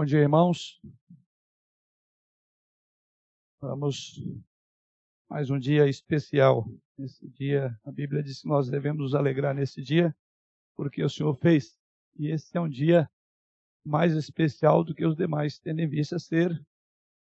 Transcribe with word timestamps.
Bom 0.00 0.06
dia, 0.06 0.20
irmãos. 0.20 0.80
Vamos 3.60 4.18
mais 5.28 5.50
um 5.50 5.58
dia 5.58 5.86
especial. 5.90 6.66
Nesse 6.96 7.28
dia, 7.28 7.78
a 7.84 7.92
Bíblia 7.92 8.22
diz 8.22 8.40
que 8.40 8.48
nós 8.48 8.70
devemos 8.70 8.98
nos 8.98 9.14
alegrar 9.14 9.54
nesse 9.54 9.82
dia, 9.82 10.16
porque 10.74 11.04
o 11.04 11.08
Senhor 11.10 11.34
fez. 11.34 11.78
E 12.18 12.28
esse 12.28 12.56
é 12.56 12.60
um 12.62 12.66
dia 12.66 13.10
mais 13.84 14.14
especial 14.14 14.82
do 14.82 14.94
que 14.94 15.04
os 15.04 15.14
demais, 15.14 15.58
tendo 15.58 15.80
em 15.80 15.86
vista 15.86 16.18
ser 16.18 16.50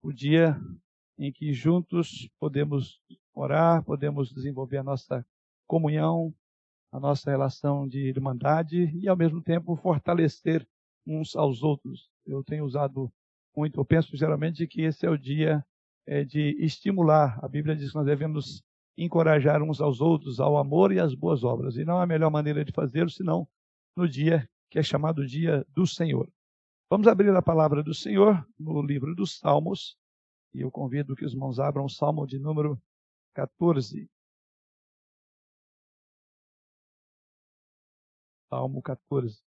o 0.02 0.12
dia 0.12 0.54
em 1.18 1.32
que 1.32 1.54
juntos 1.54 2.28
podemos 2.38 3.00
orar, 3.32 3.82
podemos 3.82 4.30
desenvolver 4.30 4.76
a 4.76 4.84
nossa 4.84 5.26
comunhão, 5.66 6.34
a 6.92 7.00
nossa 7.00 7.30
relação 7.30 7.88
de 7.88 8.08
irmandade 8.08 8.94
e, 8.94 9.08
ao 9.08 9.16
mesmo 9.16 9.40
tempo, 9.40 9.74
fortalecer 9.74 10.68
uns 11.08 11.34
aos 11.34 11.62
outros. 11.62 12.10
Eu 12.26 12.44
tenho 12.44 12.64
usado 12.64 13.10
muito, 13.56 13.80
eu 13.80 13.84
penso 13.84 14.16
geralmente 14.16 14.66
que 14.66 14.82
esse 14.82 15.06
é 15.06 15.10
o 15.10 15.18
dia 15.18 15.64
é, 16.06 16.22
de 16.24 16.56
estimular. 16.62 17.38
A 17.42 17.48
Bíblia 17.48 17.74
diz 17.74 17.90
que 17.90 17.96
nós 17.96 18.06
devemos 18.06 18.62
encorajar 18.96 19.62
uns 19.62 19.80
aos 19.80 20.00
outros 20.00 20.38
ao 20.38 20.58
amor 20.58 20.92
e 20.92 21.00
às 21.00 21.14
boas 21.14 21.42
obras. 21.42 21.76
E 21.76 21.84
não 21.84 21.98
há 21.98 22.06
melhor 22.06 22.30
maneira 22.30 22.64
de 22.64 22.72
fazê-lo 22.72 23.10
senão 23.10 23.48
no 23.96 24.08
dia 24.08 24.48
que 24.70 24.78
é 24.78 24.82
chamado 24.82 25.26
Dia 25.26 25.66
do 25.74 25.86
Senhor. 25.86 26.30
Vamos 26.90 27.06
abrir 27.06 27.34
a 27.34 27.42
palavra 27.42 27.82
do 27.82 27.94
Senhor 27.94 28.46
no 28.58 28.82
livro 28.82 29.14
dos 29.14 29.38
Salmos. 29.38 29.96
E 30.54 30.60
eu 30.60 30.70
convido 30.70 31.14
que 31.16 31.24
os 31.24 31.32
irmãos 31.32 31.58
abram 31.58 31.84
o 31.84 31.90
Salmo 31.90 32.26
de 32.26 32.38
número 32.38 32.80
14. 33.34 34.08
Salmo 38.50 38.82
14. 38.82 39.47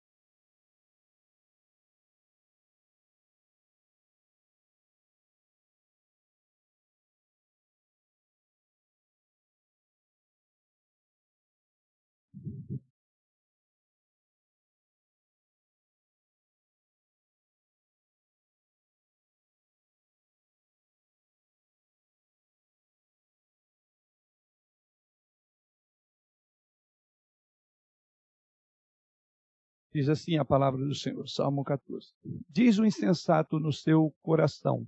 Diz 29.97 30.11
assim 30.11 30.37
a 30.37 30.45
palavra 30.45 30.85
do 30.85 30.95
Senhor, 30.95 31.27
Salmo 31.27 31.65
14. 31.65 32.13
Diz 32.51 32.79
o 32.79 32.85
insensato 32.85 33.59
no 33.59 33.73
seu 33.73 34.15
coração: 34.23 34.87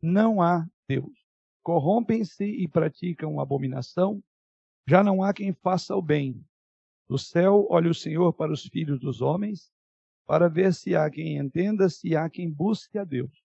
Não 0.00 0.40
há 0.40 0.66
Deus. 0.88 1.12
Corrompem-se 1.62 2.44
e 2.44 2.66
praticam 2.66 3.38
abominação. 3.38 4.24
Já 4.88 5.04
não 5.04 5.22
há 5.22 5.34
quem 5.34 5.52
faça 5.52 5.94
o 5.94 6.00
bem. 6.00 6.42
Do 7.06 7.18
céu 7.18 7.66
olha 7.68 7.90
o 7.90 7.94
Senhor 7.94 8.32
para 8.32 8.50
os 8.50 8.64
filhos 8.64 8.98
dos 8.98 9.20
homens, 9.20 9.70
para 10.26 10.48
ver 10.48 10.72
se 10.72 10.96
há 10.96 11.10
quem 11.10 11.36
entenda, 11.36 11.90
se 11.90 12.16
há 12.16 12.30
quem 12.30 12.50
busque 12.50 12.96
a 12.96 13.04
Deus. 13.04 13.44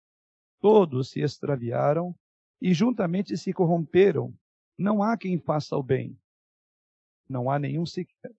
Todos 0.62 1.10
se 1.10 1.22
extraviaram 1.22 2.16
e 2.62 2.72
juntamente 2.72 3.36
se 3.36 3.52
corromperam. 3.52 4.32
Não 4.78 5.02
há 5.02 5.18
quem 5.18 5.40
faça 5.40 5.76
o 5.76 5.82
bem. 5.82 6.16
Não 7.28 7.50
há 7.50 7.58
nenhum 7.58 7.84
sequer. 7.84 8.32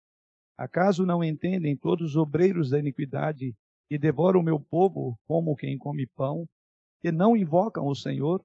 Acaso 0.56 1.05
não 1.05 1.22
entendem 1.22 1.77
todos 1.77 2.10
os 2.10 2.16
obreiros 2.16 2.70
da 2.70 2.78
iniquidade 2.78 3.56
que 3.88 3.98
devoram 3.98 4.41
o 4.41 4.42
meu 4.42 4.61
povo 4.61 5.19
como 5.27 5.56
quem 5.56 5.77
come 5.77 6.06
pão, 6.06 6.46
que 7.00 7.11
não 7.11 7.36
invocam 7.36 7.86
o 7.86 7.94
Senhor? 7.94 8.44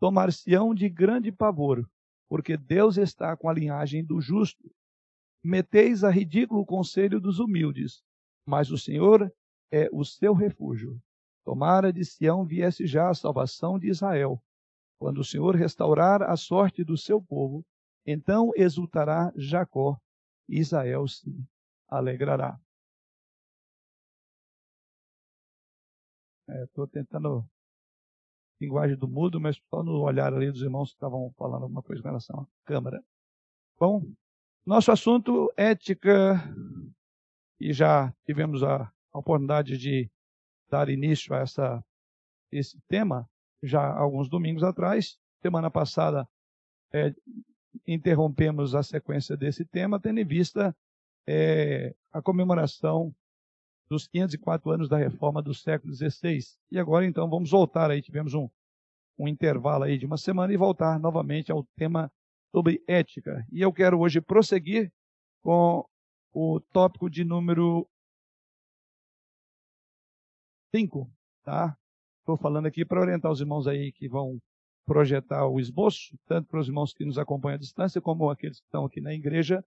Tomar-se-ão 0.00 0.74
de 0.74 0.88
grande 0.88 1.30
pavor, 1.30 1.88
porque 2.28 2.56
Deus 2.56 2.98
está 2.98 3.36
com 3.36 3.48
a 3.48 3.54
linhagem 3.54 4.04
do 4.04 4.20
justo. 4.20 4.68
Meteis 5.42 6.02
a 6.02 6.10
ridículo 6.10 6.62
o 6.62 6.66
conselho 6.66 7.20
dos 7.20 7.38
humildes, 7.38 8.02
mas 8.46 8.70
o 8.70 8.76
Senhor 8.76 9.32
é 9.70 9.88
o 9.92 10.04
seu 10.04 10.34
refúgio. 10.34 11.00
Tomara 11.44 11.92
de 11.92 12.04
Sião 12.04 12.44
viesse 12.44 12.86
já 12.86 13.10
a 13.10 13.14
salvação 13.14 13.78
de 13.78 13.88
Israel. 13.88 14.42
Quando 14.98 15.18
o 15.18 15.24
Senhor 15.24 15.54
restaurar 15.54 16.22
a 16.22 16.36
sorte 16.36 16.82
do 16.82 16.96
seu 16.96 17.22
povo, 17.22 17.64
então 18.06 18.50
exultará 18.56 19.32
Jacó 19.36 19.98
Israel 20.48 21.06
se 21.08 21.30
alegrará. 21.88 22.58
Estou 26.48 26.84
é, 26.84 26.88
tentando 26.88 27.48
linguagem 28.60 28.96
do 28.96 29.08
mudo, 29.08 29.40
mas 29.40 29.56
só 29.70 29.82
no 29.82 30.02
olhar 30.02 30.32
ali 30.32 30.50
dos 30.50 30.62
irmãos 30.62 30.90
que 30.90 30.96
estavam 30.96 31.32
falando 31.36 31.62
alguma 31.62 31.82
coisa 31.82 32.02
com 32.02 32.08
relação 32.08 32.40
à 32.40 32.46
câmara. 32.64 33.02
Bom, 33.78 34.02
nosso 34.64 34.92
assunto 34.92 35.52
ética, 35.56 36.34
e 37.60 37.72
já 37.72 38.12
tivemos 38.24 38.62
a 38.62 38.90
oportunidade 39.12 39.76
de 39.78 40.10
dar 40.68 40.88
início 40.88 41.34
a 41.34 41.38
essa, 41.40 41.84
esse 42.50 42.80
tema 42.88 43.28
já 43.62 43.94
alguns 43.96 44.28
domingos 44.28 44.62
atrás. 44.62 45.18
Semana 45.40 45.70
passada 45.70 46.28
é, 46.92 47.14
interrompemos 47.86 48.74
a 48.74 48.82
sequência 48.82 49.36
desse 49.36 49.64
tema, 49.64 50.00
tendo 50.00 50.20
em 50.20 50.24
vista 50.24 50.74
é, 51.26 51.94
a 52.12 52.22
comemoração 52.22 53.14
dos 53.88 54.06
504 54.06 54.70
anos 54.70 54.88
da 54.88 54.96
reforma 54.96 55.42
do 55.42 55.54
século 55.54 55.92
XVI. 55.94 56.40
E 56.70 56.78
agora, 56.78 57.04
então, 57.04 57.28
vamos 57.28 57.50
voltar 57.50 57.90
aí, 57.90 58.00
tivemos 58.00 58.34
um, 58.34 58.48
um 59.18 59.28
intervalo 59.28 59.84
aí 59.84 59.98
de 59.98 60.06
uma 60.06 60.16
semana 60.16 60.52
e 60.52 60.56
voltar 60.56 60.98
novamente 60.98 61.52
ao 61.52 61.64
tema 61.76 62.10
sobre 62.50 62.82
ética. 62.86 63.46
E 63.52 63.60
eu 63.60 63.72
quero 63.72 63.98
hoje 64.00 64.20
prosseguir 64.20 64.92
com 65.42 65.84
o 66.32 66.60
tópico 66.72 67.10
de 67.10 67.24
número 67.24 67.86
5, 70.74 71.08
tá? 71.44 71.76
Estou 72.20 72.36
falando 72.36 72.66
aqui 72.66 72.84
para 72.84 73.00
orientar 73.00 73.30
os 73.30 73.40
irmãos 73.40 73.66
aí 73.66 73.92
que 73.92 74.08
vão 74.08 74.40
projetar 74.84 75.46
o 75.46 75.58
esboço, 75.58 76.18
tanto 76.26 76.48
para 76.48 76.60
os 76.60 76.68
irmãos 76.68 76.92
que 76.92 77.04
nos 77.04 77.18
acompanham 77.18 77.56
à 77.56 77.58
distância, 77.58 78.00
como 78.00 78.30
aqueles 78.30 78.60
que 78.60 78.66
estão 78.66 78.84
aqui 78.84 79.00
na 79.00 79.14
igreja. 79.14 79.64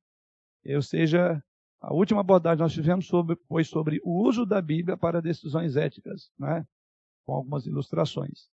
Ou 0.66 0.82
seja, 0.82 1.44
a 1.82 1.94
última 1.94 2.22
abordagem 2.22 2.58
que 2.58 2.64
nós 2.64 2.74
tivemos 2.74 3.08
sobre, 3.08 3.36
foi 3.48 3.64
sobre 3.64 4.00
o 4.04 4.24
uso 4.24 4.46
da 4.46 4.62
Bíblia 4.62 4.98
para 4.98 5.22
decisões 5.22 5.76
éticas, 5.76 6.32
né? 6.38 6.66
com 7.26 7.34
algumas 7.34 7.66
ilustrações. 7.66 8.50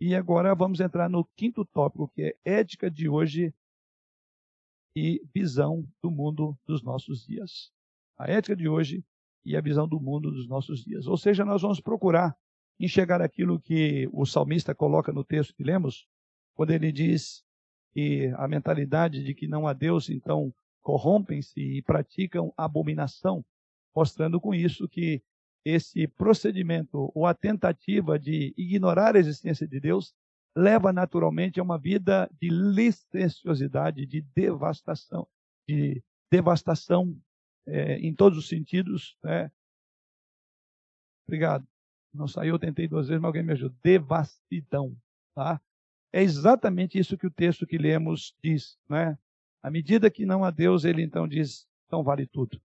E 0.00 0.14
agora 0.14 0.54
vamos 0.54 0.80
entrar 0.80 1.08
no 1.08 1.24
quinto 1.36 1.64
tópico, 1.64 2.08
que 2.08 2.22
é 2.22 2.36
ética 2.44 2.90
de 2.90 3.08
hoje 3.08 3.54
e 4.96 5.22
visão 5.34 5.86
do 6.02 6.10
mundo 6.10 6.56
dos 6.66 6.82
nossos 6.82 7.26
dias. 7.26 7.72
A 8.16 8.30
ética 8.30 8.54
de 8.54 8.68
hoje 8.68 9.04
e 9.44 9.56
a 9.56 9.60
visão 9.60 9.88
do 9.88 10.00
mundo 10.00 10.30
dos 10.30 10.48
nossos 10.48 10.84
dias. 10.84 11.06
Ou 11.06 11.16
seja, 11.16 11.44
nós 11.44 11.62
vamos 11.62 11.80
procurar 11.80 12.36
enxergar 12.78 13.20
aquilo 13.20 13.60
que 13.60 14.08
o 14.12 14.24
salmista 14.24 14.74
coloca 14.74 15.12
no 15.12 15.24
texto 15.24 15.54
que 15.54 15.64
lemos, 15.64 16.06
quando 16.54 16.70
ele 16.70 16.92
diz 16.92 17.44
que 17.92 18.32
a 18.36 18.46
mentalidade 18.46 19.24
de 19.24 19.34
que 19.34 19.46
não 19.48 19.66
há 19.66 19.72
Deus, 19.72 20.08
então 20.08 20.54
corrompem-se 20.82 21.60
e 21.60 21.82
praticam 21.82 22.52
abominação, 22.56 23.44
mostrando 23.94 24.40
com 24.40 24.54
isso 24.54 24.88
que 24.88 25.22
esse 25.64 26.06
procedimento 26.06 27.10
ou 27.14 27.26
a 27.26 27.34
tentativa 27.34 28.18
de 28.18 28.54
ignorar 28.56 29.16
a 29.16 29.18
existência 29.18 29.66
de 29.66 29.80
Deus 29.80 30.14
leva 30.56 30.92
naturalmente 30.92 31.60
a 31.60 31.62
uma 31.62 31.78
vida 31.78 32.28
de 32.40 32.48
licenciosidade, 32.48 34.06
de 34.06 34.22
devastação, 34.34 35.26
de 35.68 36.02
devastação 36.30 37.16
é, 37.66 37.98
em 37.98 38.14
todos 38.14 38.38
os 38.38 38.48
sentidos. 38.48 39.16
Né? 39.22 39.50
Obrigado. 41.26 41.66
Não 42.12 42.26
saiu, 42.26 42.54
eu 42.54 42.58
tentei 42.58 42.88
duas 42.88 43.08
vezes, 43.08 43.20
mas 43.20 43.28
alguém 43.28 43.42
me 43.42 43.52
ajuda. 43.52 43.74
Devastidão. 43.82 44.96
Tá? 45.34 45.60
É 46.12 46.22
exatamente 46.22 46.98
isso 46.98 47.18
que 47.18 47.26
o 47.26 47.30
texto 47.30 47.66
que 47.66 47.78
lemos 47.78 48.34
diz. 48.42 48.78
Né? 48.88 49.16
À 49.62 49.70
medida 49.70 50.10
que 50.10 50.24
não 50.24 50.44
há 50.44 50.50
Deus, 50.50 50.84
ele 50.84 51.02
então 51.02 51.28
diz, 51.28 51.66
então 51.86 52.02
vale 52.02 52.26
tudo. 52.26 52.60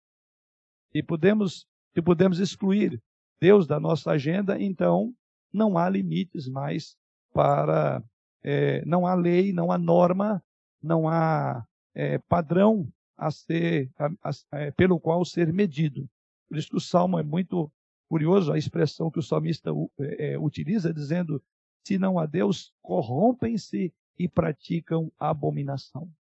E 0.93 1.03
podemos, 1.03 1.65
se 1.93 2.01
podemos 2.01 2.39
excluir 2.39 3.01
Deus 3.39 3.65
da 3.65 3.79
nossa 3.79 4.11
agenda, 4.11 4.61
então 4.61 5.13
não 5.53 5.77
há 5.77 5.89
limites 5.89 6.47
mais 6.47 6.97
para. 7.33 8.03
É, 8.41 8.83
não 8.85 9.05
há 9.05 9.13
lei, 9.15 9.51
não 9.51 9.71
há 9.71 9.77
norma, 9.77 10.43
não 10.81 11.07
há 11.07 11.65
é, 11.93 12.17
padrão 12.17 12.87
a 13.17 13.29
ser, 13.31 13.91
a, 13.97 14.09
a, 14.23 14.59
é, 14.59 14.71
pelo 14.71 14.99
qual 14.99 15.25
ser 15.25 15.51
medido. 15.51 16.09
Por 16.47 16.57
isso 16.57 16.69
que 16.69 16.77
o 16.77 16.81
Salmo 16.81 17.19
é 17.19 17.23
muito 17.23 17.71
Curioso 18.09 18.51
a 18.51 18.57
expressão 18.57 19.11
que 19.11 19.19
o 19.19 19.23
salmista 19.23 19.69
é, 19.99 20.33
é, 20.33 20.39
utiliza, 20.39 20.91
dizendo: 20.91 21.41
se 21.85 21.99
não 21.99 22.17
há 22.17 22.25
Deus, 22.25 22.73
corrompem-se 22.81 23.93
e 24.17 24.27
praticam 24.27 25.11
abominação. 25.17 26.11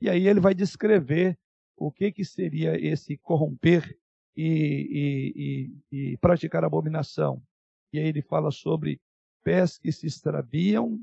E 0.00 0.10
aí 0.10 0.28
ele 0.28 0.40
vai 0.40 0.54
descrever 0.54 1.38
o 1.76 1.90
que, 1.90 2.12
que 2.12 2.24
seria 2.24 2.78
esse 2.78 3.16
corromper 3.16 3.98
e, 4.36 5.72
e, 5.90 5.96
e, 5.96 6.12
e 6.12 6.16
praticar 6.18 6.64
abominação. 6.64 7.42
e 7.92 7.98
aí 7.98 8.06
ele 8.06 8.22
fala 8.22 8.50
sobre 8.50 9.00
pés 9.42 9.78
que 9.78 9.90
se 9.90 10.06
extraviam, 10.06 11.00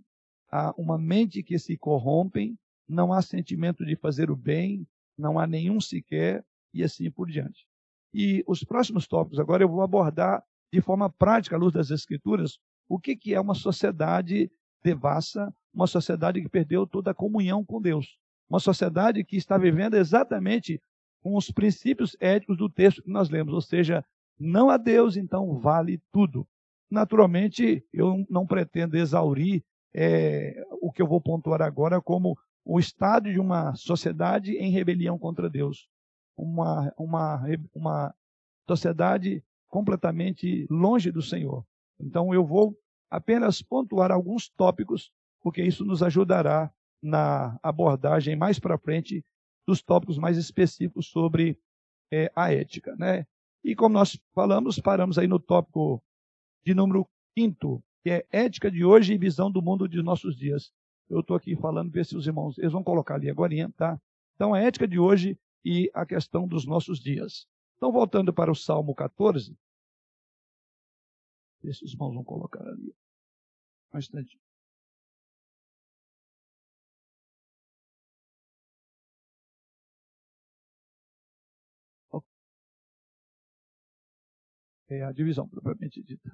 uma 0.77 0.97
mente 0.97 1.43
que 1.43 1.59
se 1.59 1.77
corrompem, 1.77 2.57
não 2.87 3.11
há 3.11 3.21
sentimento 3.21 3.85
de 3.85 3.95
fazer 3.95 4.31
o 4.31 4.35
bem, 4.35 4.87
não 5.17 5.37
há 5.37 5.45
nenhum 5.45 5.79
sequer, 5.81 6.43
e 6.73 6.83
assim 6.83 7.11
por 7.11 7.29
diante. 7.29 7.67
E 8.13 8.43
os 8.47 8.63
próximos 8.63 9.07
tópicos 9.07 9.39
agora 9.39 9.63
eu 9.63 9.69
vou 9.69 9.81
abordar 9.81 10.43
de 10.71 10.81
forma 10.81 11.09
prática, 11.09 11.55
à 11.55 11.59
luz 11.59 11.73
das 11.73 11.89
Escrituras, 11.89 12.59
o 12.87 12.99
que, 12.99 13.15
que 13.15 13.33
é 13.33 13.39
uma 13.39 13.55
sociedade 13.55 14.51
devassa, 14.83 15.53
uma 15.73 15.87
sociedade 15.87 16.41
que 16.41 16.49
perdeu 16.49 16.87
toda 16.87 17.11
a 17.11 17.15
comunhão 17.15 17.63
com 17.65 17.81
Deus. 17.81 18.17
Uma 18.49 18.59
sociedade 18.59 19.23
que 19.23 19.35
está 19.35 19.57
vivendo 19.57 19.95
exatamente 19.95 20.81
com 21.21 21.35
os 21.35 21.51
princípios 21.51 22.15
éticos 22.19 22.57
do 22.57 22.69
texto 22.69 23.03
que 23.03 23.11
nós 23.11 23.29
lemos, 23.29 23.53
ou 23.53 23.61
seja, 23.61 24.03
não 24.39 24.69
a 24.69 24.77
Deus, 24.77 25.17
então 25.17 25.59
vale 25.59 26.01
tudo. 26.11 26.47
Naturalmente, 26.89 27.83
eu 27.93 28.25
não 28.29 28.47
pretendo 28.47 28.97
exaurir 28.97 29.63
é, 29.93 30.63
o 30.81 30.91
que 30.91 31.01
eu 31.01 31.07
vou 31.07 31.21
pontuar 31.21 31.61
agora 31.61 32.01
como 32.01 32.37
o 32.63 32.79
estado 32.79 33.31
de 33.31 33.39
uma 33.39 33.75
sociedade 33.75 34.53
em 34.53 34.71
rebelião 34.71 35.17
contra 35.17 35.49
Deus. 35.49 35.87
Uma, 36.41 36.93
uma, 36.97 37.41
uma 37.73 38.15
sociedade 38.67 39.43
completamente 39.67 40.65
longe 40.69 41.11
do 41.11 41.21
Senhor. 41.21 41.65
Então, 41.99 42.33
eu 42.33 42.45
vou 42.45 42.75
apenas 43.09 43.61
pontuar 43.61 44.11
alguns 44.11 44.49
tópicos, 44.49 45.11
porque 45.41 45.61
isso 45.61 45.83
nos 45.83 46.01
ajudará 46.01 46.71
na 47.01 47.59
abordagem 47.63 48.35
mais 48.35 48.59
para 48.59 48.77
frente 48.77 49.23
dos 49.67 49.81
tópicos 49.81 50.17
mais 50.17 50.37
específicos 50.37 51.07
sobre 51.07 51.57
é, 52.11 52.31
a 52.35 52.53
ética. 52.53 52.95
Né? 52.97 53.25
E 53.63 53.75
como 53.75 53.93
nós 53.93 54.19
falamos, 54.33 54.79
paramos 54.79 55.17
aí 55.17 55.27
no 55.27 55.39
tópico 55.39 56.01
de 56.65 56.73
número 56.73 57.07
quinto, 57.35 57.83
que 58.03 58.09
é 58.09 58.25
ética 58.31 58.71
de 58.71 58.83
hoje 58.83 59.13
e 59.13 59.17
visão 59.17 59.51
do 59.51 59.61
mundo 59.61 59.87
de 59.87 60.01
nossos 60.01 60.35
dias. 60.35 60.71
Eu 61.09 61.21
estou 61.21 61.35
aqui 61.35 61.55
falando, 61.55 61.91
ver 61.91 62.05
se 62.05 62.15
os 62.15 62.27
irmãos, 62.27 62.57
eles 62.57 62.71
vão 62.71 62.83
colocar 62.83 63.15
ali 63.15 63.29
agora, 63.29 63.53
tá? 63.75 63.99
Então, 64.35 64.53
a 64.53 64.59
ética 64.59 64.87
de 64.87 64.99
hoje 64.99 65.37
e 65.63 65.89
a 65.93 66.05
questão 66.05 66.47
dos 66.47 66.65
nossos 66.65 66.99
dias. 66.99 67.47
Então, 67.77 67.91
voltando 67.91 68.33
para 68.33 68.51
o 68.51 68.55
Salmo 68.55 68.93
14, 68.93 69.57
ver 71.61 71.73
se 71.73 71.85
os 71.85 71.93
irmãos 71.93 72.13
vão 72.13 72.23
colocar 72.23 72.65
ali. 72.65 72.93
Um 73.93 73.97
instante. 73.97 74.39
É 84.89 85.03
a 85.03 85.11
divisão 85.11 85.47
propriamente 85.47 86.01
dita. 86.01 86.31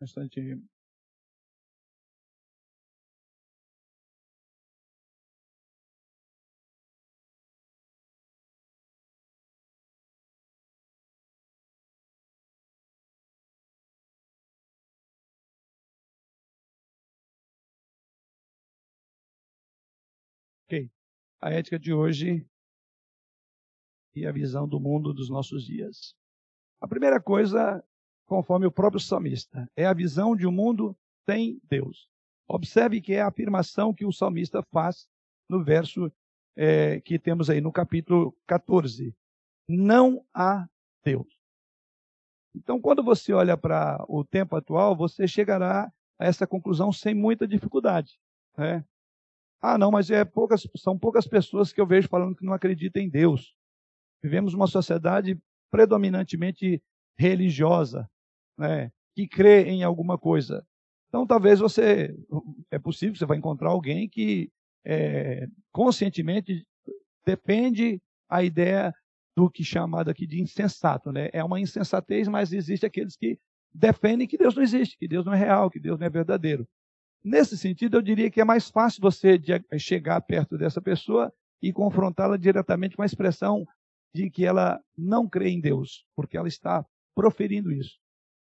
Bastante 0.00 0.40
Ok. 20.68 20.90
A 21.40 21.50
ética 21.50 21.78
de 21.78 21.92
hoje 21.92 22.44
e 24.16 24.26
a 24.26 24.32
visão 24.32 24.66
do 24.66 24.80
mundo 24.80 25.12
dos 25.12 25.28
nossos 25.30 25.64
dias. 25.64 26.14
A 26.80 26.88
primeira 26.88 27.20
coisa 27.20 27.84
conforme 28.26 28.66
o 28.66 28.72
próprio 28.72 29.00
salmista. 29.00 29.70
É 29.76 29.86
a 29.86 29.94
visão 29.94 30.36
de 30.36 30.46
um 30.46 30.52
mundo 30.52 30.96
sem 31.24 31.60
Deus. 31.68 32.08
Observe 32.48 33.00
que 33.00 33.14
é 33.14 33.20
a 33.20 33.28
afirmação 33.28 33.94
que 33.94 34.04
o 34.04 34.12
salmista 34.12 34.62
faz 34.70 35.08
no 35.48 35.62
verso 35.62 36.12
é, 36.56 37.00
que 37.00 37.18
temos 37.18 37.48
aí 37.48 37.60
no 37.60 37.72
capítulo 37.72 38.36
14. 38.46 39.14
Não 39.68 40.24
há 40.34 40.68
Deus. 41.04 41.26
Então, 42.54 42.80
quando 42.80 43.02
você 43.02 43.32
olha 43.32 43.56
para 43.56 44.04
o 44.08 44.24
tempo 44.24 44.56
atual, 44.56 44.96
você 44.96 45.28
chegará 45.28 45.92
a 46.18 46.24
essa 46.24 46.46
conclusão 46.46 46.90
sem 46.90 47.14
muita 47.14 47.46
dificuldade. 47.46 48.18
Né? 48.56 48.84
Ah, 49.60 49.76
não, 49.76 49.90
mas 49.90 50.10
é 50.10 50.24
poucas, 50.24 50.66
são 50.76 50.98
poucas 50.98 51.26
pessoas 51.26 51.72
que 51.72 51.80
eu 51.80 51.86
vejo 51.86 52.08
falando 52.08 52.34
que 52.34 52.44
não 52.44 52.54
acreditam 52.54 53.02
em 53.02 53.10
Deus. 53.10 53.54
Vivemos 54.22 54.54
uma 54.54 54.66
sociedade 54.66 55.38
predominantemente 55.70 56.82
religiosa 57.18 58.08
né, 58.58 58.90
que 59.14 59.26
crê 59.26 59.64
em 59.64 59.82
alguma 59.82 60.18
coisa. 60.18 60.64
Então, 61.08 61.26
talvez 61.26 61.58
você, 61.60 62.14
é 62.70 62.78
possível 62.78 63.14
você 63.16 63.26
vai 63.26 63.38
encontrar 63.38 63.70
alguém 63.70 64.08
que 64.08 64.50
é, 64.84 65.46
conscientemente 65.72 66.66
defende 67.24 68.00
a 68.28 68.42
ideia 68.42 68.94
do 69.36 69.50
que 69.50 69.62
chamado 69.62 70.10
aqui 70.10 70.26
de 70.26 70.40
insensato, 70.40 71.12
né? 71.12 71.28
É 71.32 71.44
uma 71.44 71.60
insensatez, 71.60 72.26
mas 72.26 72.52
existe 72.52 72.86
aqueles 72.86 73.16
que 73.16 73.38
defendem 73.72 74.26
que 74.26 74.38
Deus 74.38 74.54
não 74.54 74.62
existe, 74.62 74.96
que 74.96 75.06
Deus 75.06 75.26
não 75.26 75.34
é 75.34 75.36
real, 75.36 75.70
que 75.70 75.78
Deus 75.78 75.98
não 75.98 76.06
é 76.06 76.10
verdadeiro. 76.10 76.66
Nesse 77.22 77.58
sentido, 77.58 77.96
eu 77.96 78.02
diria 78.02 78.30
que 78.30 78.40
é 78.40 78.44
mais 78.44 78.70
fácil 78.70 79.02
você 79.02 79.38
chegar 79.78 80.20
perto 80.22 80.56
dessa 80.56 80.80
pessoa 80.80 81.32
e 81.60 81.72
confrontá-la 81.72 82.36
diretamente 82.36 82.96
com 82.96 83.02
a 83.02 83.06
expressão 83.06 83.66
de 84.14 84.30
que 84.30 84.44
ela 84.44 84.80
não 84.96 85.28
crê 85.28 85.50
em 85.50 85.60
Deus, 85.60 86.06
porque 86.14 86.36
ela 86.36 86.48
está 86.48 86.86
proferindo 87.14 87.72
isso. 87.72 87.98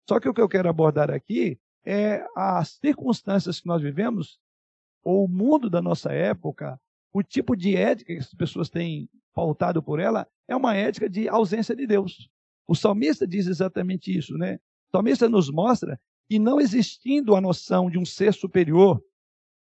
Só 0.08 0.18
que 0.18 0.28
o 0.28 0.32
que 0.32 0.40
eu 0.40 0.48
quero 0.48 0.70
abordar 0.70 1.10
aqui 1.10 1.60
é 1.84 2.24
as 2.34 2.78
circunstâncias 2.80 3.60
que 3.60 3.66
nós 3.66 3.82
vivemos, 3.82 4.40
ou 5.04 5.26
o 5.26 5.28
mundo 5.28 5.68
da 5.68 5.82
nossa 5.82 6.12
época, 6.12 6.80
o 7.12 7.22
tipo 7.22 7.54
de 7.54 7.76
ética 7.76 8.14
que 8.14 8.20
as 8.20 8.32
pessoas 8.34 8.70
têm 8.70 9.08
pautado 9.34 9.82
por 9.82 10.00
ela, 10.00 10.26
é 10.48 10.56
uma 10.56 10.74
ética 10.74 11.10
de 11.10 11.28
ausência 11.28 11.76
de 11.76 11.86
Deus. 11.86 12.30
O 12.66 12.74
salmista 12.74 13.26
diz 13.26 13.46
exatamente 13.46 14.16
isso, 14.16 14.36
né? 14.38 14.56
O 14.88 14.96
salmista 14.96 15.28
nos 15.28 15.50
mostra 15.50 16.00
que 16.28 16.38
não 16.38 16.58
existindo 16.58 17.36
a 17.36 17.40
noção 17.40 17.90
de 17.90 17.98
um 17.98 18.04
ser 18.04 18.32
superior, 18.32 19.02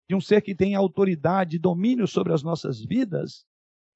de 0.07 0.15
um 0.15 0.21
ser 0.21 0.41
que 0.41 0.55
tem 0.55 0.75
autoridade 0.75 1.55
e 1.55 1.59
domínio 1.59 2.07
sobre 2.07 2.31
as 2.31 2.43
nossas 2.43 2.83
vidas, 2.83 3.43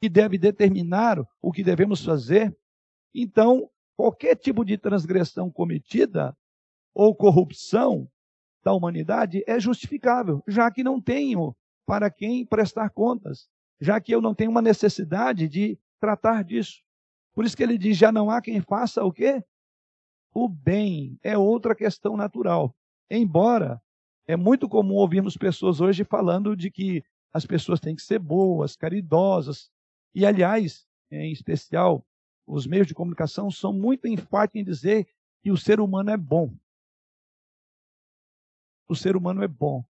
que 0.02 0.10
deve 0.10 0.40
determinar 0.40 1.24
o 1.40 1.52
que 1.52 1.64
devemos 1.64 2.04
fazer, 2.04 2.56
então 3.14 3.70
qualquer 4.02 4.36
tipo 4.36 4.66
de 4.66 4.80
transgressão 4.80 5.52
cometida 5.52 6.36
ou 6.92 7.16
corrupção 7.16 8.10
da 8.64 8.74
humanidade 8.74 9.44
é 9.46 9.60
justificável, 9.60 10.44
já 10.48 10.72
que 10.72 10.84
não 10.84 11.00
tenho 11.00 11.56
para 11.86 12.10
quem 12.10 12.44
prestar 12.44 12.90
contas, 12.90 13.48
já 13.80 14.02
que 14.02 14.12
eu 14.12 14.20
não 14.20 14.34
tenho 14.34 14.50
uma 14.50 14.62
necessidade 14.62 15.48
de 15.48 15.78
tratar 16.00 16.44
disso. 16.44 16.82
Por 17.32 17.46
isso 17.46 17.56
que 17.56 17.62
ele 17.62 17.78
diz: 17.78 17.96
já 17.96 18.12
não 18.12 18.32
há 18.32 18.42
quem 18.42 18.60
faça 18.60 19.04
o 19.04 19.12
quê? 19.12 19.44
O 20.34 20.50
bem 20.50 21.20
é 21.22 21.38
outra 21.38 21.76
questão 21.76 22.18
natural. 22.18 22.76
Embora 23.08 23.80
é 24.26 24.36
muito 24.36 24.68
comum 24.68 24.96
ouvirmos 24.96 25.38
pessoas 25.38 25.80
hoje 25.80 26.04
falando 26.04 26.56
de 26.56 26.72
que 26.72 27.04
as 27.32 27.46
pessoas 27.46 27.80
têm 27.80 27.96
que 27.96 28.02
ser 28.02 28.18
boas, 28.18 28.76
caridosas, 28.76 29.70
e 30.16 30.26
aliás, 30.26 30.88
em 31.12 31.32
especial, 31.32 32.04
os 32.46 32.68
meios 32.68 32.88
de 32.88 32.94
comunicação 32.94 33.50
são 33.50 33.72
muito 33.72 34.08
enfáticos 34.08 34.62
em 34.62 34.64
dizer 34.64 35.08
que 35.42 35.52
o 35.52 35.58
ser 35.58 35.80
humano 35.80 36.10
é 36.10 36.18
bom. 36.18 36.54
O 38.88 38.96
ser 38.96 39.16
humano 39.16 39.44
é 39.44 39.48
bom. 39.48 39.84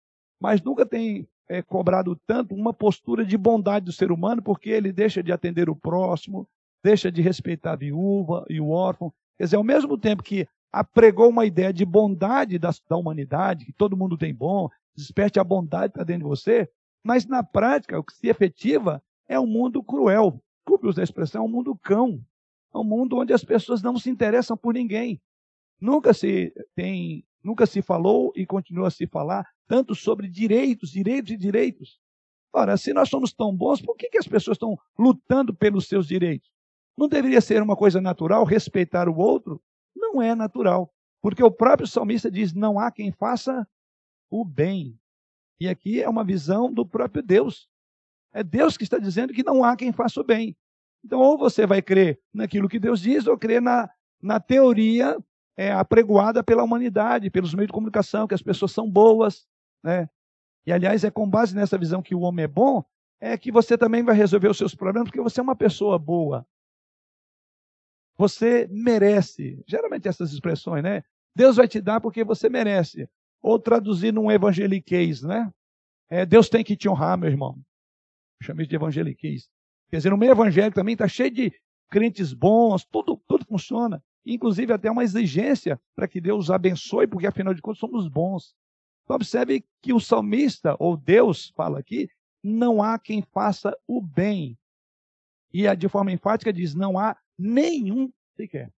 Mas 0.40 0.60
nunca 0.62 0.84
tem 0.84 1.28
é, 1.48 1.62
cobrado 1.62 2.14
tanto 2.26 2.54
uma 2.54 2.72
postura 2.72 3.24
de 3.24 3.36
bondade 3.36 3.86
do 3.86 3.92
ser 3.92 4.12
humano, 4.12 4.42
porque 4.42 4.70
ele 4.70 4.92
deixa 4.92 5.22
de 5.22 5.32
atender 5.32 5.70
o 5.70 5.76
próximo, 5.76 6.48
deixa 6.82 7.10
de 7.10 7.22
respeitar 7.22 7.72
a 7.72 7.76
viúva 7.76 8.44
e 8.48 8.60
o 8.60 8.68
órfão. 8.68 9.12
Quer 9.36 9.44
dizer, 9.44 9.56
ao 9.56 9.64
mesmo 9.64 9.96
tempo 9.96 10.22
que 10.22 10.46
apregou 10.72 11.28
uma 11.28 11.46
ideia 11.46 11.72
de 11.72 11.84
bondade 11.84 12.58
da, 12.58 12.70
da 12.88 12.96
humanidade, 12.96 13.64
que 13.64 13.72
todo 13.72 13.96
mundo 13.96 14.18
tem 14.18 14.34
bom, 14.34 14.68
desperte 14.94 15.40
a 15.40 15.44
bondade 15.44 15.92
que 15.92 15.98
está 15.98 16.04
dentro 16.04 16.24
de 16.24 16.28
você, 16.28 16.68
mas 17.02 17.26
na 17.26 17.42
prática, 17.42 17.98
o 17.98 18.04
que 18.04 18.12
se 18.12 18.28
efetiva 18.28 19.02
é 19.26 19.38
um 19.38 19.46
mundo 19.46 19.82
cruel. 19.82 20.42
Desculpe 20.58 20.88
usar 20.88 21.02
a 21.02 21.04
expressão, 21.04 21.42
é 21.42 21.44
um 21.44 21.50
mundo 21.50 21.76
cão. 21.76 22.20
É 22.74 22.78
um 22.78 22.84
mundo 22.84 23.16
onde 23.16 23.32
as 23.32 23.44
pessoas 23.44 23.82
não 23.82 23.98
se 23.98 24.10
interessam 24.10 24.56
por 24.56 24.74
ninguém. 24.74 25.20
Nunca 25.80 26.12
se 26.12 26.52
tem, 26.74 27.24
nunca 27.42 27.66
se 27.66 27.80
falou 27.82 28.32
e 28.34 28.44
continua 28.44 28.88
a 28.88 28.90
se 28.90 29.06
falar 29.06 29.46
tanto 29.66 29.94
sobre 29.94 30.28
direitos, 30.28 30.90
direitos 30.90 31.32
e 31.32 31.36
direitos. 31.36 32.00
Ora, 32.52 32.76
se 32.76 32.92
nós 32.92 33.08
somos 33.08 33.32
tão 33.32 33.54
bons, 33.54 33.82
por 33.82 33.96
que, 33.96 34.08
que 34.08 34.18
as 34.18 34.26
pessoas 34.26 34.56
estão 34.56 34.78
lutando 34.98 35.54
pelos 35.54 35.86
seus 35.86 36.08
direitos? 36.08 36.50
Não 36.96 37.06
deveria 37.06 37.40
ser 37.40 37.62
uma 37.62 37.76
coisa 37.76 38.00
natural 38.00 38.44
respeitar 38.44 39.08
o 39.08 39.16
outro? 39.16 39.62
Não 39.94 40.20
é 40.20 40.34
natural. 40.34 40.92
Porque 41.20 41.42
o 41.42 41.50
próprio 41.50 41.86
salmista 41.86 42.30
diz: 42.30 42.52
não 42.52 42.78
há 42.78 42.90
quem 42.90 43.12
faça 43.12 43.68
o 44.30 44.44
bem. 44.44 44.98
E 45.60 45.68
aqui 45.68 46.00
é 46.02 46.08
uma 46.08 46.24
visão 46.24 46.72
do 46.72 46.86
próprio 46.86 47.22
Deus. 47.22 47.68
É 48.32 48.42
Deus 48.42 48.76
que 48.76 48.84
está 48.84 48.98
dizendo 48.98 49.32
que 49.32 49.42
não 49.42 49.62
há 49.62 49.76
quem 49.76 49.92
faça 49.92 50.20
o 50.20 50.24
bem. 50.24 50.56
Então, 51.04 51.20
ou 51.20 51.38
você 51.38 51.66
vai 51.66 51.80
crer 51.80 52.20
naquilo 52.32 52.68
que 52.68 52.78
Deus 52.78 53.00
diz, 53.00 53.26
ou 53.26 53.38
crer 53.38 53.62
na, 53.62 53.88
na 54.20 54.40
teoria 54.40 55.16
é, 55.56 55.72
apregoada 55.72 56.42
pela 56.42 56.62
humanidade, 56.62 57.30
pelos 57.30 57.54
meios 57.54 57.68
de 57.68 57.72
comunicação, 57.72 58.26
que 58.26 58.34
as 58.34 58.42
pessoas 58.42 58.72
são 58.72 58.90
boas. 58.90 59.46
Né? 59.82 60.08
E, 60.66 60.72
aliás, 60.72 61.04
é 61.04 61.10
com 61.10 61.28
base 61.28 61.54
nessa 61.54 61.78
visão 61.78 62.02
que 62.02 62.14
o 62.14 62.20
homem 62.20 62.44
é 62.44 62.48
bom, 62.48 62.84
é 63.20 63.36
que 63.36 63.50
você 63.50 63.76
também 63.76 64.02
vai 64.02 64.14
resolver 64.14 64.48
os 64.48 64.58
seus 64.58 64.74
problemas, 64.74 65.08
porque 65.08 65.20
você 65.20 65.40
é 65.40 65.42
uma 65.42 65.56
pessoa 65.56 65.98
boa. 65.98 66.46
Você 68.16 68.68
merece. 68.70 69.62
Geralmente 69.66 70.08
essas 70.08 70.32
expressões, 70.32 70.82
né? 70.82 71.02
Deus 71.34 71.56
vai 71.56 71.68
te 71.68 71.80
dar 71.80 72.00
porque 72.00 72.24
você 72.24 72.48
merece. 72.48 73.08
Ou 73.40 73.58
traduzir 73.58 74.12
num 74.12 74.30
evangeliquez, 74.30 75.22
né? 75.22 75.52
É, 76.10 76.26
Deus 76.26 76.48
tem 76.48 76.64
que 76.64 76.76
te 76.76 76.88
honrar, 76.88 77.16
meu 77.18 77.28
irmão. 77.28 77.56
Chamei 78.42 78.66
de 78.66 78.74
evangeliquez. 78.74 79.48
Quer 79.90 79.96
dizer, 79.98 80.10
no 80.10 80.16
meio 80.16 80.32
evangélico 80.32 80.74
também 80.74 80.92
está 80.92 81.08
cheio 81.08 81.30
de 81.30 81.52
crentes 81.88 82.32
bons, 82.32 82.84
tudo, 82.84 83.20
tudo 83.26 83.44
funciona. 83.46 84.02
Inclusive 84.24 84.72
até 84.72 84.90
uma 84.90 85.02
exigência 85.02 85.80
para 85.96 86.06
que 86.06 86.20
Deus 86.20 86.50
abençoe, 86.50 87.06
porque 87.06 87.26
afinal 87.26 87.54
de 87.54 87.62
contas 87.62 87.78
somos 87.78 88.08
bons. 88.08 88.54
Então, 89.04 89.16
observe 89.16 89.64
que 89.80 89.92
o 89.92 90.00
salmista, 90.00 90.76
ou 90.78 90.96
Deus, 90.96 91.50
fala 91.56 91.78
aqui, 91.78 92.10
não 92.42 92.82
há 92.82 92.98
quem 92.98 93.22
faça 93.22 93.74
o 93.86 94.02
bem. 94.02 94.58
E 95.52 95.74
de 95.74 95.88
forma 95.88 96.12
enfática 96.12 96.52
diz: 96.52 96.74
não 96.74 96.98
há 96.98 97.16
nenhum 97.38 98.12
sequer. 98.36 98.70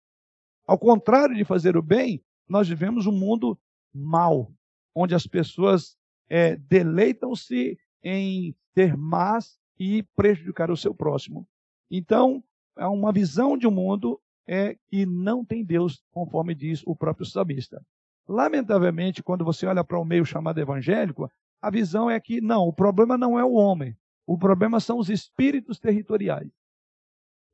Ao 0.68 0.78
contrário 0.78 1.36
de 1.36 1.44
fazer 1.44 1.76
o 1.76 1.82
bem, 1.82 2.24
nós 2.48 2.70
vivemos 2.70 3.08
um 3.08 3.12
mundo 3.12 3.60
mau, 3.92 4.54
onde 4.94 5.16
as 5.16 5.26
pessoas 5.26 5.98
é, 6.30 6.56
deleitam-se 6.56 7.78
em 8.04 8.56
ter 8.76 8.96
más 8.96 9.59
e 9.80 10.04
prejudicar 10.16 10.70
o 10.70 10.78
seu 10.78 10.94
próximo. 10.94 11.48
Então, 11.90 12.44
é 12.78 12.86
uma 12.86 13.12
visão 13.12 13.58
de 13.58 13.66
um 13.66 13.72
mundo 13.72 14.20
é, 14.48 14.76
que 14.88 15.06
não 15.06 15.46
tem 15.46 15.64
Deus, 15.64 16.04
conforme 16.12 16.54
diz 16.54 16.84
o 16.86 16.96
próprio 16.96 17.26
salmista. 17.26 17.82
Lamentavelmente, 18.28 19.24
quando 19.24 19.46
você 19.46 19.66
olha 19.66 19.84
para 19.84 20.00
o 20.00 20.06
meio 20.06 20.26
chamado 20.26 20.60
evangélico, 20.60 21.32
a 21.62 21.70
visão 21.70 22.10
é 22.10 22.20
que 22.20 22.42
não, 22.42 22.68
o 22.68 22.74
problema 22.74 23.18
não 23.18 23.40
é 23.40 23.44
o 23.44 23.54
homem, 23.54 23.96
o 24.26 24.38
problema 24.38 24.80
são 24.80 24.98
os 24.98 25.10
espíritos 25.10 25.80
territoriais. 25.80 26.52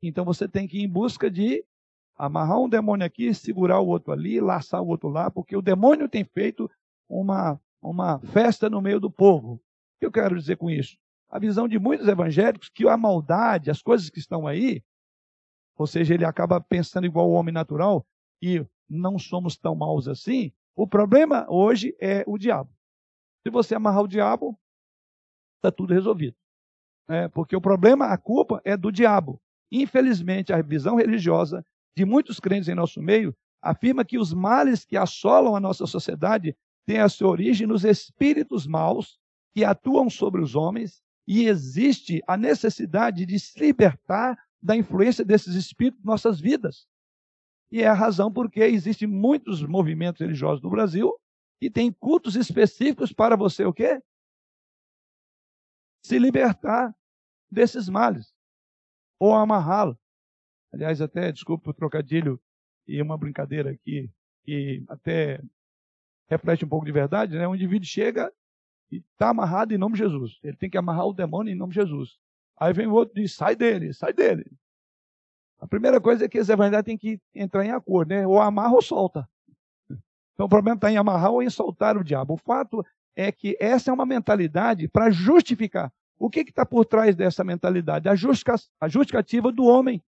Então 0.01 0.25
você 0.25 0.48
tem 0.48 0.67
que 0.67 0.79
ir 0.79 0.84
em 0.84 0.89
busca 0.89 1.29
de 1.29 1.63
amarrar 2.17 2.60
um 2.60 2.70
demônio 2.70 3.05
aqui, 3.05 3.34
segurar 3.34 3.79
o 3.79 3.88
outro 3.88 4.12
ali, 4.12 4.39
laçar 4.39 4.82
o 4.82 4.88
outro 4.88 5.10
lá, 5.10 5.32
porque 5.32 5.55
o 5.55 5.62
demônio 5.62 6.08
tem 6.08 6.24
feito 6.24 6.70
uma, 7.10 7.60
uma 7.82 8.20
festa 8.20 8.70
no 8.70 8.82
meio 8.82 9.00
do 9.00 9.10
povo. 9.10 9.53
O 9.53 9.60
que 10.00 10.05
eu 10.05 10.12
quero 10.12 10.38
dizer 10.38 10.58
com 10.58 10.70
isso? 10.70 10.98
A 11.29 11.39
visão 11.39 11.67
de 11.67 11.79
muitos 11.79 12.08
evangélicos 12.08 12.70
que 12.70 12.88
a 12.88 12.98
maldade, 12.98 13.72
as 13.72 13.82
coisas 13.82 14.10
que 14.10 14.20
estão 14.20 14.48
aí, 14.48 14.84
ou 15.77 15.86
seja, 15.86 16.13
ele 16.13 16.25
acaba 16.25 16.62
pensando 16.62 17.05
igual 17.05 17.29
o 17.29 17.34
homem 17.34 17.53
natural, 17.53 18.05
e 18.41 18.65
não 18.89 19.17
somos 19.20 19.58
tão 19.58 19.75
maus 19.75 20.08
assim. 20.08 20.51
O 20.75 20.88
problema 20.88 21.46
hoje 21.50 21.96
é 22.00 22.24
o 22.27 22.38
diabo. 22.38 22.72
Se 23.44 23.50
você 23.50 23.75
amarrar 23.75 24.03
o 24.03 24.08
diabo, 24.08 24.58
está 25.58 25.72
tudo 25.72 25.94
resolvido. 25.94 26.36
É, 27.08 27.27
porque 27.27 27.55
o 27.55 27.62
problema, 27.62 28.08
a 28.08 28.17
culpa 28.17 28.62
é 28.63 28.75
do 28.75 28.91
diabo. 28.91 29.41
Infelizmente, 29.72 30.53
a 30.53 30.62
visão 30.62 30.96
religiosa 30.96 31.65
de 31.96 32.05
muitos 32.05 32.39
crentes 32.39 32.70
em 32.70 32.75
nosso 32.75 33.01
meio 33.01 33.36
afirma 33.62 34.05
que 34.05 34.17
os 34.17 34.34
males 34.34 34.86
que 34.86 34.98
assolam 34.98 35.55
a 35.55 35.60
nossa 35.60 35.86
sociedade 35.86 36.55
têm 36.86 37.00
a 37.00 37.10
sua 37.10 37.29
origem 37.29 37.65
nos 37.65 37.84
espíritos 37.84 38.67
maus 38.67 39.20
que 39.53 39.63
atuam 39.63 40.10
sobre 40.10 40.41
os 40.41 40.55
homens 40.55 41.01
e 41.27 41.48
existe 41.48 42.22
a 42.27 42.38
necessidade 42.38 43.25
de 43.25 43.39
se 43.39 43.60
libertar 43.60 44.38
da 44.62 44.75
influência 44.75 45.25
desses 45.25 45.55
espíritos 45.55 46.01
em 46.01 46.08
nossas 46.08 46.39
vidas. 46.39 46.88
E 47.72 47.82
é 47.82 47.88
a 47.88 47.94
razão 47.94 48.32
porque 48.32 48.62
existem 48.62 49.08
muitos 49.08 49.62
movimentos 49.63 50.22
religiosos 50.22 50.62
no 50.62 50.70
Brasil 50.70 51.13
e 51.62 51.70
tem 51.70 51.91
cultos 51.91 52.36
específicos 52.36 53.12
para 53.12 53.36
você 53.36 53.65
o 53.65 53.74
quê? 53.74 54.01
Se 56.03 56.20
libertar 56.20 56.96
desses 57.50 57.89
males 57.89 58.34
ou 59.20 59.34
amarrá-lo. 59.34 59.98
Aliás, 60.72 61.01
até 61.01 61.32
desculpe 61.32 61.70
o 61.70 61.74
trocadilho 61.74 62.39
e 62.88 63.01
uma 63.01 63.17
brincadeira 63.17 63.72
aqui 63.72 64.12
que 64.44 64.84
até 64.88 65.41
reflete 66.29 66.65
um 66.65 66.67
pouco 66.67 66.86
de 66.86 66.91
verdade, 66.91 67.38
né? 67.38 67.48
O 67.48 67.55
indivíduo 67.55 67.88
chega 67.88 68.32
e 68.92 68.98
está 68.98 69.30
amarrado 69.30 69.74
em 69.74 69.77
nome 69.77 69.94
de 69.94 70.00
Jesus. 70.00 70.39
Ele 70.44 70.56
tem 70.56 70.70
que 70.70 70.77
amarrar 70.77 71.08
o 71.08 71.13
demônio 71.13 71.51
em 71.51 71.58
nome 71.58 71.74
de 71.74 71.80
Jesus. 71.80 72.18
Aí 72.58 72.74
vem 72.74 72.88
o 72.88 72.94
outro 72.94 73.18
e 73.20 73.24
diz: 73.24 73.34
sai 73.34 73.56
dele, 73.56 73.94
sai 73.94 74.13
dele. 74.13 74.46
A 75.60 75.68
primeira 75.68 76.00
coisa 76.00 76.25
é 76.25 76.27
que 76.27 76.38
esse 76.38 76.51
evangelho 76.51 76.84
tem 76.84 76.98
que 76.98 77.20
entrar 77.34 77.65
em 77.65 77.72
acordo, 77.72 78.10
né? 78.10 78.27
Ou 78.27 78.39
amarra 78.39 78.74
ou 78.74 78.82
solta. 78.82 79.27
Então 80.34 80.46
o 80.46 80.50
problema 80.50 80.75
está 80.75 80.92
em 80.92 80.98
amarrar 80.98 81.32
ou 81.32 81.42
em 81.42 81.50
soltar 81.50 81.98
o 81.98 82.04
diabo. 82.04 82.34
O 82.34 82.38
fato 82.38 82.86
é 83.15 83.32
que 83.32 83.58
essa 83.60 83.89
é 83.89 83.94
uma 83.94 84.06
mentalidade 84.06 84.88
para 84.88 85.10
justificar. 85.10 85.92
O 86.18 86.30
que 86.30 86.42
está 86.42 86.65
por 86.65 86.86
trás 86.86 87.15
dessa 87.15 87.44
mentalidade? 87.44 88.08
A, 88.10 88.15
justificativa 88.15 89.51
do 89.51 89.65
homem. 89.65 90.04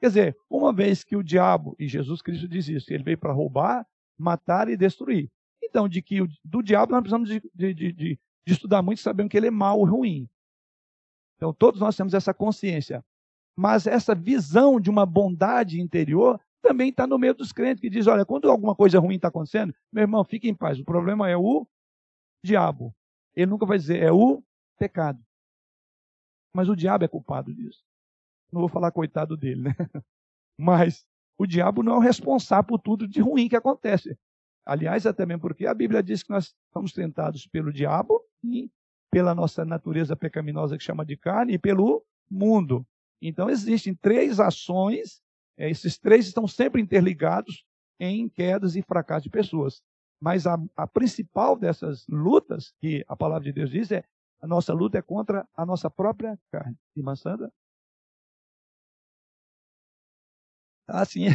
Quer 0.00 0.08
dizer, 0.08 0.36
uma 0.48 0.72
vez 0.72 1.02
que 1.02 1.16
o 1.16 1.22
diabo, 1.22 1.74
e 1.78 1.88
Jesus 1.88 2.22
Cristo 2.22 2.46
diz 2.46 2.68
isso, 2.68 2.92
ele 2.92 3.02
veio 3.02 3.18
para 3.18 3.32
roubar, 3.32 3.86
matar 4.16 4.68
e 4.68 4.76
destruir. 4.76 5.28
Então, 5.68 5.88
de 5.88 6.00
que 6.00 6.20
do 6.44 6.62
diabo 6.62 6.92
nós 6.92 7.00
precisamos 7.00 7.28
de, 7.28 7.42
de, 7.54 7.74
de, 7.74 7.92
de 7.92 8.18
estudar 8.46 8.82
muito, 8.82 9.00
sabendo 9.00 9.28
que 9.28 9.36
ele 9.36 9.48
é 9.48 9.50
mau 9.50 9.84
ruim. 9.84 10.28
Então, 11.36 11.52
todos 11.52 11.80
nós 11.80 11.96
temos 11.96 12.14
essa 12.14 12.34
consciência. 12.34 13.04
Mas 13.56 13.86
essa 13.86 14.14
visão 14.14 14.80
de 14.80 14.88
uma 14.88 15.04
bondade 15.04 15.80
interior 15.80 16.40
também 16.62 16.90
está 16.90 17.06
no 17.06 17.18
meio 17.18 17.34
dos 17.34 17.52
crentes 17.52 17.80
que 17.80 17.90
diz: 17.90 18.06
olha, 18.06 18.24
quando 18.24 18.50
alguma 18.50 18.74
coisa 18.74 18.98
ruim 18.98 19.16
está 19.16 19.28
acontecendo, 19.28 19.74
meu 19.92 20.02
irmão, 20.02 20.24
fique 20.24 20.48
em 20.48 20.54
paz. 20.54 20.78
O 20.78 20.84
problema 20.84 21.28
é 21.28 21.36
o 21.36 21.66
diabo. 22.44 22.94
Ele 23.34 23.50
nunca 23.50 23.66
vai 23.66 23.78
dizer 23.78 24.02
é 24.02 24.12
o 24.12 24.42
pecado. 24.78 25.22
Mas 26.54 26.68
o 26.68 26.76
diabo 26.76 27.04
é 27.04 27.08
culpado 27.08 27.54
disso. 27.54 27.84
Não 28.50 28.60
vou 28.60 28.68
falar 28.68 28.90
coitado 28.90 29.36
dele, 29.36 29.62
né? 29.62 29.74
Mas 30.58 31.06
o 31.36 31.46
diabo 31.46 31.82
não 31.82 31.94
é 31.94 31.96
o 31.96 32.00
responsável 32.00 32.64
por 32.64 32.78
tudo 32.78 33.06
de 33.06 33.20
ruim 33.20 33.48
que 33.48 33.56
acontece. 33.56 34.18
Aliás, 34.68 35.06
até 35.06 35.24
mesmo 35.24 35.40
porque 35.40 35.66
a 35.66 35.74
Bíblia 35.74 36.02
diz 36.02 36.22
que 36.22 36.30
nós 36.30 36.54
somos 36.72 36.92
tentados 36.92 37.46
pelo 37.46 37.72
diabo 37.72 38.22
e 38.44 38.70
pela 39.10 39.34
nossa 39.34 39.64
natureza 39.64 40.14
pecaminosa 40.14 40.76
que 40.76 40.84
chama 40.84 41.04
de 41.04 41.16
carne 41.16 41.54
e 41.54 41.58
pelo 41.58 42.04
mundo. 42.30 42.86
Então 43.22 43.48
existem 43.48 43.94
três 43.94 44.38
ações 44.38 45.22
é, 45.58 45.68
esses 45.68 45.98
três 45.98 46.26
estão 46.26 46.46
sempre 46.46 46.80
interligados 46.80 47.66
em 47.98 48.28
quedas 48.28 48.76
e 48.76 48.82
fracassos 48.82 49.24
de 49.24 49.30
pessoas. 49.30 49.82
Mas 50.20 50.46
a, 50.46 50.56
a, 50.76 50.86
principal 50.86 51.56
dessas 51.56 52.06
lutas, 52.08 52.72
que 52.80 53.04
a 53.08 53.16
palavra 53.16 53.44
de 53.44 53.52
Deus 53.52 53.70
diz, 53.70 53.90
é 53.90 54.04
a 54.40 54.46
nossa 54.46 54.72
luta 54.72 54.98
é 54.98 55.02
contra 55.02 55.46
a 55.54 55.66
nossa 55.66 55.90
própria 55.90 56.38
carne. 56.50 56.76
Irmã 56.96 57.16
Sandra? 57.16 57.52
Assim, 60.86 61.26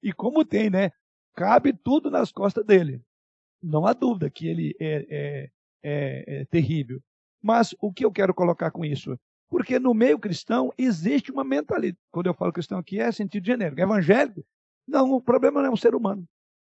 e 0.00 0.12
como 0.12 0.44
tem, 0.44 0.70
né? 0.70 0.92
Cabe 1.36 1.72
tudo 1.74 2.10
nas 2.10 2.32
costas 2.32 2.64
dele. 2.64 3.02
Não 3.62 3.86
há 3.86 3.92
dúvida 3.92 4.30
que 4.30 4.48
ele 4.48 4.74
é, 4.80 5.06
é, 5.08 5.50
é, 5.82 6.40
é 6.40 6.44
terrível. 6.46 7.00
Mas 7.42 7.74
o 7.80 7.92
que 7.92 8.04
eu 8.04 8.10
quero 8.10 8.34
colocar 8.34 8.70
com 8.70 8.84
isso? 8.84 9.18
Porque 9.48 9.78
no 9.78 9.94
meio 9.94 10.18
cristão 10.18 10.72
existe 10.76 11.30
uma 11.30 11.44
mentalidade. 11.44 11.98
Quando 12.10 12.26
eu 12.26 12.34
falo 12.34 12.52
cristão 12.52 12.78
aqui 12.78 12.98
é 12.98 13.12
sentido 13.12 13.46
genérico. 13.46 13.80
Evangélico? 13.80 14.44
Não, 14.88 15.12
o 15.12 15.20
problema 15.20 15.60
não 15.60 15.68
é 15.68 15.72
um 15.72 15.76
ser 15.76 15.94
humano. 15.94 16.26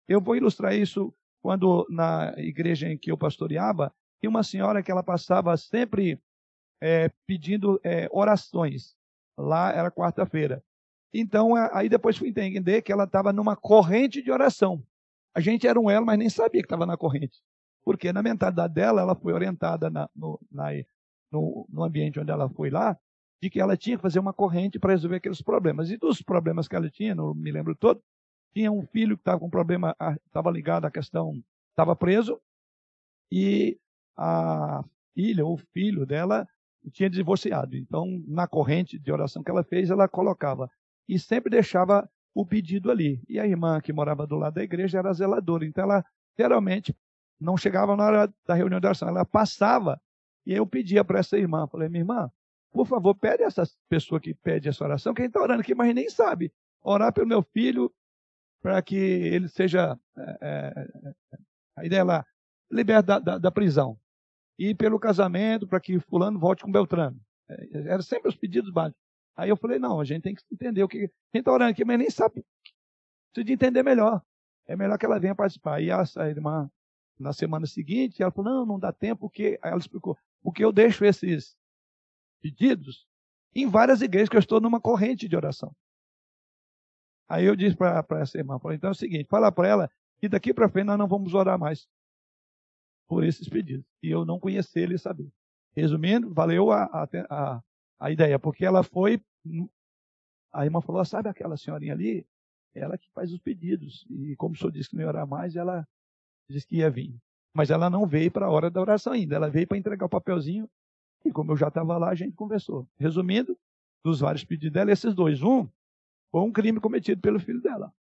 Eu 0.09 0.21
vou 0.21 0.35
ilustrar 0.35 0.75
isso 0.75 1.14
quando 1.42 1.87
na 1.90 2.33
igreja 2.38 2.88
em 2.88 2.97
que 2.97 3.11
eu 3.11 3.18
pastoreava, 3.18 3.92
tinha 4.18 4.30
uma 4.30 4.42
senhora 4.42 4.83
que 4.83 4.90
ela 4.90 5.02
passava 5.02 5.54
sempre 5.59 6.18
é, 6.80 7.11
pedindo 7.26 7.78
é, 7.85 8.09
orações. 8.11 8.97
Lá 9.37 9.71
era 9.73 9.90
quarta-feira. 9.90 10.64
Então, 11.16 11.54
aí 11.73 11.88
depois 11.88 12.18
fui 12.18 12.28
entender 12.28 12.83
que 12.83 12.90
ela 12.90 13.04
estava 13.04 13.33
numa 13.33 13.54
corrente 13.54 14.21
de 14.21 14.33
oração. 14.33 14.83
A 15.33 15.40
gente 15.40 15.64
era 15.64 15.78
um 15.78 15.88
elo, 15.88 16.04
mas 16.04 16.18
nem 16.18 16.28
sabia 16.28 16.61
que 16.61 16.66
estava 16.66 16.85
na 16.85 16.97
corrente. 16.97 17.40
Porque 17.85 18.12
na 18.12 18.21
mentalidade 18.21 18.75
dela, 18.75 19.00
ela 19.00 19.14
foi 19.14 19.33
orientada 19.33 19.88
na, 19.88 20.11
no, 20.14 20.40
na, 20.50 20.71
no, 21.30 21.66
no 21.68 21.85
ambiente 21.85 22.18
onde 22.18 22.33
ela 22.33 22.49
foi 22.49 22.68
lá, 22.68 22.99
de 23.40 23.49
que 23.49 23.61
ela 23.61 23.76
tinha 23.76 23.97
que 23.97 24.02
fazer 24.02 24.18
uma 24.18 24.33
corrente 24.33 24.76
para 24.76 24.90
resolver 24.90 25.16
aqueles 25.16 25.40
problemas. 25.40 25.88
E 25.88 25.97
dos 25.97 26.21
problemas 26.21 26.66
que 26.66 26.75
ela 26.75 26.90
tinha, 26.90 27.14
não 27.14 27.33
me 27.33 27.52
lembro 27.52 27.76
todo, 27.76 28.02
tinha 28.52 28.73
um 28.73 28.85
filho 28.85 29.16
que 29.16 29.21
estava 29.21 29.38
com 29.38 29.49
problema, 29.49 29.94
estava 30.26 30.50
ligado 30.50 30.85
à 30.85 30.90
questão, 30.90 31.40
estava 31.71 31.94
preso, 31.94 32.40
e 33.30 33.78
a 34.16 34.83
filha 35.14 35.47
ou 35.47 35.56
filho 35.56 36.04
dela 36.04 36.49
tinha 36.90 37.09
divorciado. 37.09 37.76
Então, 37.76 38.21
na 38.26 38.49
corrente 38.49 38.99
de 38.99 39.12
oração 39.12 39.44
que 39.44 39.50
ela 39.50 39.62
fez, 39.62 39.90
ela 39.90 40.09
colocava: 40.09 40.68
e 41.08 41.18
sempre 41.18 41.50
deixava 41.50 42.08
o 42.34 42.44
pedido 42.44 42.90
ali. 42.90 43.23
E 43.28 43.38
a 43.38 43.46
irmã 43.46 43.80
que 43.80 43.92
morava 43.92 44.26
do 44.26 44.37
lado 44.37 44.54
da 44.54 44.62
igreja 44.62 44.99
era 44.99 45.12
zeladora, 45.12 45.64
então 45.64 45.84
ela 45.84 46.04
geralmente 46.37 46.96
não 47.40 47.56
chegava 47.56 47.96
na 47.96 48.04
hora 48.04 48.34
da 48.46 48.54
reunião 48.54 48.80
de 48.80 48.87
oração, 48.87 49.08
ela 49.08 49.25
passava 49.25 50.00
e 50.46 50.52
eu 50.52 50.66
pedia 50.66 51.04
para 51.04 51.20
essa 51.20 51.38
irmã, 51.38 51.66
falei, 51.66 51.88
minha 51.88 52.02
irmã, 52.02 52.30
por 52.73 52.87
favor, 52.87 53.14
pede 53.14 53.42
essa 53.42 53.62
pessoa 53.88 54.20
que 54.20 54.34
pede 54.34 54.68
essa 54.68 54.84
oração, 54.84 55.14
quem 55.14 55.26
está 55.26 55.40
orando 55.40 55.61
aqui, 55.61 55.75
mas 55.75 55.94
nem 55.94 56.11
sabe, 56.11 56.52
orar 56.82 57.12
pelo 57.12 57.26
meu 57.26 57.42
filho 57.42 57.92
para 58.64 58.80
que 58.80 58.96
ele 58.96 59.46
seja, 59.46 59.99
é, 60.16 60.38
é, 60.40 61.14
a 61.76 61.84
ideia 61.84 62.02
lá, 62.02 62.26
liberto 62.70 63.06
da, 63.06 63.18
da, 63.18 63.38
da, 63.38 63.50
prisão. 63.50 63.99
E 64.58 64.75
pelo 64.75 64.99
casamento, 64.99 65.68
para 65.68 65.80
que 65.80 66.00
fulano 66.00 66.38
volte 66.38 66.62
com 66.62 66.73
Beltrano. 66.73 67.20
É, 67.49 67.90
Eram 67.90 68.02
sempre 68.02 68.30
os 68.30 68.37
pedidos 68.37 68.70
básicos. 68.73 69.03
Aí 69.37 69.49
eu 69.49 69.57
falei, 69.57 69.79
não, 69.79 70.00
a 70.00 70.05
gente 70.05 70.23
tem 70.23 70.35
que 70.35 70.43
entender 70.53 70.83
o 70.83 70.88
que. 70.88 71.11
Quem 71.33 71.41
está 71.41 71.53
orando 71.53 71.73
aqui, 71.73 71.85
mas 71.85 71.99
nem 71.99 72.11
sabe. 72.11 72.45
Precisa 73.33 73.45
de 73.45 73.53
entender 73.53 73.83
melhor. 73.83 74.23
É 74.67 74.76
melhor 74.76 74.99
que 74.99 75.05
ela 75.05 75.19
venha 75.19 75.35
participar. 75.35 75.83
E 75.83 75.91
essa 75.91 76.29
irmã, 76.29 76.71
na 77.19 77.33
semana 77.33 77.67
seguinte, 77.67 78.23
ela 78.23 78.31
falou, 78.31 78.53
não, 78.53 78.67
não 78.67 78.79
dá 78.79 78.93
tempo, 78.93 79.23
porque. 79.23 79.59
Aí 79.62 79.71
ela 79.71 79.81
explicou, 79.81 80.17
porque 80.43 80.64
eu 80.64 80.73
deixo 80.73 81.05
esses 81.05 81.57
pedidos 82.41 83.09
em 83.55 83.69
várias 83.69 84.03
igrejas 84.03 84.29
que 84.29 84.37
eu 84.37 84.41
estou 84.41 84.61
numa 84.61 84.81
corrente 84.81 85.29
de 85.29 85.37
oração. 85.37 85.75
Aí 87.29 87.45
eu 87.45 87.57
disse 87.57 87.76
para 87.76 88.05
essa 88.21 88.37
irmã, 88.37 88.59
falei, 88.59 88.76
então 88.76 88.88
é 88.88 88.93
o 88.93 88.95
seguinte, 88.95 89.26
fala 89.29 89.50
para 89.50 89.69
ela 89.69 89.91
que 90.19 90.29
daqui 90.29 90.53
para 90.53 90.69
frente 90.69 90.87
nós 90.87 90.99
não 90.99 91.09
vamos 91.09 91.35
orar 91.35 91.59
mais 91.59 91.88
por 93.09 93.25
esses 93.25 93.49
pedidos. 93.49 93.87
E 94.03 94.11
eu 94.11 94.25
não 94.25 94.38
conhecer 94.38 94.83
ele 94.83 94.95
e 94.95 94.99
saber. 94.99 95.31
Resumindo, 95.75 96.33
valeu 96.33 96.71
a, 96.71 96.85
a, 96.85 97.09
a, 97.31 97.62
a 97.99 98.11
ideia, 98.11 98.39
porque 98.39 98.65
ela 98.65 98.83
foi. 98.83 99.21
A 100.53 100.65
irmã 100.65 100.81
falou: 100.81 101.05
sabe 101.05 101.29
aquela 101.29 101.57
senhorinha 101.57 101.93
ali? 101.93 102.27
Ela 102.75 102.99
que 102.99 103.09
faz 103.13 103.33
os 103.33 103.39
pedidos. 103.39 104.07
E 104.11 104.35
como 104.37 104.55
o 104.55 104.59
senhor 104.59 104.71
disse 104.71 104.91
que 104.91 104.97
não 104.97 105.03
ia 105.03 105.09
orar 105.09 105.27
mais, 105.27 105.57
ela 105.57 105.87
disse 106.49 106.67
que 106.67 106.77
ia 106.77 106.91
vir. 106.91 107.17
Mas 107.55 107.71
ela 107.71 107.89
não 107.89 108.07
veio 108.07 108.31
para 108.31 108.47
a 108.47 108.51
hora 108.51 108.69
da 108.69 108.81
oração 108.81 109.13
ainda. 109.13 109.37
Ela 109.37 109.49
veio 109.49 109.67
para 109.67 109.79
entregar 109.79 110.07
o 110.07 110.09
papelzinho. 110.09 110.69
E 111.25 111.31
como 111.31 111.53
eu 111.53 111.57
já 111.57 111.69
estava 111.69 111.97
lá, 111.97 112.11
a 112.11 112.15
gente 112.15 112.35
conversou. 112.35 112.89
Resumindo, 112.99 113.57
dos 114.05 114.21
vários 114.21 114.45
pedidos 114.45 114.73
dela, 114.73 114.93
esses 114.93 115.15
dois. 115.15 115.43
Um 115.43 115.69
foi 116.31 116.41
um 116.41 116.53
crime 116.53 116.81
cometido 116.81 117.21
pelo 117.21 117.39
filho 117.39 117.63
dela. 117.63 117.95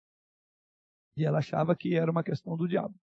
E 1.17 1.25
ela 1.25 1.39
achava 1.39 1.77
que 1.77 1.95
era 1.95 2.11
uma 2.11 2.25
questão 2.25 2.57
do 2.57 2.67
diabo. 2.67 2.95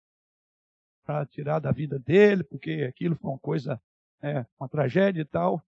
Para 1.06 1.26
tirar 1.26 1.60
da 1.60 1.72
vida 1.72 2.00
dele, 2.00 2.44
porque 2.44 2.84
aquilo 2.84 3.16
foi 3.16 3.30
uma 3.30 3.40
coisa 3.40 3.80
é, 4.22 4.46
uma 4.60 4.68
tragédia 4.68 5.22
e 5.22 5.26
tal. 5.26 5.64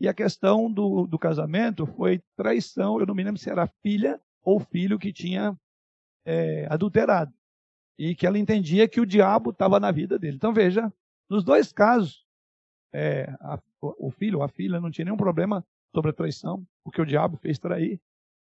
E 0.00 0.08
a 0.08 0.14
questão 0.14 0.70
do, 0.70 1.06
do 1.06 1.18
casamento 1.18 1.86
foi 1.86 2.22
traição. 2.36 3.00
Eu 3.00 3.06
não 3.06 3.14
me 3.14 3.24
lembro 3.24 3.40
se 3.40 3.50
era 3.50 3.66
filha 3.66 4.20
ou 4.42 4.60
filho 4.60 4.98
que 4.98 5.12
tinha 5.12 5.58
é, 6.24 6.66
adulterado. 6.70 7.32
E 7.98 8.14
que 8.14 8.26
ela 8.26 8.38
entendia 8.38 8.88
que 8.88 9.00
o 9.00 9.06
diabo 9.06 9.50
estava 9.50 9.80
na 9.80 9.90
vida 9.90 10.18
dele. 10.18 10.36
Então 10.36 10.52
veja, 10.52 10.92
nos 11.30 11.42
dois 11.42 11.72
casos, 11.72 12.26
é, 12.92 13.24
a, 13.40 13.58
o 13.80 14.10
filho 14.10 14.38
ou 14.38 14.44
a 14.44 14.48
filha 14.48 14.80
não 14.80 14.90
tinha 14.90 15.06
nenhum 15.06 15.16
problema 15.16 15.64
sobre 15.94 16.10
a 16.10 16.14
traição, 16.14 16.66
porque 16.84 17.00
o 17.00 17.06
diabo 17.06 17.38
fez 17.38 17.58
trair. 17.58 18.00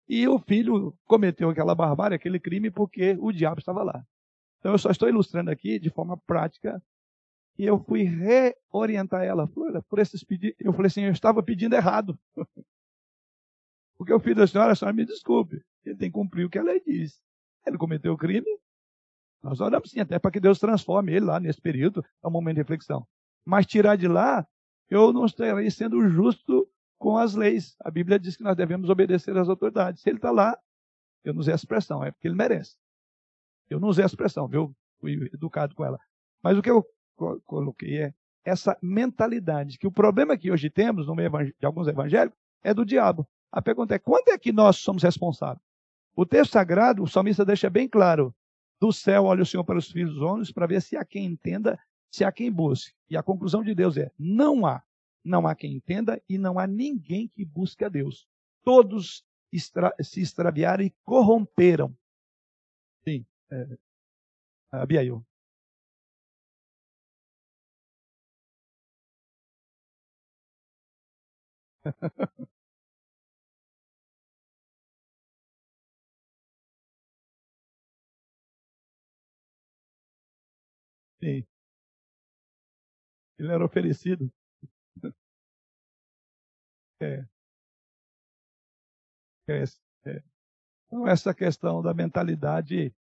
E 0.08 0.26
o 0.26 0.38
filho 0.38 0.92
cometeu 1.06 1.48
aquela 1.48 1.74
barbárie, 1.74 2.16
aquele 2.16 2.38
crime, 2.38 2.70
porque 2.70 3.16
o 3.20 3.32
diabo 3.32 3.60
estava 3.60 3.82
lá. 3.82 4.04
Então 4.58 4.72
eu 4.72 4.78
só 4.78 4.90
estou 4.90 5.08
ilustrando 5.08 5.50
aqui 5.50 5.78
de 5.78 5.88
forma 5.88 6.16
prática 6.16 6.82
e 7.58 7.64
eu 7.64 7.78
fui 7.78 8.02
reorientar 8.02 9.22
ela. 9.22 9.46
Por 9.46 9.98
esses 9.98 10.24
pedidos, 10.24 10.56
eu 10.58 10.72
falei 10.72 10.88
assim, 10.88 11.02
eu 11.02 11.12
estava 11.12 11.42
pedindo 11.42 11.74
errado. 11.74 12.18
Porque 13.96 14.12
o 14.12 14.20
filho 14.20 14.36
da 14.36 14.46
senhora, 14.46 14.72
a 14.72 14.74
senhora 14.74 14.94
me 14.94 15.04
desculpe. 15.04 15.62
Ele 15.84 15.96
tem 15.96 16.10
que 16.10 16.14
cumprir 16.14 16.44
o 16.44 16.50
que 16.50 16.58
a 16.58 16.62
lei 16.62 16.82
diz. 16.84 17.22
Ele 17.66 17.78
cometeu 17.78 18.12
o 18.12 18.18
crime. 18.18 18.46
Nós 19.42 19.60
oramos 19.60 19.90
sim, 19.90 20.00
até 20.00 20.18
para 20.18 20.30
que 20.30 20.40
Deus 20.40 20.58
transforme 20.58 21.12
ele 21.12 21.26
lá 21.26 21.38
nesse 21.38 21.60
período. 21.60 22.04
É 22.22 22.26
um 22.26 22.30
momento 22.30 22.56
de 22.56 22.62
reflexão. 22.62 23.06
Mas 23.44 23.66
tirar 23.66 23.96
de 23.96 24.08
lá, 24.08 24.46
eu 24.88 25.12
não 25.12 25.26
estarei 25.26 25.70
sendo 25.70 26.08
justo 26.08 26.68
com 26.98 27.16
as 27.16 27.34
leis. 27.34 27.76
A 27.80 27.90
Bíblia 27.90 28.18
diz 28.18 28.36
que 28.36 28.42
nós 28.42 28.56
devemos 28.56 28.90
obedecer 28.90 29.36
às 29.36 29.48
autoridades. 29.48 30.02
Se 30.02 30.08
ele 30.08 30.18
está 30.18 30.30
lá, 30.30 30.58
eu 31.22 31.32
não 31.32 31.40
usei 31.40 31.52
a 31.52 31.56
expressão, 31.56 32.02
é 32.02 32.10
porque 32.10 32.26
ele 32.26 32.34
merece. 32.34 32.76
Eu 33.68 33.78
não 33.78 33.88
usei 33.88 34.02
a 34.02 34.06
expressão, 34.06 34.48
viu? 34.48 34.74
Fui 34.98 35.30
educado 35.32 35.74
com 35.74 35.84
ela. 35.84 35.98
Mas 36.42 36.58
o 36.58 36.62
que 36.62 36.70
eu 36.70 36.84
coloquei 37.16 38.02
é 38.02 38.14
essa 38.44 38.76
mentalidade, 38.82 39.78
que 39.78 39.86
o 39.86 39.92
problema 39.92 40.36
que 40.36 40.50
hoje 40.50 40.68
temos 40.68 41.06
no 41.06 41.14
meio 41.14 41.30
de 41.30 41.66
alguns 41.66 41.88
evangélicos 41.88 42.38
é 42.62 42.74
do 42.74 42.84
diabo. 42.84 43.26
A 43.50 43.62
pergunta 43.62 43.94
é: 43.94 43.98
quando 43.98 44.28
é 44.28 44.38
que 44.38 44.52
nós 44.52 44.76
somos 44.76 45.02
responsáveis? 45.02 45.64
O 46.14 46.26
texto 46.26 46.52
sagrado, 46.52 47.02
o 47.02 47.08
salmista 47.08 47.44
deixa 47.44 47.70
bem 47.70 47.88
claro: 47.88 48.34
do 48.80 48.92
céu 48.92 49.24
olha 49.24 49.42
o 49.42 49.46
Senhor 49.46 49.64
para 49.64 49.78
os 49.78 49.90
filhos 49.90 50.14
dos 50.14 50.22
homens 50.22 50.52
para 50.52 50.66
ver 50.66 50.82
se 50.82 50.96
há 50.96 51.04
quem 51.04 51.24
entenda, 51.24 51.78
se 52.10 52.24
há 52.24 52.30
quem 52.30 52.52
busque. 52.52 52.92
E 53.08 53.16
a 53.16 53.22
conclusão 53.22 53.62
de 53.62 53.74
Deus 53.74 53.96
é: 53.96 54.10
não 54.18 54.66
há. 54.66 54.82
Não 55.24 55.46
há 55.46 55.54
quem 55.54 55.72
entenda 55.72 56.22
e 56.28 56.36
não 56.36 56.58
há 56.58 56.66
ninguém 56.66 57.28
que 57.28 57.46
busque 57.46 57.82
a 57.82 57.88
Deus. 57.88 58.28
Todos 58.62 59.24
extra 59.50 59.94
se 60.00 60.20
extraviaram 60.20 60.84
e 60.84 60.92
corromperam. 61.02 61.96
Sim, 63.04 63.24
é. 63.50 63.78
Sim. 81.22 81.46
Ele 83.38 83.52
era 83.52 83.64
oferecido. 83.64 84.30
É. 87.00 87.24
É, 89.48 89.62
é. 90.06 90.22
Então, 90.88 91.08
essa 91.08 91.34
questão 91.34 91.82
da 91.82 91.94
mentalidade 91.94 92.94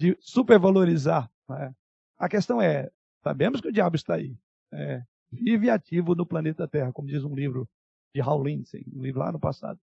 de 0.00 0.16
supervalorizar. 0.20 1.30
Né? 1.48 1.74
A 2.18 2.28
questão 2.28 2.62
é: 2.62 2.90
sabemos 3.24 3.60
que 3.60 3.68
o 3.68 3.72
diabo 3.72 3.96
está 3.96 4.16
aí. 4.16 4.36
É, 4.72 5.02
vive 5.32 5.70
ativo 5.70 6.14
no 6.14 6.26
planeta 6.26 6.68
Terra, 6.68 6.92
como 6.92 7.08
diz 7.08 7.24
um 7.24 7.34
livro 7.34 7.68
de 8.14 8.20
Hal 8.20 8.42
Lindsey, 8.42 8.84
um 8.94 9.02
livro 9.02 9.20
lá 9.20 9.32
no 9.32 9.40
passado. 9.40 9.80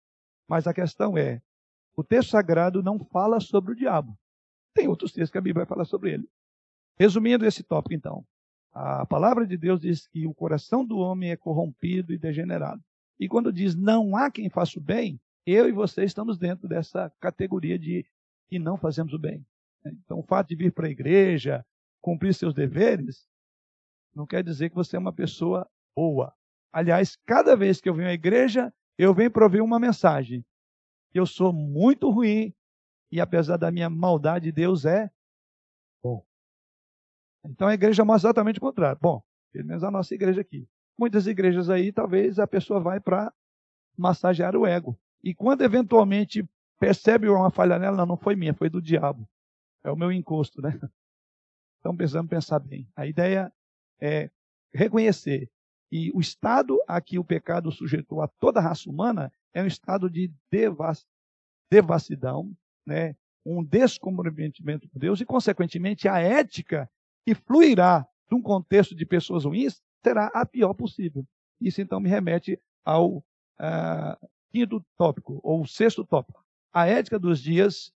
Mas 0.47 0.67
a 0.67 0.73
questão 0.73 1.17
é, 1.17 1.41
o 1.95 2.03
texto 2.03 2.29
sagrado 2.29 2.83
não 2.83 2.99
fala 2.99 3.39
sobre 3.39 3.71
o 3.71 3.75
diabo. 3.75 4.17
Tem 4.73 4.87
outros 4.87 5.11
textos 5.11 5.31
que 5.31 5.37
a 5.37 5.41
Bíblia 5.41 5.65
vai 5.65 5.69
falar 5.69 5.85
sobre 5.85 6.13
ele. 6.13 6.29
Resumindo 6.99 7.45
esse 7.45 7.63
tópico, 7.63 7.93
então, 7.93 8.25
a 8.71 9.05
palavra 9.05 9.45
de 9.47 9.57
Deus 9.57 9.81
diz 9.81 10.07
que 10.07 10.27
o 10.27 10.33
coração 10.33 10.85
do 10.85 10.97
homem 10.97 11.31
é 11.31 11.37
corrompido 11.37 12.13
e 12.13 12.17
degenerado. 12.17 12.83
E 13.19 13.27
quando 13.27 13.51
diz 13.51 13.75
não 13.75 14.15
há 14.15 14.29
quem 14.29 14.49
faça 14.49 14.77
o 14.77 14.81
bem, 14.81 15.19
eu 15.45 15.67
e 15.67 15.71
você 15.71 16.03
estamos 16.03 16.37
dentro 16.37 16.67
dessa 16.67 17.11
categoria 17.19 17.79
de 17.79 18.05
que 18.47 18.59
não 18.59 18.77
fazemos 18.77 19.13
o 19.13 19.19
bem. 19.19 19.45
Então, 19.85 20.19
o 20.19 20.23
fato 20.23 20.49
de 20.49 20.55
vir 20.55 20.71
para 20.71 20.87
a 20.87 20.91
igreja, 20.91 21.65
cumprir 22.01 22.33
seus 22.33 22.53
deveres, 22.53 23.27
não 24.13 24.27
quer 24.27 24.43
dizer 24.43 24.69
que 24.69 24.75
você 24.75 24.95
é 24.95 24.99
uma 24.99 25.13
pessoa 25.13 25.67
boa. 25.95 26.33
Aliás, 26.71 27.17
cada 27.25 27.55
vez 27.55 27.79
que 27.81 27.89
eu 27.89 27.93
venho 27.93 28.09
à 28.09 28.13
igreja, 28.13 28.73
eu 28.97 29.13
venho 29.13 29.31
para 29.31 29.43
ouvir 29.43 29.61
uma 29.61 29.79
mensagem. 29.79 30.45
Eu 31.13 31.25
sou 31.25 31.53
muito 31.53 32.09
ruim 32.09 32.53
e 33.11 33.19
apesar 33.21 33.57
da 33.57 33.71
minha 33.71 33.89
maldade, 33.89 34.51
Deus 34.51 34.85
é 34.85 35.09
bom. 36.03 36.25
Então 37.45 37.67
a 37.67 37.73
igreja 37.73 38.03
mostra 38.03 38.29
exatamente 38.29 38.57
o 38.59 38.61
contrário. 38.61 38.99
Bom, 39.01 39.23
pelo 39.51 39.65
menos 39.65 39.83
a 39.83 39.91
nossa 39.91 40.13
igreja 40.13 40.41
aqui. 40.41 40.67
Muitas 40.97 41.27
igrejas 41.27 41.69
aí, 41.69 41.91
talvez 41.91 42.39
a 42.39 42.47
pessoa 42.47 42.79
vai 42.79 42.99
para 42.99 43.33
massagear 43.95 44.55
o 44.55 44.65
ego. 44.65 44.99
E 45.23 45.33
quando 45.33 45.61
eventualmente 45.61 46.47
percebe 46.79 47.29
uma 47.29 47.49
falha 47.49 47.79
nela, 47.79 47.97
não, 47.97 48.05
não 48.05 48.17
foi 48.17 48.35
minha, 48.35 48.53
foi 48.53 48.69
do 48.69 48.81
diabo. 48.81 49.27
É 49.83 49.91
o 49.91 49.95
meu 49.95 50.11
encosto, 50.11 50.61
né? 50.61 50.79
Então 51.79 51.95
precisamos 51.95 52.29
pensar 52.29 52.59
bem. 52.59 52.89
A 52.95 53.05
ideia 53.05 53.53
é 54.01 54.29
reconhecer 54.73 55.49
e 55.91 56.11
o 56.13 56.19
estado 56.19 56.79
a 56.87 56.99
que 56.99 57.17
o 57.17 57.23
pecado 57.23 57.71
sujeitou 57.71 58.21
a 58.21 58.27
toda 58.27 58.59
a 58.59 58.63
raça 58.63 58.89
humana 58.89 59.31
é 59.53 59.63
um 59.63 59.67
estado 59.67 60.09
de 60.09 60.31
devassidão, 61.69 62.51
né? 62.85 63.15
um 63.45 63.63
descomprometimento 63.63 64.89
com 64.89 64.99
Deus 64.99 65.21
e, 65.21 65.25
consequentemente, 65.25 66.07
a 66.07 66.19
ética 66.19 66.89
que 67.25 67.33
fluirá 67.33 68.05
de 68.29 68.35
um 68.35 68.41
contexto 68.41 68.93
de 68.93 69.05
pessoas 69.05 69.45
ruins 69.45 69.81
será 70.03 70.27
a 70.27 70.45
pior 70.45 70.73
possível. 70.73 71.25
Isso, 71.59 71.81
então, 71.81 71.99
me 71.99 72.09
remete 72.09 72.59
ao 72.83 73.17
uh, 73.17 74.27
quinto 74.51 74.85
tópico, 74.97 75.39
ou 75.43 75.65
sexto 75.65 76.05
tópico, 76.05 76.43
a 76.73 76.85
ética 76.87 77.17
dos 77.17 77.41
dias 77.41 77.91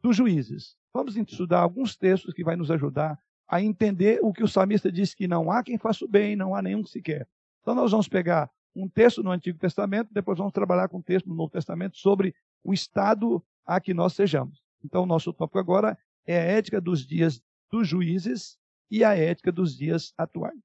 dos 0.00 0.16
juízes. 0.16 0.76
Vamos 0.94 1.16
estudar 1.16 1.60
alguns 1.60 1.96
textos 1.96 2.32
que 2.32 2.44
vai 2.44 2.56
nos 2.56 2.70
ajudar 2.70 3.18
a 3.48 3.62
entender 3.62 4.18
o 4.22 4.32
que 4.32 4.42
o 4.42 4.48
salmista 4.48 4.90
diz 4.90 5.14
que 5.14 5.28
não 5.28 5.50
há 5.50 5.62
quem 5.62 5.78
faça 5.78 6.04
o 6.04 6.08
bem, 6.08 6.34
não 6.34 6.54
há 6.54 6.62
nenhum 6.62 6.82
que 6.82 6.90
se 6.90 7.00
quer. 7.00 7.28
Então 7.60 7.74
nós 7.74 7.90
vamos 7.90 8.08
pegar 8.08 8.50
um 8.74 8.88
texto 8.88 9.22
no 9.22 9.30
Antigo 9.30 9.58
Testamento, 9.58 10.12
depois 10.12 10.38
vamos 10.38 10.52
trabalhar 10.52 10.88
com 10.88 10.98
um 10.98 11.02
texto 11.02 11.28
no 11.28 11.34
Novo 11.34 11.50
Testamento 11.50 11.96
sobre 11.96 12.34
o 12.62 12.74
estado 12.74 13.42
a 13.64 13.80
que 13.80 13.94
nós 13.94 14.12
sejamos. 14.12 14.62
Então, 14.84 15.02
o 15.02 15.06
nosso 15.06 15.32
tópico 15.32 15.58
agora 15.58 15.98
é 16.26 16.38
a 16.38 16.44
ética 16.44 16.80
dos 16.80 17.04
dias 17.04 17.42
dos 17.70 17.88
juízes 17.88 18.58
e 18.90 19.02
a 19.02 19.16
ética 19.16 19.50
dos 19.50 19.76
dias 19.76 20.12
atuais. 20.16 20.60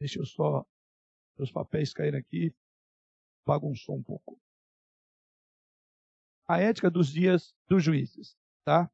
Deixa 0.00 0.18
eu 0.18 0.26
só. 0.26 0.66
Os 1.38 1.52
papéis 1.52 1.92
caírem 1.92 2.20
aqui. 2.20 2.54
Bagunçou 3.46 3.96
um 3.96 4.02
pouco. 4.02 4.38
A 6.48 6.60
ética 6.60 6.90
dos 6.90 7.08
dias 7.08 7.54
dos 7.68 7.82
juízes. 7.82 8.36
Tá? 8.64 8.90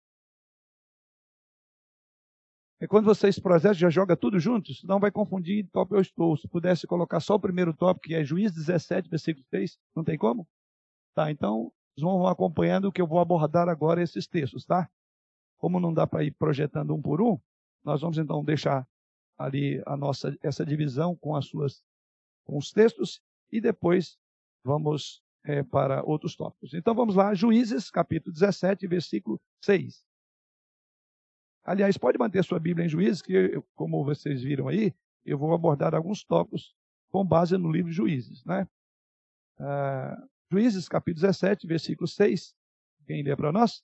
É 2.82 2.86
quando 2.88 3.04
vocês 3.04 3.38
projetam, 3.38 3.74
já 3.74 3.88
joga 3.88 4.16
tudo 4.16 4.40
junto, 4.40 4.74
senão 4.74 4.98
vai 4.98 5.12
confundir 5.12 5.68
tópico 5.70 5.94
eu 5.94 6.00
estou. 6.00 6.36
Se 6.36 6.48
pudesse 6.48 6.84
colocar 6.84 7.20
só 7.20 7.36
o 7.36 7.40
primeiro 7.40 7.72
tópico, 7.72 8.08
que 8.08 8.14
é 8.14 8.24
Juiz 8.24 8.52
17, 8.52 9.08
versículo 9.08 9.46
3, 9.50 9.78
não 9.94 10.02
tem 10.02 10.18
como? 10.18 10.48
Tá, 11.14 11.30
então 11.30 11.72
vocês 11.94 12.02
vão 12.02 12.26
acompanhando 12.26 12.90
que 12.90 13.00
eu 13.00 13.06
vou 13.06 13.20
abordar 13.20 13.68
agora 13.68 14.02
esses 14.02 14.26
textos, 14.26 14.64
tá? 14.64 14.90
Como 15.58 15.78
não 15.78 15.94
dá 15.94 16.08
para 16.08 16.24
ir 16.24 16.32
projetando 16.32 16.92
um 16.92 17.00
por 17.00 17.22
um, 17.22 17.38
nós 17.84 18.00
vamos 18.00 18.18
então 18.18 18.42
deixar 18.42 18.84
ali 19.38 19.80
a 19.86 19.96
nossa 19.96 20.36
essa 20.42 20.66
divisão 20.66 21.14
com 21.14 21.36
as 21.36 21.46
suas 21.46 21.84
com 22.44 22.58
os 22.58 22.72
textos 22.72 23.22
e 23.50 23.60
depois 23.60 24.18
vamos 24.64 25.21
é, 25.44 25.62
para 25.62 26.02
outros 26.04 26.36
tópicos. 26.36 26.74
Então 26.74 26.94
vamos 26.94 27.14
lá, 27.14 27.34
Juízes, 27.34 27.90
capítulo 27.90 28.32
17, 28.32 28.86
versículo 28.86 29.40
6. 29.62 30.04
Aliás, 31.64 31.96
pode 31.96 32.18
manter 32.18 32.42
sua 32.44 32.58
Bíblia 32.58 32.86
em 32.86 32.88
Juízes, 32.88 33.22
que, 33.22 33.62
como 33.74 34.04
vocês 34.04 34.42
viram 34.42 34.68
aí, 34.68 34.94
eu 35.24 35.38
vou 35.38 35.54
abordar 35.54 35.94
alguns 35.94 36.24
tópicos 36.24 36.74
com 37.08 37.24
base 37.24 37.56
no 37.56 37.70
livro 37.70 37.92
Juízes. 37.92 38.44
Né? 38.44 38.66
Uh, 39.58 40.28
Juízes, 40.50 40.88
capítulo 40.88 41.22
17, 41.22 41.66
versículo 41.66 42.08
6. 42.08 42.54
Quem 43.06 43.22
lê 43.22 43.36
para 43.36 43.52
nós? 43.52 43.82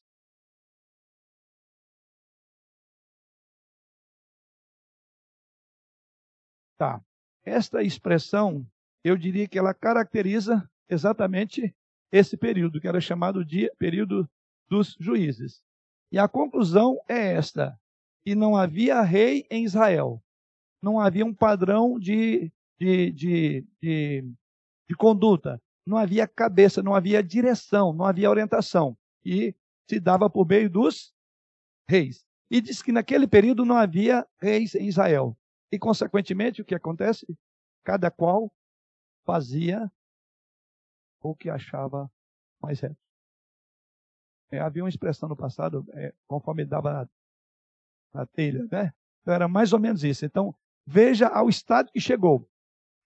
Tá. 6.76 7.00
Esta 7.44 7.82
expressão, 7.82 8.66
eu 9.04 9.16
diria 9.16 9.48
que 9.48 9.58
ela 9.58 9.74
caracteriza 9.74 10.68
exatamente 10.88 11.74
esse 12.10 12.36
período, 12.36 12.80
que 12.80 12.88
era 12.88 13.00
chamado 13.00 13.44
de 13.44 13.70
período 13.78 14.28
dos 14.68 14.96
juízes. 14.98 15.62
E 16.10 16.18
a 16.18 16.28
conclusão 16.28 16.98
é 17.08 17.34
esta: 17.34 17.78
que 18.24 18.34
não 18.34 18.56
havia 18.56 19.02
rei 19.02 19.46
em 19.50 19.64
Israel. 19.64 20.22
Não 20.82 21.00
havia 21.00 21.26
um 21.26 21.34
padrão 21.34 21.98
de, 21.98 22.52
de, 22.78 23.10
de, 23.12 23.66
de, 23.82 24.32
de 24.88 24.96
conduta. 24.96 25.60
Não 25.84 25.96
havia 25.96 26.28
cabeça, 26.28 26.82
não 26.82 26.94
havia 26.94 27.22
direção, 27.22 27.92
não 27.92 28.04
havia 28.04 28.30
orientação. 28.30 28.96
E 29.24 29.54
se 29.88 29.98
dava 29.98 30.30
por 30.30 30.46
meio 30.46 30.70
dos 30.70 31.12
reis. 31.88 32.24
E 32.50 32.60
diz 32.60 32.82
que 32.82 32.92
naquele 32.92 33.26
período 33.26 33.64
não 33.64 33.76
havia 33.76 34.26
reis 34.40 34.74
em 34.74 34.86
Israel. 34.86 35.36
E, 35.72 35.78
consequentemente, 35.78 36.62
o 36.62 36.64
que 36.64 36.74
acontece? 36.74 37.26
Cada 37.84 38.10
qual 38.10 38.52
fazia 39.24 39.90
o 41.20 41.34
que 41.34 41.50
achava 41.50 42.10
mais 42.60 42.80
reto. 42.80 42.96
É, 44.50 44.60
havia 44.60 44.82
uma 44.82 44.88
expressão 44.88 45.28
no 45.28 45.36
passado, 45.36 45.84
é, 45.92 46.14
conforme 46.26 46.64
dava 46.64 46.92
na, 46.92 47.08
na 48.14 48.26
telha, 48.26 48.66
né? 48.70 48.92
Então 49.20 49.34
era 49.34 49.46
mais 49.46 49.72
ou 49.72 49.78
menos 49.78 50.02
isso. 50.04 50.24
Então, 50.24 50.54
veja 50.86 51.28
ao 51.28 51.48
estado 51.48 51.90
que 51.92 52.00
chegou. 52.00 52.48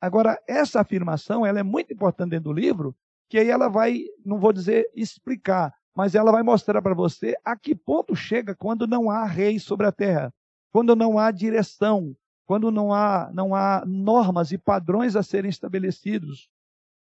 Agora, 0.01 0.41
essa 0.49 0.81
afirmação, 0.81 1.45
ela 1.45 1.61
é 1.61 1.63
muito 1.63 1.93
importante 1.93 2.31
dentro 2.31 2.53
do 2.53 2.53
livro, 2.53 2.97
que 3.29 3.39
aí 3.39 3.49
ela 3.49 3.69
vai, 3.69 4.05
não 4.25 4.39
vou 4.39 4.53
dizer 4.53 4.91
explicar, 4.95 5.75
mas 5.95 6.15
ela 6.15 6.33
vai 6.33 6.43
mostrar 6.43 6.81
para 6.81 6.95
você 6.95 7.37
a 7.45 7.57
que 7.57 7.75
ponto 7.75 8.15
chega 8.15 8.55
quando 8.55 8.87
não 8.87 9.11
há 9.11 9.25
rei 9.25 9.59
sobre 9.59 9.87
a 9.87 9.93
terra, 9.93 10.33
quando 10.73 10.95
não 10.95 11.19
há 11.19 11.31
direção, 11.31 12.17
quando 12.47 12.71
não 12.71 12.93
há, 12.93 13.31
não 13.33 13.55
há 13.55 13.85
normas 13.87 14.53
e 14.53 14.59
padrões 14.59 15.17
a 15.17 15.23
serem 15.23 15.49
estabelecidos, 15.49 16.49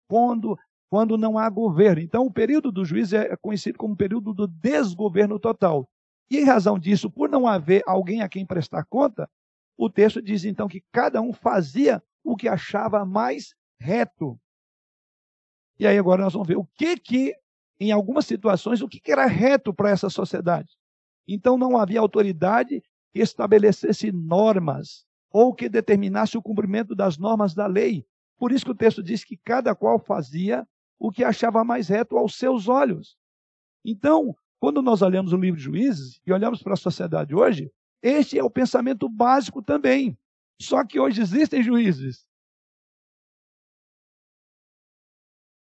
quando 0.07 0.57
quando 0.89 1.17
não 1.17 1.37
há 1.37 1.49
governo. 1.49 2.01
Então, 2.01 2.25
o 2.25 2.33
período 2.33 2.71
do 2.71 2.83
juízo 2.83 3.15
é 3.15 3.35
conhecido 3.37 3.77
como 3.77 3.95
período 3.95 4.33
do 4.33 4.47
desgoverno 4.47 5.39
total. 5.39 5.87
E 6.29 6.37
em 6.39 6.43
razão 6.43 6.77
disso, 6.77 7.09
por 7.09 7.29
não 7.29 7.47
haver 7.47 7.83
alguém 7.85 8.21
a 8.21 8.29
quem 8.29 8.45
prestar 8.45 8.83
conta, 8.85 9.29
o 9.77 9.89
texto 9.89 10.21
diz 10.21 10.45
então 10.45 10.67
que 10.67 10.83
cada 10.91 11.21
um 11.21 11.31
fazia 11.31 12.03
o 12.23 12.35
que 12.35 12.47
achava 12.47 13.05
mais 13.05 13.53
reto. 13.79 14.39
E 15.79 15.87
aí 15.87 15.97
agora 15.97 16.23
nós 16.23 16.33
vamos 16.33 16.47
ver 16.47 16.57
o 16.57 16.67
que 16.75 16.97
que, 16.97 17.33
em 17.79 17.91
algumas 17.91 18.25
situações, 18.25 18.81
o 18.81 18.89
que, 18.89 18.99
que 18.99 19.11
era 19.11 19.25
reto 19.25 19.73
para 19.73 19.89
essa 19.89 20.09
sociedade. 20.09 20.77
Então 21.27 21.57
não 21.57 21.77
havia 21.77 21.99
autoridade 21.99 22.83
que 23.13 23.19
estabelecesse 23.19 24.11
normas 24.11 25.05
ou 25.31 25.53
que 25.53 25.69
determinasse 25.69 26.37
o 26.37 26.41
cumprimento 26.41 26.93
das 26.93 27.17
normas 27.17 27.53
da 27.53 27.65
lei. 27.65 28.05
Por 28.37 28.51
isso 28.51 28.65
que 28.65 28.71
o 28.71 28.75
texto 28.75 29.01
diz 29.01 29.23
que 29.23 29.37
cada 29.37 29.73
qual 29.73 29.99
fazia 29.99 30.67
o 30.99 31.11
que 31.11 31.23
achava 31.23 31.63
mais 31.63 31.87
reto 31.87 32.17
aos 32.17 32.35
seus 32.35 32.67
olhos. 32.67 33.17
Então, 33.83 34.35
quando 34.59 34.81
nós 34.81 35.01
olhamos 35.01 35.31
o 35.31 35.37
livro 35.37 35.57
de 35.57 35.63
Juízes 35.63 36.21
e 36.27 36.33
olhamos 36.33 36.61
para 36.61 36.73
a 36.73 36.77
sociedade 36.77 37.33
hoje, 37.33 37.71
este 38.01 38.37
é 38.37 38.43
o 38.43 38.49
pensamento 38.49 39.07
básico 39.07 39.61
também. 39.61 40.17
Só 40.61 40.85
que 40.85 40.99
hoje 40.99 41.21
existem 41.21 41.63
juízes. 41.63 42.27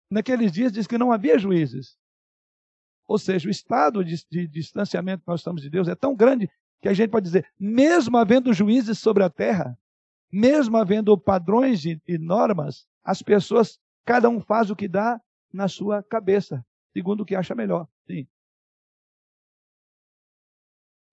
Naqueles 0.09 0.53
dias 0.53 0.71
diz 0.71 0.87
que 0.87 0.97
não 0.97 1.11
havia 1.11 1.39
juízes. 1.39 1.99
Ou 3.09 3.19
seja, 3.19 3.49
o 3.49 3.51
estado 3.51 4.05
de, 4.05 4.25
de, 4.31 4.47
distanciamento 4.47 5.25
que 5.25 5.29
nós 5.29 5.41
estamos 5.41 5.63
de 5.63 5.71
Deus 5.71 5.89
é 5.89 5.95
tão 5.95 6.15
grande 6.15 6.49
que 6.81 6.89
a 6.89 6.93
gente 6.93 7.11
pode 7.11 7.25
dizer, 7.25 7.51
mesmo 7.59 8.17
havendo 8.17 8.53
juízes 8.53 8.99
sobre 8.99 9.25
a 9.25 9.31
terra, 9.31 9.77
mesmo 10.31 10.77
havendo 10.77 11.17
padrões 11.19 11.85
e, 11.85 12.01
e 12.07 12.19
normas, 12.19 12.87
as 13.03 13.23
pessoas 13.23 13.81
Cada 14.07 14.29
um 14.31 14.41
faz 14.41 14.71
o 14.71 14.77
que 14.77 14.87
dá 14.87 15.21
na 15.53 15.67
sua 15.67 16.01
cabeça, 16.03 16.65
segundo 16.93 17.23
o 17.23 17.27
que 17.27 17.35
acha 17.35 17.57
melhor. 17.57 17.89
Sim. 18.07 18.27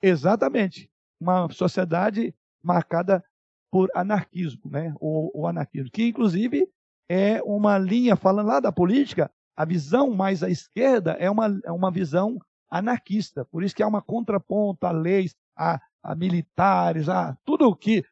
Exatamente. 0.01 0.91
Uma 1.19 1.49
sociedade 1.51 2.35
marcada 2.61 3.25
por 3.71 3.89
anarquismo, 3.95 4.69
né? 4.69 4.93
O, 4.99 5.41
o 5.41 5.47
anarquismo, 5.47 5.89
que 5.89 6.07
inclusive 6.07 6.69
é 7.09 7.41
uma 7.41 7.79
linha 7.79 8.15
falando 8.15 8.47
lá 8.47 8.59
da 8.59 8.71
política, 8.71 9.31
a 9.55 9.65
visão 9.65 10.13
mais 10.13 10.43
à 10.43 10.49
esquerda 10.49 11.13
é 11.13 11.29
uma, 11.29 11.59
é 11.65 11.71
uma 11.71 11.89
visão 11.89 12.37
anarquista. 12.69 13.43
Por 13.45 13.63
isso 13.63 13.75
que 13.75 13.81
há 13.81 13.87
uma 13.87 14.01
contraponto 14.01 14.85
a 14.85 14.91
leis, 14.91 15.35
a, 15.57 15.81
a 16.03 16.13
militares, 16.13 17.09
a 17.09 17.35
tudo 17.43 17.75
que, 17.75 18.05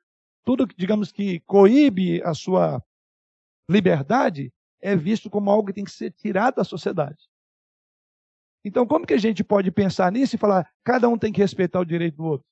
tudo 0.44 0.66
digamos 0.66 1.12
que 1.12 1.40
coíbe 1.42 2.22
a 2.24 2.34
sua 2.34 2.84
liberdade, 3.70 4.52
é 4.82 4.96
visto 4.96 5.30
como 5.30 5.50
algo 5.50 5.68
que 5.68 5.74
tem 5.74 5.84
que 5.84 5.92
ser 5.92 6.12
tirado 6.12 6.56
da 6.56 6.64
sociedade. 6.64 7.30
Então, 8.64 8.86
como 8.86 9.06
que 9.06 9.14
a 9.14 9.18
gente 9.18 9.44
pode 9.44 9.72
pensar 9.72 10.12
nisso 10.12 10.36
e 10.36 10.40
falar 10.40 10.70
cada 10.84 11.10
um 11.10 11.18
tem 11.18 11.32
que 11.32 11.42
respeitar 11.42 11.80
o 11.80 11.86
direito 11.86 12.18
do 12.18 12.26
outro? 12.26 12.48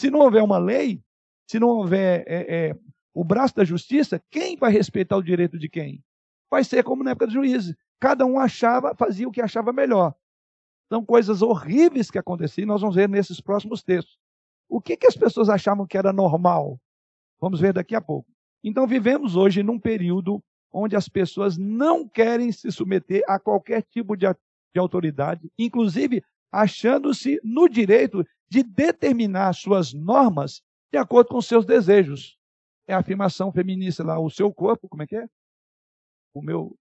Se 0.00 0.10
não 0.10 0.20
houver 0.20 0.42
uma 0.42 0.58
lei, 0.58 1.02
se 1.50 1.58
não 1.58 1.68
houver 1.68 2.24
é, 2.26 2.68
é, 2.68 2.78
o 3.12 3.22
braço 3.22 3.54
da 3.54 3.64
justiça, 3.64 4.22
quem 4.30 4.56
vai 4.56 4.72
respeitar 4.72 5.16
o 5.16 5.22
direito 5.22 5.58
de 5.58 5.68
quem? 5.68 6.02
Vai 6.50 6.64
ser 6.64 6.82
como 6.82 7.04
na 7.04 7.10
época 7.10 7.26
do 7.26 7.32
juízes. 7.32 7.74
Cada 8.00 8.24
um 8.24 8.38
achava, 8.38 8.94
fazia 8.94 9.28
o 9.28 9.30
que 9.30 9.42
achava 9.42 9.72
melhor. 9.72 10.14
São 10.88 11.04
coisas 11.04 11.42
horríveis 11.42 12.10
que 12.10 12.18
aconteciam, 12.18 12.66
nós 12.66 12.80
vamos 12.80 12.96
ver 12.96 13.08
nesses 13.08 13.40
próximos 13.40 13.82
textos. 13.82 14.18
O 14.68 14.80
que, 14.80 14.96
que 14.96 15.06
as 15.06 15.16
pessoas 15.16 15.48
achavam 15.48 15.86
que 15.86 15.98
era 15.98 16.12
normal? 16.12 16.80
Vamos 17.40 17.60
ver 17.60 17.72
daqui 17.72 17.94
a 17.94 18.00
pouco. 18.00 18.30
Então, 18.64 18.86
vivemos 18.86 19.36
hoje 19.36 19.62
num 19.62 19.78
período 19.78 20.42
onde 20.72 20.96
as 20.96 21.08
pessoas 21.08 21.56
não 21.56 22.08
querem 22.08 22.52
se 22.52 22.70
submeter 22.70 23.22
a 23.26 23.38
qualquer 23.38 23.82
tipo 23.82 24.16
de, 24.16 24.26
de 24.26 24.78
autoridade, 24.78 25.50
inclusive 25.58 26.22
achando-se 26.52 27.40
no 27.44 27.68
direito 27.68 28.24
de 28.48 28.62
determinar 28.62 29.52
suas 29.52 29.92
normas 29.92 30.62
de 30.92 30.98
acordo 30.98 31.28
com 31.28 31.40
seus 31.40 31.64
desejos. 31.64 32.38
É 32.86 32.94
a 32.94 32.98
afirmação 32.98 33.52
feminista 33.52 34.02
lá, 34.02 34.18
o 34.18 34.30
seu 34.30 34.52
corpo, 34.52 34.88
como 34.88 35.02
é 35.02 35.06
que 35.06 35.16
é? 35.16 35.28
O 36.34 36.42
meu 36.42 36.76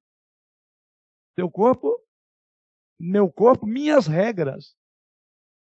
seu 1.36 1.50
corpo, 1.50 1.96
meu 3.00 3.32
corpo, 3.32 3.66
minhas 3.66 4.08
regras. 4.08 4.76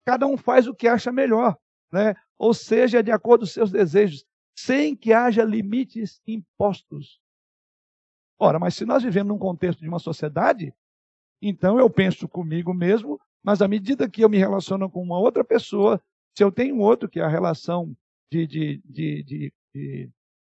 Cada 0.05 0.25
um 0.27 0.35
faz 0.35 0.67
o 0.67 0.75
que 0.75 0.87
acha 0.87 1.11
melhor, 1.11 1.57
né? 1.91 2.15
Ou 2.37 2.53
seja, 2.53 3.03
de 3.03 3.11
acordo 3.11 3.41
com 3.41 3.51
seus 3.51 3.71
desejos, 3.71 4.25
sem 4.57 4.95
que 4.95 5.13
haja 5.13 5.43
limites 5.43 6.21
impostos. 6.27 7.21
Ora, 8.39 8.57
mas 8.57 8.73
se 8.73 8.85
nós 8.85 9.03
vivemos 9.03 9.27
num 9.27 9.37
contexto 9.37 9.81
de 9.81 9.89
uma 9.89 9.99
sociedade, 9.99 10.73
então 11.41 11.77
eu 11.77 11.89
penso 11.89 12.27
comigo 12.27 12.73
mesmo, 12.73 13.19
mas 13.43 13.61
à 13.61 13.67
medida 13.67 14.09
que 14.09 14.23
eu 14.23 14.29
me 14.29 14.37
relaciono 14.37 14.89
com 14.89 15.03
uma 15.03 15.19
outra 15.19 15.43
pessoa, 15.43 16.01
se 16.35 16.43
eu 16.43 16.51
tenho 16.51 16.79
outro, 16.79 17.09
que 17.09 17.19
é 17.19 17.23
a 17.23 17.27
relação 17.27 17.93
de, 18.31 18.47
de, 18.47 18.81
de, 18.85 19.23
de, 19.23 19.53
de, 19.75 20.09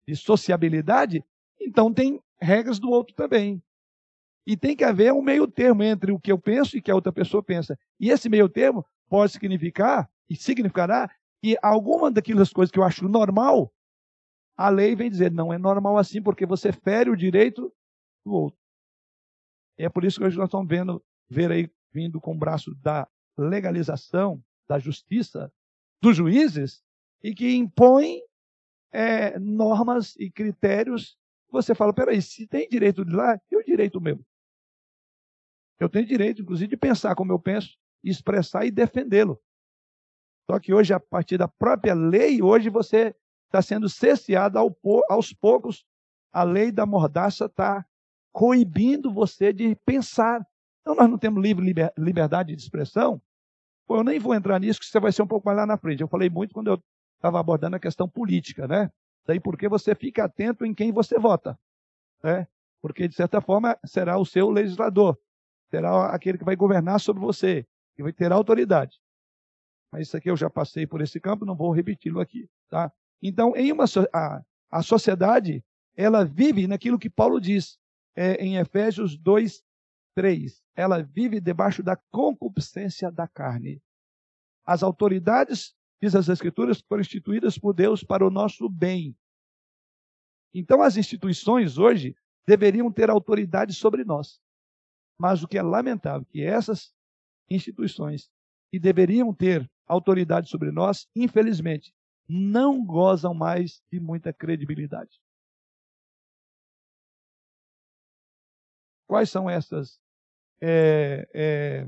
de 0.07 0.15
sociabilidade, 0.15 1.23
então 1.59 1.93
tem 1.93 2.21
regras 2.39 2.79
do 2.79 2.89
outro 2.89 3.13
também. 3.13 3.61
E 4.45 4.55
tem 4.55 4.75
que 4.75 4.83
haver 4.83 5.11
um 5.11 5.21
meio 5.21 5.47
termo 5.47 5.83
entre 5.83 6.11
o 6.11 6.19
que 6.19 6.31
eu 6.31 6.37
penso 6.37 6.75
e 6.75 6.79
o 6.79 6.83
que 6.83 6.91
a 6.91 6.95
outra 6.95 7.11
pessoa 7.11 7.43
pensa. 7.43 7.77
E 7.99 8.09
esse 8.09 8.29
meio 8.29 8.47
termo 8.47 8.85
pode 9.09 9.31
significar, 9.31 10.09
e 10.29 10.35
significará, 10.35 11.09
que 11.41 11.57
alguma 11.61 12.09
daquelas 12.09 12.51
coisas 12.51 12.71
que 12.71 12.79
eu 12.79 12.83
acho 12.83 13.07
normal, 13.07 13.73
a 14.55 14.69
lei 14.69 14.95
vem 14.95 15.09
dizer, 15.09 15.31
não 15.31 15.51
é 15.51 15.57
normal 15.57 15.97
assim, 15.97 16.21
porque 16.21 16.45
você 16.45 16.71
fere 16.71 17.09
o 17.09 17.17
direito 17.17 17.73
do 18.25 18.33
outro. 18.33 18.59
É 19.77 19.89
por 19.89 20.03
isso 20.03 20.19
que 20.19 20.25
hoje 20.25 20.37
nós 20.37 20.47
estamos 20.47 20.67
vendo, 20.67 21.03
ver 21.29 21.51
aí, 21.51 21.69
vindo 21.91 22.21
com 22.21 22.33
o 22.33 22.37
braço 22.37 22.73
da 22.75 23.07
legalização, 23.37 24.43
da 24.67 24.77
justiça, 24.77 25.51
dos 26.01 26.15
juízes, 26.15 26.83
e 27.23 27.33
que 27.33 27.55
impõem 27.55 28.21
é, 28.91 29.39
normas 29.39 30.15
e 30.17 30.29
critérios. 30.29 31.17
Você 31.49 31.73
fala, 31.73 31.93
peraí, 31.93 32.21
se 32.21 32.47
tem 32.47 32.67
direito 32.69 33.03
de 33.03 33.15
lá, 33.15 33.39
e 33.51 33.55
o 33.55 33.63
direito 33.63 33.99
meu? 33.99 34.23
Eu 35.79 35.89
tenho 35.89 36.05
direito, 36.05 36.41
inclusive, 36.41 36.69
de 36.69 36.77
pensar 36.77 37.15
como 37.15 37.31
eu 37.31 37.39
penso, 37.39 37.77
expressar 38.03 38.65
e 38.65 38.71
defendê-lo. 38.71 39.41
Só 40.49 40.59
que 40.59 40.73
hoje, 40.73 40.93
a 40.93 40.99
partir 40.99 41.37
da 41.37 41.47
própria 41.47 41.93
lei, 41.93 42.41
hoje 42.41 42.69
você 42.69 43.15
está 43.53 43.61
sendo 43.61 43.87
cesseado 43.87 44.57
ao, 44.57 44.75
aos 45.07 45.31
poucos. 45.31 45.85
A 46.31 46.43
lei 46.43 46.71
da 46.71 46.87
mordaça 46.87 47.45
está 47.45 47.85
coibindo 48.31 49.13
você 49.13 49.53
de 49.53 49.75
pensar. 49.85 50.45
Então, 50.81 50.95
nós 50.95 51.07
não 51.07 51.19
temos 51.19 51.41
livre 51.41 51.71
liberdade 51.95 52.55
de 52.55 52.61
expressão. 52.61 53.21
Pô, 53.85 53.97
eu 53.97 54.03
nem 54.03 54.17
vou 54.17 54.33
entrar 54.33 54.59
nisso, 54.59 54.79
que 54.79 54.87
você 54.87 54.99
vai 54.99 55.11
ser 55.11 55.21
um 55.21 55.27
pouco 55.27 55.45
mais 55.45 55.57
lá 55.57 55.67
na 55.67 55.77
frente. 55.77 56.01
Eu 56.01 56.07
falei 56.07 56.29
muito 56.29 56.53
quando 56.53 56.67
eu 56.67 56.83
estava 57.15 57.39
abordando 57.39 57.75
a 57.75 57.79
questão 57.79 58.09
política, 58.09 58.67
né? 58.67 58.91
Daí 59.25 59.39
porque 59.39 59.69
você 59.69 59.93
fica 59.93 60.25
atento 60.25 60.65
em 60.65 60.73
quem 60.73 60.91
você 60.91 61.19
vota, 61.19 61.57
né? 62.23 62.47
Porque, 62.81 63.07
de 63.07 63.15
certa 63.15 63.39
forma, 63.39 63.77
será 63.85 64.17
o 64.17 64.25
seu 64.25 64.49
legislador, 64.49 65.17
será 65.69 66.07
aquele 66.07 66.37
que 66.37 66.43
vai 66.43 66.55
governar 66.55 66.99
sobre 66.99 67.21
você, 67.21 67.65
que 67.95 68.03
vai 68.03 68.11
ter 68.11 68.31
autoridade. 68.31 68.99
Mas 69.91 70.07
isso 70.07 70.17
aqui 70.17 70.29
eu 70.29 70.35
já 70.35 70.49
passei 70.49 70.85
por 70.87 71.01
esse 71.01 71.19
campo, 71.19 71.45
não 71.45 71.55
vou 71.55 71.71
repeti-lo 71.71 72.19
aqui, 72.19 72.49
tá? 72.67 72.91
Então, 73.25 73.55
em 73.55 73.71
uma 73.71 73.85
a, 74.13 74.43
a 74.69 74.83
sociedade, 74.83 75.63
ela 75.95 76.25
vive 76.25 76.67
naquilo 76.67 76.99
que 76.99 77.09
Paulo 77.09 77.39
diz 77.39 77.79
é, 78.13 78.33
em 78.35 78.57
Efésios 78.57 79.17
2, 79.17 79.63
3. 80.13 80.61
Ela 80.75 81.01
vive 81.01 81.39
debaixo 81.39 81.81
da 81.81 81.95
concupiscência 82.11 83.09
da 83.09 83.25
carne. 83.25 83.81
As 84.65 84.83
autoridades 84.83 85.73
diz 86.01 86.15
as 86.15 86.27
Escrituras, 86.27 86.81
foram 86.81 86.99
instituídas 86.99 87.57
por 87.57 87.73
Deus 87.73 88.03
para 88.03 88.27
o 88.27 88.29
nosso 88.29 88.67
bem. 88.67 89.15
Então, 90.53 90.81
as 90.81 90.97
instituições 90.97 91.77
hoje 91.77 92.13
deveriam 92.45 92.91
ter 92.91 93.09
autoridade 93.09 93.73
sobre 93.73 94.03
nós. 94.03 94.41
Mas 95.17 95.41
o 95.43 95.47
que 95.47 95.57
é 95.57 95.61
lamentável 95.61 96.27
é 96.27 96.31
que 96.31 96.43
essas 96.43 96.93
instituições 97.49 98.29
que 98.69 98.77
deveriam 98.77 99.33
ter 99.33 99.69
autoridade 99.87 100.49
sobre 100.49 100.71
nós, 100.71 101.07
infelizmente, 101.15 101.93
não 102.27 102.85
gozam 102.85 103.33
mais 103.33 103.83
de 103.91 103.99
muita 103.99 104.31
credibilidade. 104.33 105.21
Quais 109.07 109.29
são 109.29 109.49
essas 109.49 109.99
é, 110.61 111.27
é, 111.33 111.87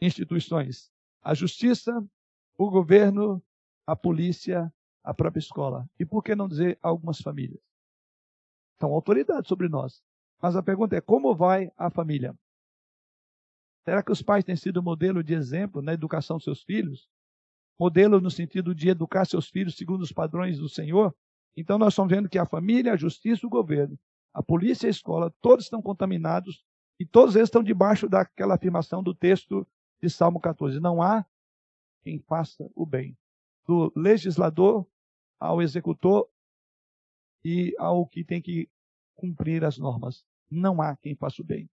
instituições? 0.00 0.90
A 1.22 1.34
justiça, 1.34 1.92
o 2.56 2.70
governo, 2.70 3.42
a 3.86 3.94
polícia, 3.94 4.72
a 5.04 5.14
própria 5.14 5.40
escola. 5.40 5.88
E 5.98 6.04
por 6.04 6.22
que 6.22 6.34
não 6.34 6.48
dizer 6.48 6.78
algumas 6.82 7.20
famílias? 7.20 7.62
São 8.80 8.92
autoridades 8.92 9.48
sobre 9.48 9.68
nós. 9.68 10.02
Mas 10.40 10.56
a 10.56 10.62
pergunta 10.62 10.96
é: 10.96 11.00
como 11.00 11.34
vai 11.34 11.70
a 11.76 11.90
família? 11.90 12.36
Será 13.84 14.02
que 14.02 14.10
os 14.10 14.20
pais 14.20 14.44
têm 14.44 14.56
sido 14.56 14.82
modelo 14.82 15.22
de 15.22 15.32
exemplo 15.32 15.80
na 15.80 15.92
educação 15.92 16.36
dos 16.36 16.44
seus 16.44 16.62
filhos? 16.62 17.08
Modelo 17.78 18.20
no 18.20 18.30
sentido 18.30 18.74
de 18.74 18.88
educar 18.88 19.24
seus 19.26 19.48
filhos 19.48 19.76
segundo 19.76 20.02
os 20.02 20.12
padrões 20.12 20.58
do 20.58 20.68
Senhor? 20.68 21.14
Então 21.56 21.78
nós 21.78 21.92
estamos 21.92 22.10
vendo 22.10 22.28
que 22.28 22.38
a 22.38 22.46
família, 22.46 22.92
a 22.92 22.96
justiça, 22.96 23.46
o 23.46 23.50
governo, 23.50 23.98
a 24.32 24.42
polícia 24.42 24.86
e 24.86 24.88
a 24.88 24.90
escola, 24.90 25.34
todos 25.40 25.64
estão 25.64 25.82
contaminados 25.82 26.64
e 26.98 27.04
todos 27.04 27.36
eles 27.36 27.48
estão 27.48 27.62
debaixo 27.62 28.08
daquela 28.08 28.54
afirmação 28.54 29.02
do 29.02 29.14
texto 29.14 29.66
de 30.00 30.08
Salmo 30.08 30.40
14. 30.40 30.80
Não 30.80 31.02
há 31.02 31.24
quem 32.02 32.18
faça 32.20 32.70
o 32.74 32.86
bem 32.86 33.16
do 33.66 33.92
legislador 33.96 34.86
ao 35.38 35.60
executor 35.60 36.28
e 37.44 37.74
ao 37.78 38.06
que 38.06 38.24
tem 38.24 38.40
que 38.40 38.68
cumprir 39.14 39.64
as 39.64 39.78
normas. 39.78 40.24
Não 40.50 40.80
há 40.80 40.96
quem 40.96 41.14
faça 41.14 41.42
o 41.42 41.44
bem. 41.44 41.68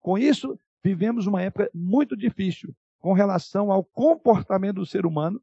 Com 0.00 0.18
isso, 0.18 0.58
vivemos 0.82 1.26
uma 1.26 1.42
época 1.42 1.70
muito 1.72 2.16
difícil 2.16 2.74
com 3.04 3.12
relação 3.12 3.70
ao 3.70 3.84
comportamento 3.84 4.76
do 4.76 4.86
ser 4.86 5.04
humano, 5.04 5.38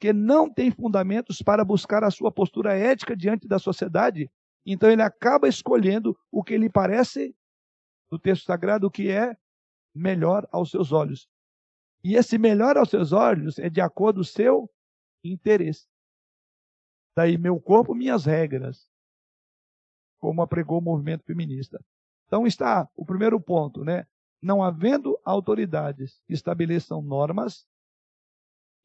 que 0.00 0.12
não 0.12 0.52
tem 0.52 0.72
fundamentos 0.72 1.40
para 1.40 1.64
buscar 1.64 2.02
a 2.02 2.10
sua 2.10 2.32
postura 2.32 2.76
ética 2.76 3.16
diante 3.16 3.46
da 3.46 3.56
sociedade. 3.56 4.28
Então 4.66 4.90
ele 4.90 5.00
acaba 5.00 5.46
escolhendo 5.46 6.18
o 6.28 6.42
que 6.42 6.58
lhe 6.58 6.68
parece, 6.68 7.32
no 8.10 8.18
texto 8.18 8.46
sagrado, 8.46 8.90
que 8.90 9.12
é 9.12 9.36
melhor 9.94 10.44
aos 10.50 10.72
seus 10.72 10.90
olhos. 10.90 11.28
E 12.02 12.16
esse 12.16 12.36
melhor 12.36 12.76
aos 12.76 12.90
seus 12.90 13.12
olhos 13.12 13.60
é 13.60 13.70
de 13.70 13.80
acordo 13.80 14.16
com 14.16 14.22
o 14.22 14.24
seu 14.24 14.68
interesse. 15.22 15.86
Daí, 17.16 17.38
meu 17.38 17.60
corpo, 17.60 17.94
minhas 17.94 18.24
regras, 18.24 18.90
como 20.18 20.42
apregou 20.42 20.78
o 20.78 20.82
movimento 20.82 21.22
feminista. 21.24 21.80
Então 22.26 22.44
está 22.44 22.88
o 22.96 23.06
primeiro 23.06 23.40
ponto, 23.40 23.84
né? 23.84 24.04
Não 24.44 24.62
havendo 24.62 25.18
autoridades 25.24 26.20
que 26.26 26.34
estabeleçam 26.34 27.00
normas, 27.00 27.66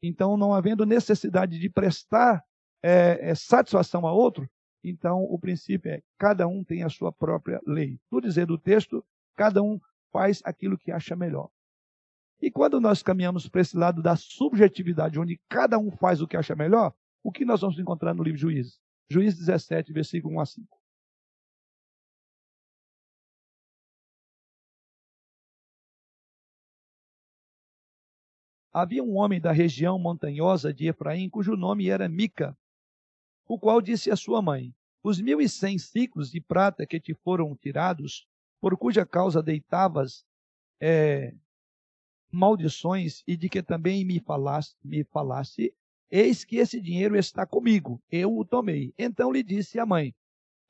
então 0.02 0.34
não 0.34 0.54
havendo 0.54 0.86
necessidade 0.86 1.58
de 1.58 1.68
prestar 1.68 2.42
é, 2.82 3.30
é, 3.30 3.34
satisfação 3.34 4.06
a 4.06 4.12
outro, 4.12 4.48
então 4.82 5.22
o 5.24 5.38
princípio 5.38 5.92
é 5.92 6.02
cada 6.16 6.48
um 6.48 6.64
tem 6.64 6.82
a 6.82 6.88
sua 6.88 7.12
própria 7.12 7.60
lei. 7.66 8.00
No 8.10 8.22
dizer 8.22 8.46
do 8.46 8.56
texto, 8.56 9.04
cada 9.36 9.62
um 9.62 9.78
faz 10.10 10.40
aquilo 10.46 10.78
que 10.78 10.90
acha 10.90 11.14
melhor. 11.14 11.50
E 12.40 12.50
quando 12.50 12.80
nós 12.80 13.02
caminhamos 13.02 13.46
para 13.46 13.60
esse 13.60 13.76
lado 13.76 14.02
da 14.02 14.16
subjetividade, 14.16 15.20
onde 15.20 15.38
cada 15.46 15.78
um 15.78 15.90
faz 15.90 16.22
o 16.22 16.26
que 16.26 16.38
acha 16.38 16.56
melhor, 16.56 16.94
o 17.22 17.30
que 17.30 17.44
nós 17.44 17.60
vamos 17.60 17.78
encontrar 17.78 18.14
no 18.14 18.22
livro 18.22 18.40
Juízes? 18.40 18.80
Juízes 19.10 19.40
17, 19.40 19.92
versículo 19.92 20.36
1 20.36 20.40
a 20.40 20.46
5. 20.46 20.79
Havia 28.72 29.02
um 29.02 29.16
homem 29.16 29.40
da 29.40 29.50
região 29.50 29.98
montanhosa 29.98 30.72
de 30.72 30.86
Efraim, 30.86 31.28
cujo 31.28 31.56
nome 31.56 31.88
era 31.88 32.08
Mica, 32.08 32.56
o 33.46 33.58
qual 33.58 33.80
disse 33.80 34.12
à 34.12 34.16
sua 34.16 34.40
mãe: 34.40 34.72
Os 35.02 35.20
mil 35.20 35.40
e 35.40 35.48
cem 35.48 35.76
ciclos 35.76 36.30
de 36.30 36.40
prata 36.40 36.86
que 36.86 37.00
te 37.00 37.12
foram 37.12 37.56
tirados, 37.56 38.28
por 38.60 38.76
cuja 38.76 39.04
causa 39.04 39.42
deitavas 39.42 40.24
é, 40.80 41.34
maldições 42.30 43.24
e 43.26 43.36
de 43.36 43.48
que 43.48 43.60
também 43.60 44.04
me 44.04 44.20
falaste, 44.20 44.76
me 44.84 45.02
falaste, 45.02 45.74
eis 46.08 46.44
que 46.44 46.56
esse 46.56 46.80
dinheiro 46.80 47.16
está 47.16 47.44
comigo, 47.44 48.00
eu 48.08 48.38
o 48.38 48.44
tomei. 48.44 48.94
Então 48.96 49.32
lhe 49.32 49.42
disse 49.42 49.80
a 49.80 49.86
mãe: 49.86 50.14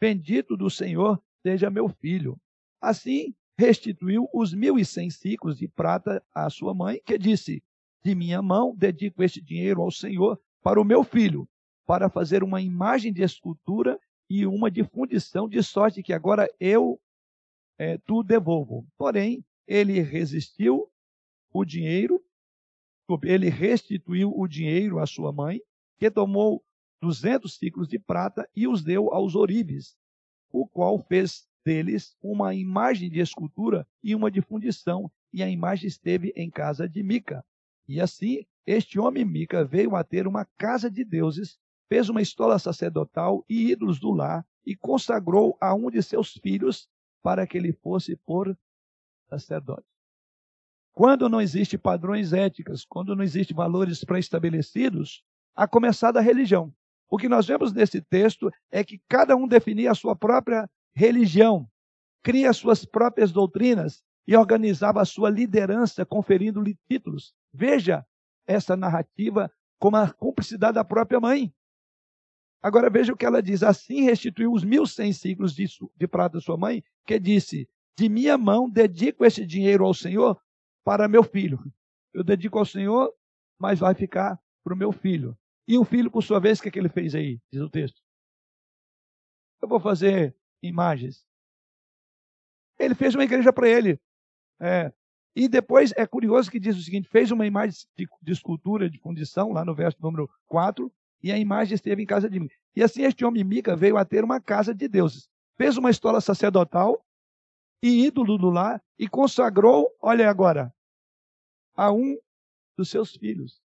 Bendito 0.00 0.56
do 0.56 0.70
Senhor 0.70 1.22
seja 1.42 1.68
meu 1.68 1.86
filho. 1.88 2.40
Assim 2.80 3.34
restituiu 3.58 4.26
os 4.32 4.54
mil 4.54 4.78
e 4.78 4.86
cem 4.86 5.10
ciclos 5.10 5.58
de 5.58 5.68
prata 5.68 6.24
à 6.34 6.48
sua 6.48 6.72
mãe, 6.72 6.98
que 7.04 7.18
disse: 7.18 7.62
De 8.02 8.14
minha 8.14 8.40
mão 8.40 8.74
dedico 8.74 9.22
este 9.22 9.40
dinheiro 9.40 9.82
ao 9.82 9.90
Senhor 9.90 10.40
para 10.62 10.80
o 10.80 10.84
meu 10.84 11.04
filho, 11.04 11.48
para 11.86 12.08
fazer 12.08 12.42
uma 12.42 12.60
imagem 12.60 13.12
de 13.12 13.22
escultura 13.22 13.98
e 14.28 14.46
uma 14.46 14.70
de 14.70 14.84
fundição, 14.84 15.48
de 15.48 15.62
sorte 15.62 16.02
que 16.02 16.12
agora 16.12 16.48
eu 16.60 17.00
é, 17.78 17.98
tu 17.98 18.22
devolvo. 18.22 18.86
Porém, 18.96 19.44
ele 19.66 20.00
resistiu 20.00 20.88
o 21.52 21.64
dinheiro, 21.64 22.22
ele 23.24 23.48
restituiu 23.48 24.32
o 24.36 24.46
dinheiro 24.46 24.98
à 24.98 25.06
sua 25.06 25.32
mãe, 25.32 25.60
que 25.98 26.10
tomou 26.10 26.62
200 27.00 27.56
ciclos 27.56 27.88
de 27.88 27.98
prata 27.98 28.48
e 28.54 28.68
os 28.68 28.84
deu 28.84 29.12
aos 29.12 29.34
oribes, 29.34 29.96
o 30.52 30.66
qual 30.66 30.98
fez 30.98 31.48
deles 31.64 32.16
uma 32.22 32.54
imagem 32.54 33.10
de 33.10 33.20
escultura 33.20 33.86
e 34.02 34.14
uma 34.14 34.30
de 34.30 34.40
fundição, 34.40 35.10
e 35.32 35.42
a 35.42 35.48
imagem 35.48 35.88
esteve 35.88 36.32
em 36.36 36.50
casa 36.50 36.88
de 36.88 37.02
Mica. 37.02 37.44
E 37.90 38.00
assim, 38.00 38.46
este 38.64 39.00
homem 39.00 39.24
Mica 39.24 39.64
veio 39.64 39.96
a 39.96 40.04
ter 40.04 40.28
uma 40.28 40.44
casa 40.56 40.88
de 40.88 41.04
deuses, 41.04 41.58
fez 41.88 42.08
uma 42.08 42.22
estola 42.22 42.56
sacerdotal 42.56 43.44
e 43.48 43.72
ídolos 43.72 43.98
do 43.98 44.12
lar, 44.12 44.46
e 44.64 44.76
consagrou 44.76 45.58
a 45.60 45.74
um 45.74 45.90
de 45.90 46.00
seus 46.00 46.34
filhos 46.34 46.88
para 47.20 47.44
que 47.48 47.58
ele 47.58 47.72
fosse 47.72 48.14
por 48.14 48.56
sacerdote. 49.28 49.88
Quando 50.92 51.28
não 51.28 51.40
existe 51.40 51.76
padrões 51.76 52.32
éticos, 52.32 52.84
quando 52.84 53.16
não 53.16 53.24
existe 53.24 53.52
valores 53.52 54.04
pré-estabelecidos, 54.04 55.24
a 55.52 55.66
começar 55.66 56.12
da 56.12 56.20
religião. 56.20 56.72
O 57.10 57.18
que 57.18 57.28
nós 57.28 57.48
vemos 57.48 57.72
nesse 57.72 58.00
texto 58.00 58.52
é 58.70 58.84
que 58.84 59.00
cada 59.08 59.34
um 59.34 59.48
definia 59.48 59.90
a 59.90 59.96
sua 59.96 60.14
própria 60.14 60.70
religião. 60.94 61.68
cria 62.22 62.52
suas 62.52 62.84
próprias 62.84 63.32
doutrinas 63.32 64.00
e 64.28 64.36
organizava 64.36 65.00
a 65.00 65.04
sua 65.04 65.28
liderança, 65.28 66.06
conferindo-lhe 66.06 66.78
títulos. 66.88 67.34
Veja 67.52 68.06
essa 68.46 68.76
narrativa 68.76 69.52
como 69.78 69.96
a 69.96 70.12
cumplicidade 70.12 70.74
da 70.74 70.84
própria 70.84 71.20
mãe. 71.20 71.52
Agora 72.62 72.90
veja 72.90 73.12
o 73.12 73.16
que 73.16 73.24
ela 73.24 73.42
diz. 73.42 73.62
Assim 73.62 74.02
restituiu 74.02 74.52
os 74.52 74.62
mil 74.62 74.86
cem 74.86 75.12
ciclos 75.12 75.54
de, 75.54 75.66
de 75.96 76.06
prata 76.06 76.38
à 76.38 76.40
sua 76.40 76.56
mãe, 76.56 76.84
que 77.06 77.18
disse: 77.18 77.68
De 77.96 78.08
minha 78.08 78.36
mão 78.36 78.68
dedico 78.68 79.24
esse 79.24 79.46
dinheiro 79.46 79.84
ao 79.84 79.94
Senhor 79.94 80.40
para 80.84 81.08
meu 81.08 81.22
filho. 81.22 81.58
Eu 82.12 82.22
dedico 82.22 82.58
ao 82.58 82.64
Senhor, 82.64 83.12
mas 83.58 83.78
vai 83.78 83.94
ficar 83.94 84.38
para 84.62 84.74
o 84.74 84.76
meu 84.76 84.92
filho. 84.92 85.36
E 85.66 85.78
o 85.78 85.84
filho, 85.84 86.10
por 86.10 86.22
sua 86.22 86.40
vez, 86.40 86.58
o 86.58 86.62
que, 86.62 86.68
é 86.68 86.72
que 86.72 86.78
ele 86.78 86.88
fez 86.88 87.14
aí? 87.14 87.40
Diz 87.50 87.62
o 87.62 87.70
texto. 87.70 88.02
Eu 89.62 89.68
vou 89.68 89.78
fazer 89.78 90.36
imagens. 90.62 91.24
Ele 92.78 92.94
fez 92.94 93.14
uma 93.14 93.24
igreja 93.24 93.52
para 93.52 93.68
ele. 93.68 94.00
É, 94.60 94.92
e 95.34 95.48
depois 95.48 95.92
é 95.96 96.06
curioso 96.06 96.50
que 96.50 96.58
diz 96.58 96.76
o 96.76 96.82
seguinte: 96.82 97.08
fez 97.08 97.30
uma 97.30 97.46
imagem 97.46 97.76
de, 97.96 98.08
de, 98.20 98.32
escultura 98.32 98.90
de 98.90 98.98
fundição, 98.98 99.52
lá 99.52 99.64
no 99.64 99.74
verso 99.74 99.98
número 100.00 100.28
4, 100.46 100.92
e 101.22 101.30
a 101.30 101.38
imagem 101.38 101.74
esteve 101.74 102.02
em 102.02 102.06
casa 102.06 102.28
de 102.28 102.40
mim. 102.40 102.48
E 102.74 102.82
assim 102.82 103.02
este 103.02 103.24
homem 103.24 103.44
Mica 103.44 103.76
veio 103.76 103.96
a 103.96 104.04
ter 104.04 104.24
uma 104.24 104.40
casa 104.40 104.74
de 104.74 104.88
deuses. 104.88 105.28
Fez 105.56 105.76
uma 105.76 105.90
escola 105.90 106.20
sacerdotal 106.20 107.04
e 107.82 108.06
ídolo 108.06 108.38
do 108.38 108.50
lar 108.50 108.82
e 108.98 109.08
consagrou, 109.08 109.88
olha 110.00 110.28
agora, 110.28 110.72
a 111.74 111.92
um 111.92 112.16
dos 112.76 112.90
seus 112.90 113.14
filhos. 113.14 113.60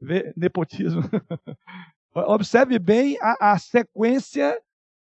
Vê, 0.00 0.32
nepotismo. 0.36 1.02
Observe 2.14 2.78
bem 2.78 3.18
a, 3.20 3.52
a 3.52 3.58
sequência 3.58 4.60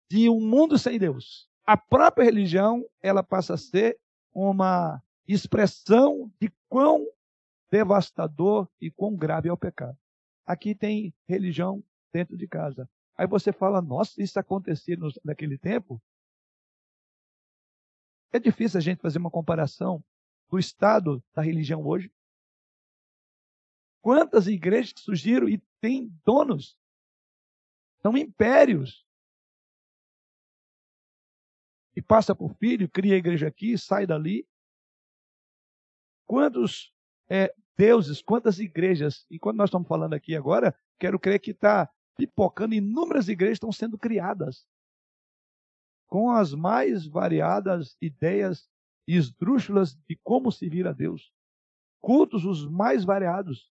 de 0.09 0.29
um 0.29 0.39
mundo 0.39 0.77
sem 0.77 0.97
Deus. 0.97 1.47
A 1.65 1.77
própria 1.77 2.23
religião, 2.23 2.85
ela 3.01 3.23
passa 3.23 3.53
a 3.53 3.57
ser 3.57 3.97
uma 4.33 5.01
expressão 5.27 6.31
de 6.39 6.51
quão 6.67 7.07
devastador 7.71 8.69
e 8.79 8.91
quão 8.91 9.15
grave 9.15 9.49
é 9.49 9.53
o 9.53 9.57
pecado. 9.57 9.97
Aqui 10.45 10.75
tem 10.75 11.13
religião 11.27 11.83
dentro 12.11 12.37
de 12.37 12.47
casa. 12.47 12.89
Aí 13.15 13.27
você 13.27 13.51
fala, 13.51 13.81
nossa, 13.81 14.21
isso 14.21 14.39
acontecia 14.39 14.97
naquele 15.23 15.57
tempo? 15.57 16.01
É 18.31 18.39
difícil 18.39 18.79
a 18.79 18.81
gente 18.81 19.01
fazer 19.01 19.19
uma 19.19 19.31
comparação 19.31 20.03
do 20.49 20.57
estado 20.59 21.23
da 21.33 21.41
religião 21.41 21.85
hoje. 21.85 22.11
Quantas 24.01 24.47
igrejas 24.47 24.93
surgiram 24.97 25.47
e 25.47 25.59
têm 25.79 26.09
donos? 26.25 26.77
São 28.01 28.17
impérios. 28.17 29.05
E 31.95 32.01
passa 32.01 32.35
por 32.35 32.53
filho, 32.55 32.89
cria 32.89 33.13
a 33.13 33.17
igreja 33.17 33.47
aqui, 33.47 33.77
sai 33.77 34.05
dali. 34.05 34.47
Quantos 36.33 36.91
é, 37.29 37.53
deuses, 37.77 38.19
quantas 38.19 38.57
igrejas, 38.57 39.23
e 39.29 39.37
quando 39.37 39.57
nós 39.57 39.67
estamos 39.69 39.87
falando 39.87 40.15
aqui 40.15 40.35
agora, 40.35 40.75
quero 40.99 41.19
crer 41.19 41.37
que 41.37 41.51
está 41.51 41.87
pipocando, 42.17 42.73
inúmeras 42.73 43.29
igrejas 43.29 43.57
estão 43.57 43.71
sendo 43.71 43.99
criadas 43.99 44.65
com 46.07 46.31
as 46.31 46.51
mais 46.55 47.05
variadas 47.05 47.95
ideias 48.01 48.67
esdrúxulas 49.07 49.95
de 50.09 50.19
como 50.23 50.51
servir 50.51 50.87
a 50.87 50.91
Deus. 50.91 51.31
Cultos 52.01 52.45
os 52.45 52.67
mais 52.67 53.05
variados. 53.05 53.69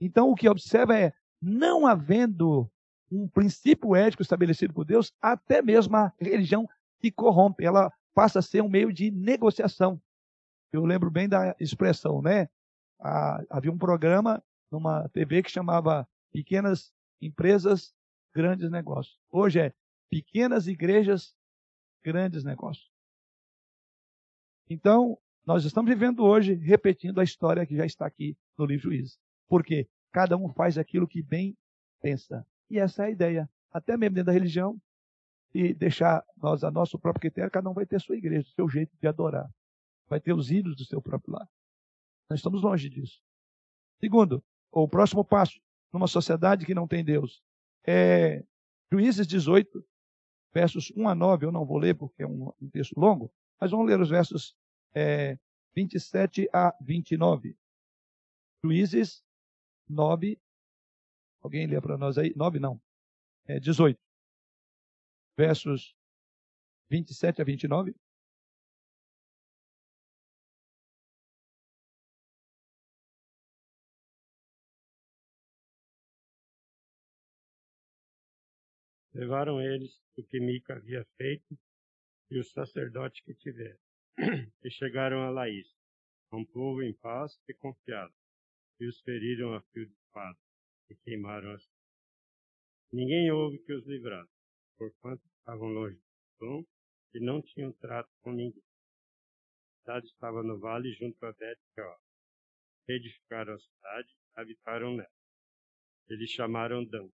Então, 0.00 0.30
o 0.30 0.34
que 0.34 0.48
observa 0.48 0.98
é, 0.98 1.12
não 1.40 1.86
havendo 1.86 2.68
um 3.08 3.28
princípio 3.28 3.94
ético 3.94 4.22
estabelecido 4.22 4.74
por 4.74 4.84
Deus, 4.84 5.12
até 5.22 5.62
mesmo 5.62 5.96
a 5.96 6.12
religião 6.18 6.68
se 7.00 7.12
corrompe, 7.12 7.64
ela 7.64 7.88
passa 8.12 8.40
a 8.40 8.42
ser 8.42 8.64
um 8.64 8.68
meio 8.68 8.92
de 8.92 9.12
negociação. 9.12 10.02
Eu 10.72 10.84
lembro 10.84 11.10
bem 11.10 11.28
da 11.28 11.54
expressão, 11.58 12.22
né? 12.22 12.48
Havia 13.48 13.72
um 13.72 13.78
programa 13.78 14.42
numa 14.70 15.08
TV 15.08 15.42
que 15.42 15.50
chamava 15.50 16.08
Pequenas 16.32 16.92
Empresas, 17.20 17.92
Grandes 18.32 18.70
Negócios. 18.70 19.18
Hoje 19.30 19.60
é 19.60 19.74
Pequenas 20.08 20.68
Igrejas, 20.68 21.34
Grandes 22.04 22.44
Negócios. 22.44 22.88
Então, 24.68 25.18
nós 25.44 25.64
estamos 25.64 25.90
vivendo 25.90 26.22
hoje 26.24 26.54
repetindo 26.54 27.20
a 27.20 27.24
história 27.24 27.66
que 27.66 27.76
já 27.76 27.84
está 27.84 28.06
aqui 28.06 28.36
no 28.56 28.64
livro 28.64 28.90
Juízes. 28.90 29.18
Porque 29.48 29.88
cada 30.12 30.36
um 30.36 30.48
faz 30.48 30.78
aquilo 30.78 31.08
que 31.08 31.20
bem 31.20 31.56
pensa. 32.00 32.46
E 32.68 32.78
essa 32.78 33.02
é 33.02 33.06
a 33.06 33.10
ideia. 33.10 33.50
Até 33.72 33.96
mesmo 33.96 34.14
dentro 34.14 34.26
da 34.26 34.32
religião, 34.32 34.80
e 35.52 35.74
deixar 35.74 36.24
nós 36.40 36.62
a 36.62 36.70
nosso 36.70 36.96
próprio 36.96 37.22
critério, 37.22 37.50
cada 37.50 37.68
um 37.68 37.74
vai 37.74 37.84
ter 37.84 38.00
sua 38.00 38.16
igreja, 38.16 38.48
seu 38.54 38.68
jeito 38.68 38.96
de 39.00 39.08
adorar. 39.08 39.50
Vai 40.10 40.20
ter 40.20 40.34
os 40.34 40.50
ídolos 40.50 40.76
do 40.76 40.84
seu 40.84 41.00
próprio 41.00 41.34
lar. 41.34 41.48
Nós 42.28 42.40
estamos 42.40 42.62
longe 42.62 42.90
disso. 42.90 43.22
Segundo, 44.00 44.44
o 44.72 44.88
próximo 44.88 45.24
passo 45.24 45.60
numa 45.92 46.08
sociedade 46.08 46.66
que 46.66 46.74
não 46.74 46.88
tem 46.88 47.04
Deus 47.04 47.42
é 47.86 48.44
Juízes 48.92 49.26
18, 49.26 49.86
versos 50.52 50.90
1 50.96 51.08
a 51.08 51.14
9. 51.14 51.46
Eu 51.46 51.52
não 51.52 51.64
vou 51.64 51.78
ler 51.78 51.94
porque 51.94 52.24
é 52.24 52.26
um, 52.26 52.52
um 52.60 52.68
texto 52.70 52.98
longo, 52.98 53.32
mas 53.60 53.70
vamos 53.70 53.86
ler 53.86 54.00
os 54.00 54.10
versos 54.10 54.56
é, 54.92 55.38
27 55.76 56.48
a 56.52 56.74
29. 56.80 57.56
Juízes 58.64 59.22
9. 59.88 60.40
Alguém 61.40 61.68
lê 61.68 61.80
para 61.80 61.96
nós 61.96 62.18
aí? 62.18 62.34
9 62.34 62.58
não. 62.58 62.80
É 63.46 63.60
18. 63.60 63.98
Versos 65.36 65.94
27 66.90 67.40
a 67.40 67.44
29. 67.44 67.94
Levaram 79.12 79.60
eles 79.60 80.00
o 80.16 80.22
que 80.22 80.38
Mica 80.38 80.74
havia 80.74 81.04
feito 81.16 81.58
e 82.30 82.38
o 82.38 82.44
sacerdote 82.44 83.22
que 83.24 83.34
tivera. 83.34 83.78
e 84.62 84.70
chegaram 84.70 85.22
a 85.22 85.30
Laís, 85.30 85.66
um 86.32 86.44
povo 86.44 86.82
em 86.82 86.92
paz 86.92 87.38
e 87.48 87.54
confiado, 87.54 88.14
e 88.78 88.86
os 88.86 89.00
feriram 89.00 89.54
a 89.54 89.62
fio 89.62 89.86
de 89.86 89.92
espada 89.92 90.38
e 90.88 90.94
queimaram 90.94 91.52
as. 91.52 91.68
Ninguém 92.92 93.30
houve 93.30 93.58
que 93.58 93.72
os 93.72 93.86
livrasse, 93.86 94.32
porquanto 94.76 95.26
estavam 95.38 95.68
longe 95.68 95.96
do 95.96 96.38
som 96.38 96.66
e 97.14 97.20
não 97.20 97.42
tinham 97.42 97.72
trato 97.72 98.10
com 98.22 98.32
ninguém. 98.32 98.62
A 98.62 99.80
cidade 99.80 100.06
estava 100.06 100.42
no 100.42 100.58
vale 100.58 100.92
junto 100.92 101.24
a 101.24 101.32
bet 101.32 101.58
Edificaram 102.88 103.54
a 103.54 103.58
cidade, 103.58 104.16
habitaram 104.34 104.96
nela. 104.96 105.10
Eles 106.08 106.30
chamaram 106.30 106.84
Dan, 106.84 107.08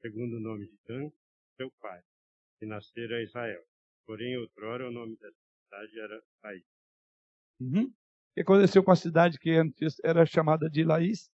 segundo 0.00 0.36
o 0.36 0.40
nome 0.40 0.66
de 0.66 0.78
Dan, 0.86 1.10
seu 1.62 1.72
pai, 1.80 2.00
que 2.58 2.66
nascera 2.66 3.22
Israel. 3.22 3.62
Porém, 4.04 4.36
outrora 4.36 4.88
o 4.88 4.90
nome 4.90 5.16
da 5.16 5.28
cidade 5.30 6.00
era 6.00 6.22
Laís. 6.42 6.64
Uhum. 7.60 7.84
O 7.84 8.34
que 8.34 8.40
aconteceu 8.40 8.82
com 8.82 8.90
a 8.90 8.96
cidade 8.96 9.38
que 9.38 9.50
antes 9.50 9.96
era 10.02 10.26
chamada 10.26 10.68
de 10.68 10.82
Laís? 10.82 11.30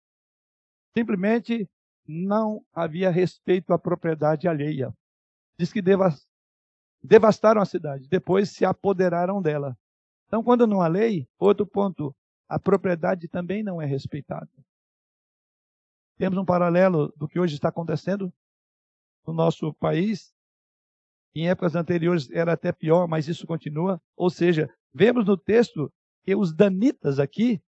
Simplesmente 0.98 1.70
não 2.06 2.66
havia 2.74 3.10
respeito 3.10 3.72
à 3.72 3.80
propriedade 3.80 4.48
alheia. 4.48 4.94
Diz 5.58 5.72
que 5.72 5.82
devastaram 7.02 7.62
a 7.62 7.66
cidade, 7.66 8.08
depois 8.10 8.50
se 8.52 8.66
apoderaram 8.66 9.42
dela. 9.42 9.78
Então, 10.28 10.44
quando 10.44 10.68
não 10.68 10.82
há 10.82 10.88
lei, 10.88 11.26
outro 11.40 11.66
ponto, 11.66 12.13
a 12.50 12.60
propriedade 12.60 13.30
também 13.30 13.63
não 13.63 13.82
é 13.82 13.86
respeitada. 13.86 14.50
Temos 16.18 16.38
um 16.38 16.46
paralelo 16.46 17.13
do 17.16 17.28
que 17.28 17.40
hoje 17.40 17.56
está 17.56 17.70
acontecendo 17.70 18.34
no 19.28 19.34
nosso 19.34 19.73
país. 19.73 20.34
Em 21.36 21.49
épocas 21.49 21.75
anteriores 21.75 22.32
era 22.32 22.53
até 22.53 22.71
pior, 22.71 23.07
mas 23.07 23.28
isso 23.28 23.45
continua. 23.45 24.01
Ou 24.15 24.30
seja, 24.30 24.73
vemos 24.93 25.25
no 25.25 25.38
texto 25.38 25.91
que 26.23 26.34
os 26.34 26.53
danitas 26.53 27.19
aqui 27.19 27.61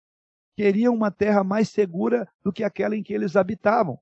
queriam 0.57 0.94
uma 0.94 1.11
terra 1.11 1.42
mais 1.42 1.68
segura 1.68 2.28
do 2.44 2.52
que 2.52 2.62
aquela 2.62 2.96
em 2.96 3.02
que 3.02 3.12
eles 3.12 3.36
habitavam, 3.36 3.98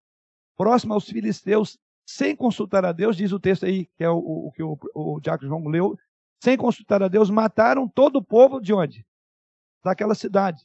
próxima 0.56 0.94
aos 0.94 1.08
filisteus, 1.08 1.78
sem 2.06 2.36
consultar 2.36 2.84
a 2.84 2.92
Deus, 2.92 3.16
diz 3.16 3.32
o 3.32 3.40
texto 3.40 3.64
aí, 3.64 3.86
que 3.96 4.04
é 4.04 4.10
o, 4.10 4.18
o 4.18 4.52
que 4.52 4.62
o, 4.62 4.78
o 4.94 5.20
Diácono 5.20 5.48
João 5.48 5.66
leu, 5.66 5.96
sem 6.42 6.56
consultar 6.56 7.02
a 7.02 7.08
Deus, 7.08 7.30
mataram 7.30 7.88
todo 7.88 8.16
o 8.16 8.24
povo 8.24 8.60
de 8.60 8.72
onde? 8.72 9.06
Daquela 9.82 10.14
cidade. 10.14 10.62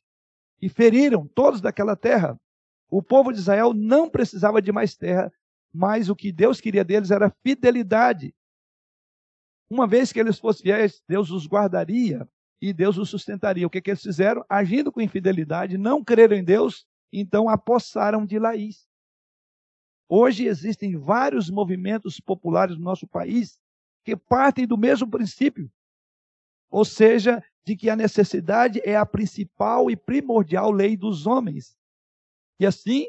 E 0.61 0.67
feriram 0.67 1.25
todos 1.25 1.61
daquela 1.61 1.95
terra. 1.95 2.37
O 2.89 3.01
povo 3.01 3.31
de 3.31 3.39
Israel 3.39 3.73
não 3.73 4.09
precisava 4.09 4.61
de 4.61 4.71
mais 4.71 4.95
terra, 4.95 5.31
mas 5.73 6.09
o 6.09 6.15
que 6.15 6.31
Deus 6.31 6.59
queria 6.59 6.83
deles 6.83 7.11
era 7.11 7.33
fidelidade. 7.43 8.33
Uma 9.69 9.87
vez 9.87 10.11
que 10.11 10.19
eles 10.19 10.39
fossem 10.39 10.63
fiéis, 10.63 11.03
Deus 11.07 11.29
os 11.29 11.47
guardaria 11.47 12.27
e 12.61 12.73
Deus 12.73 12.97
os 12.97 13.09
sustentaria. 13.09 13.67
O 13.67 13.69
que, 13.69 13.81
que 13.81 13.91
eles 13.91 14.01
fizeram? 14.01 14.43
Agindo 14.49 14.91
com 14.91 14.99
infidelidade, 14.99 15.77
não 15.77 16.03
creram 16.03 16.35
em 16.35 16.43
Deus, 16.43 16.85
então 17.13 17.47
apossaram 17.47 18.25
de 18.25 18.39
Laís. 18.39 18.87
Hoje 20.07 20.45
existem 20.45 20.97
vários 20.97 21.49
movimentos 21.51 22.19
populares 22.19 22.75
no 22.75 22.83
nosso 22.83 23.07
país 23.07 23.59
que 24.03 24.15
partem 24.15 24.65
do 24.65 24.77
mesmo 24.77 25.09
princípio. 25.09 25.71
ou 26.71 26.85
seja, 26.85 27.43
de 27.65 27.75
que 27.75 27.89
a 27.89 27.95
necessidade 27.95 28.81
é 28.83 28.95
a 28.95 29.05
principal 29.05 29.89
e 29.89 29.95
primordial 29.95 30.71
lei 30.71 30.95
dos 30.95 31.27
homens. 31.27 31.77
E 32.59 32.65
assim, 32.65 33.07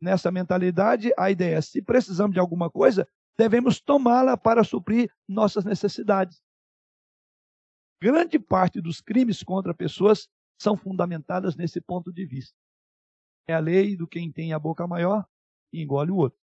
nessa 0.00 0.30
mentalidade, 0.30 1.12
a 1.18 1.30
ideia 1.30 1.56
é: 1.56 1.60
se 1.60 1.82
precisamos 1.82 2.34
de 2.34 2.40
alguma 2.40 2.70
coisa, 2.70 3.08
devemos 3.38 3.80
tomá-la 3.80 4.36
para 4.36 4.64
suprir 4.64 5.10
nossas 5.28 5.64
necessidades. 5.64 6.42
Grande 8.00 8.38
parte 8.38 8.80
dos 8.80 9.00
crimes 9.00 9.42
contra 9.42 9.74
pessoas 9.74 10.28
são 10.58 10.76
fundamentadas 10.76 11.56
nesse 11.56 11.80
ponto 11.80 12.12
de 12.12 12.26
vista. 12.26 12.56
É 13.48 13.54
a 13.54 13.58
lei 13.58 13.96
do 13.96 14.06
quem 14.06 14.30
tem 14.32 14.52
a 14.52 14.58
boca 14.58 14.86
maior 14.86 15.26
e 15.72 15.82
engole 15.82 16.10
o 16.10 16.16
outro. 16.16 16.38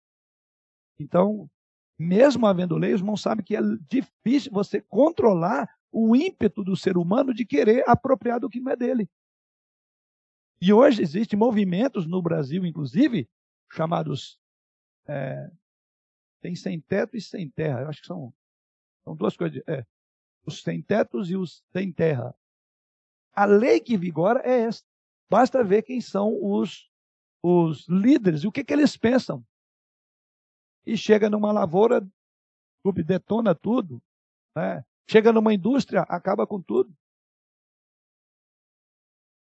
Então, 0.99 1.51
mesmo 1.99 2.47
havendo 2.47 2.77
lei, 2.77 2.93
os 2.93 3.01
irmãos 3.01 3.23
sabem 3.23 3.45
que 3.45 3.57
é 3.57 3.61
difícil 3.89 4.53
você 4.53 4.81
controlar 4.81 5.69
o 5.93 6.15
ímpeto 6.15 6.63
do 6.63 6.77
ser 6.77 6.97
humano 6.97 7.35
de 7.35 7.45
querer 7.45 7.85
apropriar 7.89 8.39
do 8.39 8.49
que 8.49 8.61
não 8.61 8.73
é 8.73 8.77
dele. 8.77 9.09
E 10.63 10.73
hoje 10.73 11.03
existem 11.03 11.39
movimentos 11.39 12.07
no 12.07 12.21
Brasil, 12.21 12.67
inclusive, 12.67 13.29
chamados 13.71 14.41
é, 15.07 15.51
tem 16.41 16.55
sem 16.55 16.81
teto 16.81 17.17
e 17.17 17.21
sem 17.21 17.49
terra. 17.51 17.83
Eu 17.83 17.89
acho 17.89 18.01
que 18.01 18.07
são, 18.07 18.33
são 19.05 19.15
duas 19.15 19.37
coisas. 19.37 19.63
É, 19.67 19.85
os 20.45 20.63
sem 20.63 20.83
tetos 20.83 21.31
e 21.31 21.37
os 21.37 21.63
sem 21.73 21.93
terra. 21.93 22.35
A 23.33 23.45
lei 23.45 23.81
que 23.81 23.97
vigora 23.97 24.41
é 24.45 24.61
essa. 24.63 24.85
Basta 25.29 25.63
ver 25.63 25.83
quem 25.83 26.01
são 26.01 26.37
os, 26.43 26.91
os 27.43 27.87
líderes 27.89 28.43
e 28.43 28.47
o 28.47 28.53
que, 28.53 28.65
que 28.65 28.73
eles 28.73 28.97
pensam. 28.97 29.45
E 30.85 30.97
chega 30.97 31.31
numa 31.31 31.53
lavoura, 31.53 32.07
detona 33.05 33.55
tudo. 33.55 34.03
Né? 34.57 34.85
Chega 35.09 35.33
numa 35.33 35.55
indústria, 35.55 36.03
acaba 36.03 36.47
com 36.47 36.61
tudo. 36.61 36.93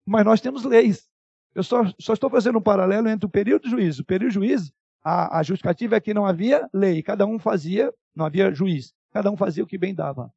Mas 0.07 0.25
nós 0.25 0.41
temos 0.41 0.65
leis. 0.65 1.09
Eu 1.55 1.63
só, 1.63 1.83
só 1.99 2.13
estou 2.13 2.31
fazendo 2.31 2.59
um 2.59 2.63
paralelo 2.63 3.09
entre 3.09 3.27
o 3.27 3.31
período 3.31 3.63
de 3.65 3.71
juízo. 3.71 4.03
O 4.03 4.05
período 4.05 4.31
de 4.31 4.35
juízo, 4.35 4.73
a, 5.03 5.39
a 5.39 5.43
justificativa 5.43 5.97
é 5.97 6.01
que 6.01 6.15
não 6.15 6.27
havia 6.27 6.69
lei, 6.73 7.03
cada 7.03 7.27
um 7.27 7.39
fazia, 7.39 7.93
não 8.15 8.25
havia 8.25 8.53
juiz, 8.55 8.93
cada 9.11 9.31
um 9.31 9.37
fazia 9.37 9.65
o 9.65 9.67
que 9.67 9.79
bem 9.79 9.95
dava. 9.95 10.33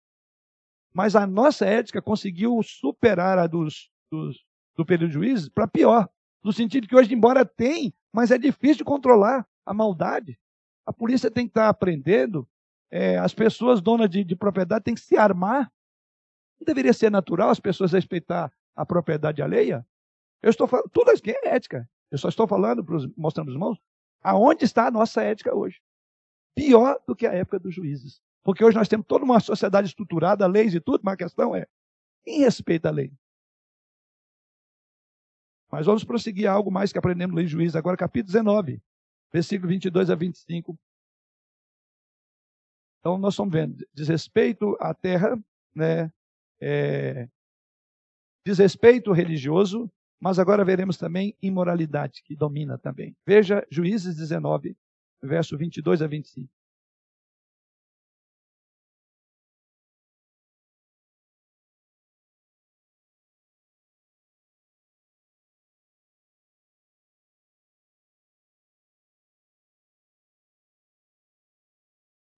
Mas 0.93 1.15
a 1.15 1.25
nossa 1.25 1.65
ética 1.65 2.01
conseguiu 2.01 2.61
superar 2.63 3.37
a 3.37 3.47
dos, 3.47 3.89
dos 4.11 4.43
do 4.75 4.85
período 4.85 5.09
de 5.09 5.13
juízes 5.15 5.49
para 5.49 5.67
pior. 5.67 6.09
No 6.43 6.51
sentido 6.51 6.87
que 6.87 6.95
hoje, 6.95 7.13
embora 7.13 7.45
tem, 7.45 7.93
mas 8.11 8.31
é 8.31 8.37
difícil 8.37 8.77
de 8.77 8.83
controlar 8.83 9.47
a 9.65 9.73
maldade. 9.73 10.39
A 10.85 10.91
polícia 10.91 11.29
tem 11.29 11.45
que 11.45 11.51
estar 11.51 11.69
aprendendo, 11.69 12.47
é, 12.89 13.17
as 13.17 13.33
pessoas 13.33 13.81
donas 13.81 14.09
de, 14.09 14.23
de 14.23 14.35
propriedade 14.35 14.83
têm 14.83 14.95
que 14.95 15.01
se 15.01 15.15
armar. 15.17 15.71
Não 16.59 16.65
deveria 16.65 16.93
ser 16.93 17.09
natural 17.09 17.49
as 17.49 17.59
pessoas 17.59 17.93
respeitar 17.93 18.51
a 18.75 18.85
propriedade 18.85 19.41
alheia? 19.41 19.85
Eu 20.41 20.49
estou 20.49 20.67
falando, 20.67 20.89
tudo 20.89 21.11
isso 21.11 21.23
é 21.27 21.49
ética. 21.49 21.89
Eu 22.09 22.17
só 22.17 22.29
estou 22.29 22.47
falando, 22.47 22.83
pros, 22.83 23.07
mostrando 23.15 23.49
os 23.49 23.53
irmãos, 23.53 23.79
aonde 24.21 24.65
está 24.65 24.87
a 24.87 24.91
nossa 24.91 25.21
ética 25.21 25.55
hoje. 25.55 25.81
Pior 26.55 26.99
do 27.07 27.15
que 27.15 27.25
a 27.25 27.33
época 27.33 27.59
dos 27.59 27.73
juízes. 27.73 28.21
Porque 28.43 28.63
hoje 28.63 28.75
nós 28.75 28.87
temos 28.87 29.05
toda 29.05 29.23
uma 29.23 29.39
sociedade 29.39 29.87
estruturada, 29.87 30.47
leis 30.47 30.73
e 30.73 30.81
tudo, 30.81 31.01
mas 31.03 31.13
a 31.13 31.17
questão 31.17 31.55
é, 31.55 31.67
quem 32.23 32.39
respeita 32.39 32.89
a 32.89 32.91
lei? 32.91 33.11
Mas 35.71 35.85
vamos 35.85 36.03
prosseguir 36.03 36.47
algo 36.47 36.69
mais 36.69 36.91
que 36.91 36.99
aprendemos 36.99 37.35
no 37.35 37.47
Juízes, 37.47 37.75
agora 37.75 37.95
capítulo 37.95 38.33
19, 38.33 38.81
versículo 39.31 39.69
22 39.69 40.09
a 40.09 40.15
25. 40.15 40.77
Então 42.99 43.17
nós 43.17 43.33
estamos 43.33 43.53
vendo 43.53 43.87
desrespeito 43.93 44.77
à 44.79 44.93
terra, 44.93 45.41
né, 45.73 46.11
é, 46.59 47.27
desrespeito 48.45 49.11
religioso, 49.11 49.89
mas 50.21 50.37
agora 50.37 50.63
veremos 50.63 50.97
também 50.97 51.35
imoralidade, 51.41 52.21
que 52.23 52.35
domina 52.35 52.77
também. 52.77 53.15
Veja 53.25 53.65
Juízes 53.71 54.15
19, 54.15 54.77
verso 55.21 55.57
22 55.57 56.01
a 56.01 56.07
25. 56.07 56.47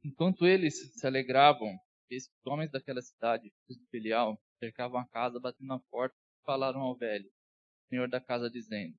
Enquanto 0.05 0.45
eles 0.45 0.93
se 0.93 1.07
alegravam, 1.07 1.77
esses 2.09 2.29
homens 2.45 2.71
daquela 2.71 3.01
cidade, 3.01 3.51
os 3.69 3.77
de 3.77 3.85
Belial, 3.91 4.37
cercavam 4.59 4.99
a 4.99 5.07
casa, 5.07 5.39
batendo 5.39 5.67
na 5.67 5.79
porta, 5.89 6.15
e 6.15 6.45
falaram 6.45 6.81
ao 6.81 6.95
velho, 6.95 7.29
senhor 7.93 8.09
da 8.09 8.19
casa, 8.19 8.49
dizendo: 8.49 8.97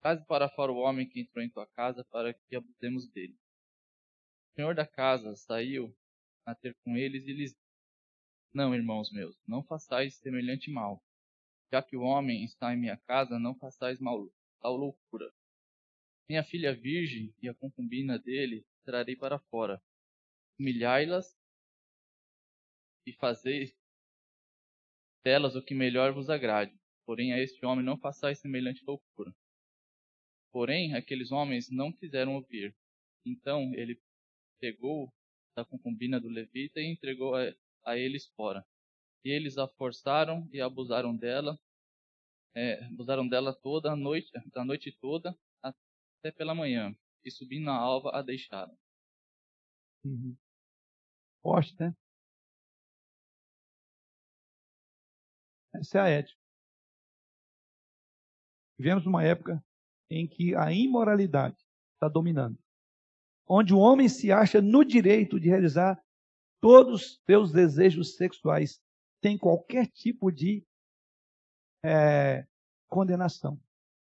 Traze 0.00 0.24
para 0.26 0.48
fora 0.48 0.70
o 0.70 0.76
homem 0.76 1.08
que 1.08 1.20
entrou 1.20 1.44
em 1.44 1.50
tua 1.50 1.66
casa, 1.66 2.04
para 2.04 2.32
que 2.32 2.54
abusemos 2.54 3.08
dele. 3.08 3.36
O 4.50 4.54
senhor 4.54 4.76
da 4.76 4.86
casa 4.86 5.34
saiu 5.34 5.92
a 6.46 6.54
ter 6.54 6.76
com 6.84 6.96
eles 6.96 7.26
e 7.26 7.32
lhes 7.32 7.50
disse: 7.50 7.60
Não, 8.54 8.72
irmãos 8.72 9.10
meus, 9.10 9.36
não 9.44 9.64
façais 9.64 10.14
semelhante 10.18 10.70
mal. 10.70 11.02
Já 11.72 11.82
que 11.82 11.96
o 11.96 12.02
homem 12.02 12.44
está 12.44 12.72
em 12.72 12.78
minha 12.78 12.96
casa, 12.96 13.40
não 13.40 13.56
façais 13.56 13.98
mal, 13.98 14.30
tal 14.60 14.76
loucura. 14.76 15.32
Minha 16.28 16.44
filha 16.44 16.72
virgem 16.72 17.34
e 17.42 17.48
a 17.48 17.54
concubina 17.54 18.20
dele 18.20 18.64
trarei 18.84 19.16
para 19.16 19.38
fora 19.38 19.82
humilhai-las 20.60 21.36
e 23.04 23.12
fazei 23.14 23.74
delas 25.24 25.56
o 25.56 25.62
que 25.62 25.74
melhor 25.74 26.12
vos 26.12 26.30
agrade. 26.30 26.81
Porém, 27.04 27.32
a 27.32 27.38
este 27.38 27.64
homem 27.66 27.84
não 27.84 27.98
façais 27.98 28.38
semelhante 28.38 28.84
loucura. 28.84 29.34
Porém, 30.52 30.94
aqueles 30.94 31.32
homens 31.32 31.70
não 31.70 31.92
quiseram 31.92 32.34
ouvir. 32.34 32.74
Então 33.24 33.72
ele 33.74 34.00
pegou 34.60 35.12
da 35.56 35.64
concubina 35.64 36.20
do 36.20 36.28
levita 36.28 36.80
e 36.80 36.92
entregou 36.92 37.34
a, 37.34 37.52
a 37.84 37.96
eles 37.96 38.26
fora. 38.36 38.64
E 39.24 39.30
eles 39.30 39.58
a 39.58 39.68
forçaram 39.68 40.48
e 40.52 40.60
abusaram 40.60 41.16
dela, 41.16 41.58
é, 42.54 42.84
abusaram 42.84 43.26
dela 43.28 43.54
toda 43.54 43.92
a 43.92 43.96
noite, 43.96 44.30
da 44.52 44.64
noite 44.64 44.96
toda 45.00 45.36
até 45.62 46.30
pela 46.32 46.54
manhã. 46.54 46.94
E 47.24 47.30
subindo 47.30 47.64
na 47.64 47.76
alva 47.76 48.10
a 48.14 48.22
deixaram. 48.22 48.76
Uhum. 50.04 50.36
Forte, 51.42 51.74
né? 51.78 51.94
Essa 55.74 55.98
é 55.98 56.00
a 56.02 56.08
ética. 56.08 56.41
Vivemos 58.82 59.06
uma 59.06 59.22
época 59.22 59.64
em 60.10 60.26
que 60.26 60.56
a 60.56 60.72
imoralidade 60.72 61.56
está 61.94 62.08
dominando. 62.08 62.58
Onde 63.48 63.72
o 63.72 63.78
homem 63.78 64.08
se 64.08 64.32
acha 64.32 64.60
no 64.60 64.84
direito 64.84 65.38
de 65.38 65.48
realizar 65.48 66.02
todos 66.60 66.94
os 66.94 67.22
seus 67.24 67.52
desejos 67.52 68.16
sexuais 68.16 68.80
sem 69.24 69.38
qualquer 69.38 69.86
tipo 69.86 70.32
de 70.32 70.66
é, 71.84 72.44
condenação. 72.88 73.56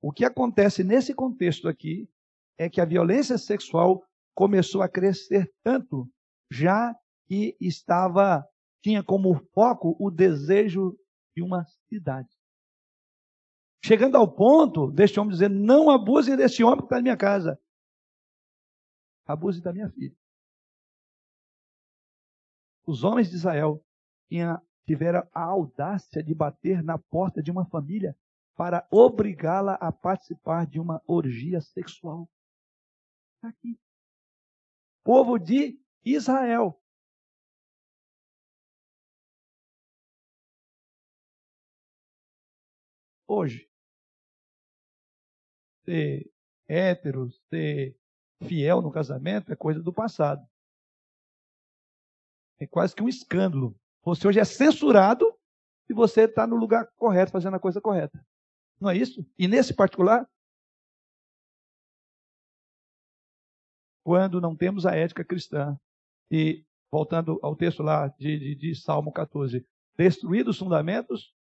O 0.02 0.10
que 0.10 0.24
acontece 0.24 0.82
nesse 0.82 1.14
contexto 1.14 1.68
aqui 1.68 2.10
é 2.58 2.68
que 2.68 2.80
a 2.80 2.84
violência 2.84 3.38
sexual 3.38 4.04
começou 4.34 4.82
a 4.82 4.88
crescer 4.88 5.48
tanto 5.62 6.10
já 6.50 6.92
que 7.28 7.56
estava 7.60 8.44
tinha 8.82 9.00
como 9.00 9.38
foco 9.54 9.96
o 10.00 10.10
desejo 10.10 10.98
de 11.36 11.40
uma 11.40 11.64
cidade. 11.88 12.35
Chegando 13.86 14.16
ao 14.16 14.26
ponto 14.26 14.90
deste 14.90 15.20
homem 15.20 15.32
dizer: 15.32 15.48
Não 15.48 15.88
abusem 15.90 16.36
desse 16.36 16.64
homem 16.64 16.78
que 16.78 16.86
está 16.86 16.96
na 16.96 17.02
minha 17.02 17.16
casa. 17.16 17.56
Abuse 19.24 19.62
da 19.62 19.72
minha 19.72 19.88
filha. 19.90 20.16
Os 22.84 23.04
homens 23.04 23.30
de 23.30 23.36
Israel 23.36 23.80
tiveram 24.84 25.28
a 25.32 25.44
audácia 25.44 26.20
de 26.20 26.34
bater 26.34 26.82
na 26.82 26.98
porta 26.98 27.40
de 27.40 27.50
uma 27.50 27.64
família 27.66 28.16
para 28.56 28.86
obrigá-la 28.90 29.74
a 29.74 29.92
participar 29.92 30.66
de 30.66 30.80
uma 30.80 31.00
orgia 31.06 31.60
sexual. 31.60 32.28
Está 33.36 33.48
aqui 33.48 33.78
povo 35.04 35.38
de 35.38 35.80
Israel. 36.04 36.82
Hoje, 43.28 43.68
ser 45.86 46.30
hétero, 46.68 47.30
ser 47.48 47.96
fiel 48.42 48.82
no 48.82 48.90
casamento 48.90 49.52
é 49.52 49.56
coisa 49.56 49.80
do 49.82 49.92
passado. 49.92 50.46
É 52.58 52.66
quase 52.66 52.94
que 52.94 53.02
um 53.02 53.08
escândalo. 53.08 53.78
Você 54.02 54.26
hoje 54.26 54.40
é 54.40 54.44
censurado 54.44 55.32
se 55.86 55.94
você 55.94 56.22
está 56.22 56.46
no 56.46 56.56
lugar 56.56 56.86
correto, 56.96 57.32
fazendo 57.32 57.54
a 57.54 57.60
coisa 57.60 57.80
correta. 57.80 58.24
Não 58.80 58.90
é 58.90 58.96
isso? 58.96 59.24
E 59.38 59.46
nesse 59.46 59.72
particular, 59.72 60.28
quando 64.04 64.40
não 64.40 64.54
temos 64.54 64.86
a 64.86 64.94
ética 64.94 65.24
cristã. 65.24 65.78
E, 66.30 66.64
voltando 66.90 67.38
ao 67.42 67.56
texto 67.56 67.82
lá 67.82 68.08
de, 68.08 68.38
de, 68.38 68.54
de 68.54 68.74
Salmo 68.74 69.12
14, 69.12 69.66
destruídos 69.96 70.56
os 70.56 70.58
fundamentos, 70.58 71.34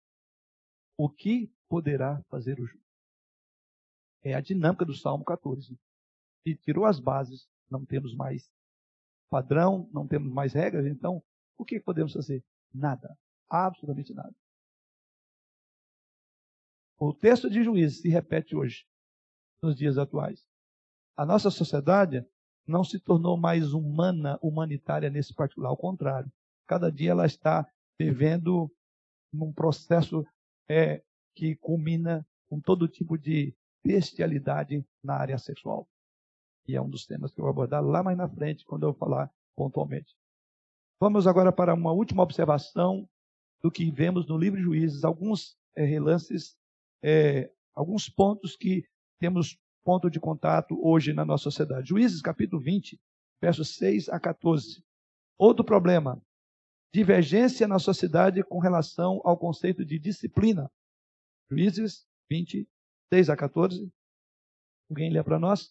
o 0.96 1.08
que 1.08 1.52
poderá 1.68 2.22
fazer 2.28 2.60
o 2.60 2.66
justo? 2.66 2.91
É 4.22 4.34
a 4.34 4.40
dinâmica 4.40 4.84
do 4.84 4.94
Salmo 4.94 5.24
14. 5.24 5.78
E 6.44 6.54
tirou 6.54 6.84
as 6.84 6.98
bases, 6.98 7.48
não 7.70 7.84
temos 7.84 8.14
mais 8.14 8.50
padrão, 9.30 9.88
não 9.92 10.06
temos 10.06 10.30
mais 10.30 10.52
regras, 10.52 10.86
então 10.86 11.22
o 11.56 11.64
que 11.64 11.80
podemos 11.80 12.12
fazer? 12.12 12.44
Nada. 12.72 13.16
Absolutamente 13.48 14.12
nada. 14.12 14.34
O 16.98 17.12
texto 17.12 17.50
de 17.50 17.64
Juízes 17.64 18.00
se 18.00 18.08
repete 18.08 18.54
hoje, 18.54 18.86
nos 19.62 19.76
dias 19.76 19.98
atuais. 19.98 20.46
A 21.16 21.26
nossa 21.26 21.50
sociedade 21.50 22.24
não 22.66 22.84
se 22.84 22.98
tornou 23.00 23.36
mais 23.36 23.72
humana, 23.72 24.38
humanitária 24.40 25.10
nesse 25.10 25.34
particular, 25.34 25.70
ao 25.70 25.76
contrário. 25.76 26.30
Cada 26.66 26.90
dia 26.90 27.10
ela 27.10 27.26
está 27.26 27.68
vivendo 27.98 28.70
num 29.32 29.52
processo 29.52 30.24
é, 30.68 31.02
que 31.34 31.56
culmina 31.56 32.26
com 32.48 32.60
todo 32.60 32.88
tipo 32.88 33.18
de 33.18 33.54
bestialidade 33.84 34.84
na 35.02 35.14
área 35.14 35.38
sexual. 35.38 35.88
E 36.66 36.76
é 36.76 36.80
um 36.80 36.88
dos 36.88 37.06
temas 37.06 37.32
que 37.32 37.40
eu 37.40 37.44
vou 37.44 37.50
abordar 37.50 37.82
lá 37.82 38.02
mais 38.02 38.16
na 38.16 38.28
frente, 38.28 38.64
quando 38.64 38.86
eu 38.86 38.94
falar 38.94 39.30
pontualmente. 39.56 40.14
Vamos 41.00 41.26
agora 41.26 41.52
para 41.52 41.74
uma 41.74 41.92
última 41.92 42.22
observação 42.22 43.08
do 43.60 43.70
que 43.70 43.90
vemos 43.90 44.26
no 44.26 44.38
livro 44.38 44.58
de 44.58 44.64
Juízes, 44.64 45.04
alguns 45.04 45.56
é, 45.76 45.84
relances, 45.84 46.56
é, 47.02 47.50
alguns 47.74 48.08
pontos 48.08 48.56
que 48.56 48.84
temos 49.18 49.58
ponto 49.84 50.08
de 50.08 50.20
contato 50.20 50.78
hoje 50.80 51.12
na 51.12 51.24
nossa 51.24 51.44
sociedade. 51.44 51.88
Juízes 51.88 52.22
capítulo 52.22 52.62
20, 52.62 53.00
versos 53.40 53.76
6 53.76 54.08
a 54.08 54.20
14. 54.20 54.84
Outro 55.36 55.64
problema, 55.64 56.22
divergência 56.92 57.66
na 57.66 57.78
sociedade 57.78 58.42
com 58.44 58.58
relação 58.58 59.20
ao 59.24 59.36
conceito 59.36 59.84
de 59.84 59.98
disciplina. 59.98 60.70
Juízes 61.50 62.06
20, 62.30 62.68
6 63.12 63.28
a 63.28 63.36
14. 63.36 63.92
Alguém 64.88 65.12
lê 65.12 65.22
para 65.22 65.38
nós? 65.38 65.70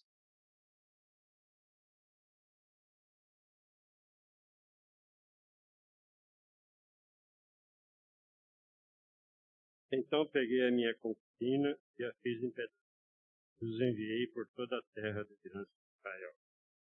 Então 9.90 10.24
peguei 10.28 10.68
a 10.68 10.70
minha 10.70 10.94
concubina 10.98 11.76
e 11.98 12.04
a 12.04 12.14
fiz 12.22 12.40
em 12.44 12.50
pedaços. 12.52 12.78
Os 13.60 13.80
enviei 13.80 14.28
por 14.28 14.46
toda 14.54 14.78
a 14.78 14.82
terra 14.94 15.24
de 15.24 15.36
herança 15.44 15.68
de 15.68 15.98
Israel, 15.98 16.34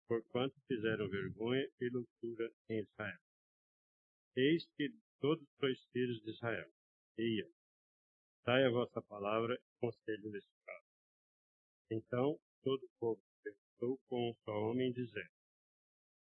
porquanto 0.07 0.61
fizeram 0.69 1.09
vergonha 1.09 1.67
e 1.81 1.89
loucura 1.89 2.53
em 2.69 2.81
Israel. 2.81 3.19
Eis 4.37 4.67
que 4.77 4.91
todos 5.19 5.49
sois 5.59 5.83
filhos 5.93 6.23
de 6.23 6.31
Israel. 6.31 6.71
Ia, 7.19 7.51
dai 8.45 8.65
a 8.65 8.71
vossa 8.71 9.01
palavra 9.03 9.55
e 9.55 9.81
conselho 9.81 10.31
nesse 10.31 10.53
caso. 10.67 10.87
Então 11.91 12.39
todo 12.63 12.85
o 12.85 12.91
povo 12.99 13.23
pensou 13.43 13.99
com 14.09 14.31
um 14.31 14.35
só 14.45 14.53
homem, 14.53 14.93
dizendo: 14.93 15.31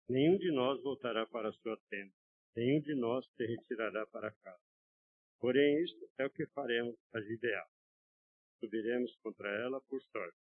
Nenhum 0.09 0.37
de 0.37 0.51
nós 0.51 0.81
voltará 0.81 1.25
para 1.25 1.49
a 1.49 1.53
sua 1.53 1.77
tenda, 1.89 2.13
nenhum 2.55 2.81
de 2.81 2.95
nós 2.95 3.25
se 3.35 3.45
retirará 3.45 4.05
para 4.07 4.31
casa 4.31 4.65
Porém, 5.39 5.83
isto 5.83 6.09
é 6.17 6.25
o 6.25 6.29
que 6.29 6.45
faremos 6.47 6.95
a 7.13 7.21
Gibeá. 7.21 7.67
Subiremos 8.59 9.15
contra 9.17 9.47
ela 9.47 9.79
por 9.81 10.01
sorte. 10.01 10.37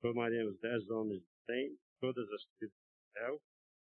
Tomaremos 0.00 0.58
dez 0.60 0.88
homens 0.88 1.20
de 1.20 1.44
cem, 1.44 1.78
todas 2.00 2.26
as 2.32 2.44
tribos 2.56 2.76
do 2.76 3.12
céu, 3.12 3.42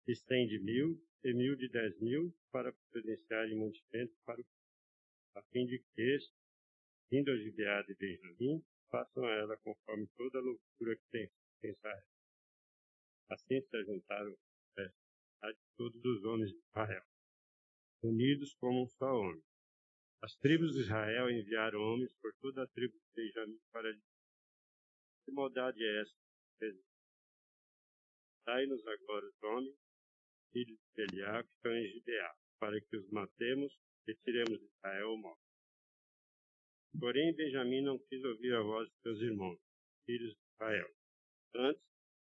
e 0.07 0.15
cem 0.15 0.47
de 0.47 0.59
mil, 0.59 1.01
e 1.24 1.34
mil 1.34 1.55
de 1.55 1.69
dez 1.69 1.97
mil, 2.01 2.36
para 2.51 2.74
providenciarem 2.74 3.57
mantimento 3.57 4.13
para 4.26 4.41
o 4.41 4.45
a 5.36 5.41
fim 5.43 5.65
de 5.65 5.80
que 5.80 6.01
este, 6.01 6.36
vindo 7.14 7.30
a 7.30 7.38
Gibeá 7.38 7.84
de 7.84 7.93
Benjamim, 7.93 8.66
façam 8.89 9.24
ela 9.30 9.55
conforme 9.57 10.07
toda 10.18 10.39
a 10.39 10.41
loucura 10.41 10.95
que 10.95 11.05
tem 11.11 11.32
em 11.64 11.70
Israel. 11.70 12.03
Assim 13.30 13.61
se 13.61 13.84
juntaram 13.84 14.36
a 15.43 15.53
todos 15.78 16.03
os 16.03 16.24
homens 16.24 16.49
de 16.49 16.57
Israel, 16.57 17.03
unidos 18.01 18.55
como 18.55 18.82
um 18.82 18.88
só 18.88 19.14
homem 19.14 19.43
as 20.24 20.38
tribos 20.38 20.72
de 20.72 20.80
Israel 20.80 21.30
enviaram 21.30 21.82
homens 21.82 22.14
por 22.22 22.34
toda 22.36 22.64
a 22.64 22.68
tribo 22.68 22.97
de 22.97 23.14
Benjamim 23.14 23.59
para 23.74 23.93
dizer: 23.93 24.07
Que 25.26 25.32
maldade 25.34 25.84
é 25.84 26.01
essa? 26.01 26.16
Dai-nos 28.45 28.88
agora 28.88 29.26
os 29.26 29.43
homens, 29.43 29.76
filhos 30.53 30.80
de 30.80 30.93
Belial, 30.95 31.43
que 31.43 31.51
estão 31.51 31.76
em 31.76 31.88
Gibeá, 31.89 32.34
para 32.57 32.80
que 32.80 32.95
os 32.95 33.09
matemos 33.09 33.78
e 34.07 34.16
tiremos 34.16 34.57
de 34.61 34.66
Israel 34.66 35.14
o 35.14 35.22
mal. 35.22 35.42
Porém, 36.99 37.35
Benjamim 37.35 37.81
não 37.81 37.99
quis 37.99 38.23
ouvir 38.23 38.53
a 38.55 38.61
voz 38.61 38.89
de 38.89 38.95
seus 39.01 39.19
irmãos, 39.19 39.59
filhos 40.05 40.33
de 40.33 40.41
Israel. 40.53 40.95
Antes, 41.55 41.83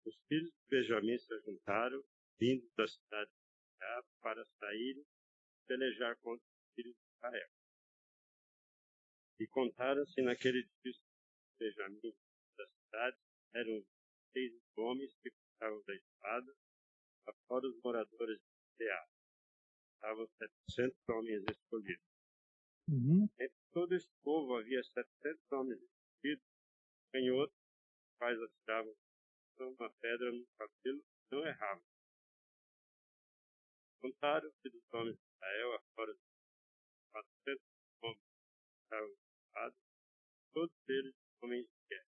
os 0.06 0.16
filhos 0.28 0.52
de 0.52 0.68
Benjamim 0.70 1.18
se 1.18 1.40
juntaram, 1.42 2.04
vindo 2.40 2.70
da 2.76 2.88
cidade 2.88 3.32
de 3.32 3.74
Gibeá, 3.74 4.04
para 4.22 4.46
saírem 4.60 5.06
pelejar 5.68 6.18
contra 6.18 6.46
os 6.46 6.74
filhos 6.76 6.96
de 6.96 7.16
Israel. 7.16 7.50
E 9.40 9.48
contaram-se 9.48 10.22
naquele 10.22 10.64
dia 10.84 10.94
Benjamim 11.60 12.14
da 12.58 12.68
cidade, 12.68 13.18
eram 13.54 13.86
seis 14.32 14.54
homens 14.78 15.14
que 15.22 15.32
cuidavam 15.32 15.84
da 15.86 15.96
espada, 15.96 16.56
fora 17.48 17.68
os 17.68 17.82
moradores 17.84 18.40
de 18.40 18.78
Teá. 18.78 19.08
Estavam 19.96 20.28
setecentos 20.38 21.10
homens 21.10 21.44
escolhidos. 21.50 22.09
Uhum. 22.90 23.30
Entre 23.40 23.62
todo 23.72 23.94
esse 23.94 24.10
povo 24.24 24.56
havia 24.58 24.84
setecentos 24.84 25.52
homens 25.52 25.80
escolhidos, 25.80 26.46
canhotos, 27.12 27.56
quais 28.18 28.42
atiravam 28.42 28.96
uma 29.60 29.90
pedra 30.02 30.32
no 30.32 30.48
cabelo, 30.58 31.04
não 31.32 31.46
erravam. 31.46 31.84
Contaram-se 34.02 34.70
dos 34.70 34.94
homens 34.94 35.18
de 35.18 35.24
Israel, 35.36 35.84
fora 35.94 36.12
os 36.12 36.20
quatrocentos 37.12 37.66
homens 38.02 38.20
que 38.22 38.84
estavam 38.84 39.16
todos 40.54 40.76
eles 40.88 41.16
homens 41.44 41.68
de 41.68 41.88
guerra. 41.90 42.10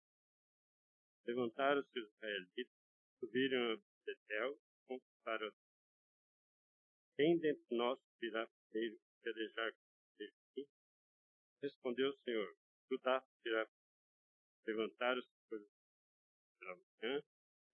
Levantaram-se 1.25 1.99
os 1.99 2.09
israelitas, 2.15 2.73
subiram 3.19 3.73
a 3.73 3.77
Betel, 4.05 4.59
conquistaram 4.87 5.51
Quem 7.15 7.39
dentre 7.39 7.77
nós 7.77 7.99
irá 8.21 8.47
primeiro 8.69 8.99
pelejar 9.23 9.73
Respondeu 11.61 12.09
o 12.09 12.17
Senhor, 12.23 12.55
Judá 12.91 13.23
irá 13.45 13.67
levantaram-se 14.67 15.27
pela 15.49 16.75
manhã 16.75 17.23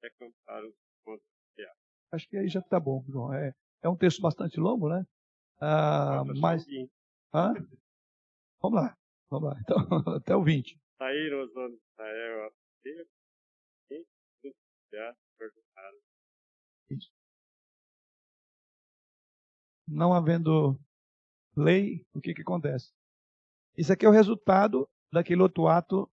e 0.04 0.08
acamparam 0.08 0.74
contra 1.04 1.26
o 1.26 1.56
Tear. 1.56 1.76
Acho 2.12 2.28
que 2.28 2.38
aí 2.38 2.48
já 2.48 2.60
está 2.60 2.80
bom, 2.80 3.04
João. 3.08 3.34
É, 3.34 3.54
é 3.82 3.90
um 3.90 3.98
texto 3.98 4.22
bastante 4.22 4.60
longo, 4.60 4.90
né? 4.90 5.06
Ah, 5.60 6.24
mas. 6.40 6.66
Ah? 7.34 7.54
Vamos 8.62 8.82
lá. 8.82 8.98
Vamos 9.30 9.50
lá, 9.50 9.60
então, 9.62 9.78
até 10.18 10.36
o 10.36 10.44
20. 10.44 10.78
Saíram 10.98 11.44
os 11.44 11.56
homens 11.56 11.80
de 11.80 11.86
Israel 11.94 12.48
a 12.48 12.52
e 13.92 14.06
perguntaram. 15.38 15.98
Isso. 16.90 17.10
Não 19.88 20.14
havendo 20.14 20.78
lei, 21.56 22.06
o 22.14 22.22
que, 22.22 22.34
que 22.34 22.42
acontece? 22.42 22.94
Isso 23.78 23.92
aqui 23.92 24.06
é 24.06 24.10
o 24.10 24.14
resultado 24.14 24.90
daquele 25.12 25.42
outro 25.42 25.68
ato 25.68 26.10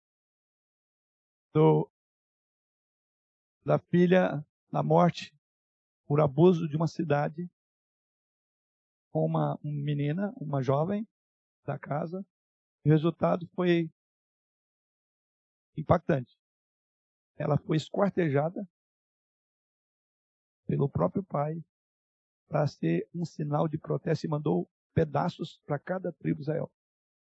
do, 1.53 1.89
da 3.65 3.79
filha 3.79 4.45
na 4.71 4.84
morte 4.84 5.36
por 6.05 6.19
abuso 6.19 6.67
de 6.67 6.75
uma 6.75 6.88
cidade 6.88 7.49
com 9.11 9.25
uma, 9.25 9.59
uma 9.63 9.84
menina, 9.84 10.34
uma 10.38 10.61
jovem 10.61 11.07
da 11.63 11.77
casa, 11.77 12.25
o 12.84 12.89
resultado 12.89 13.47
foi 13.55 13.89
impactante. 15.77 16.38
Ela 17.38 17.57
foi 17.57 17.77
esquartejada 17.77 18.67
pelo 20.65 20.89
próprio 20.89 21.23
pai 21.23 21.63
para 22.47 22.67
ser 22.67 23.07
um 23.13 23.23
sinal 23.23 23.67
de 23.67 23.77
protesto 23.77 24.25
e 24.25 24.29
mandou 24.29 24.69
pedaços 24.93 25.61
para 25.65 25.79
cada 25.79 26.11
tribo 26.13 26.37
de 26.37 26.43
Israel, 26.43 26.71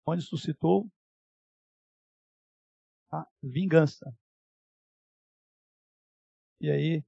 onde 0.06 0.22
suscitou 0.22 0.90
a 3.10 3.26
vingança. 3.42 4.14
E 6.60 6.70
aí, 6.70 7.04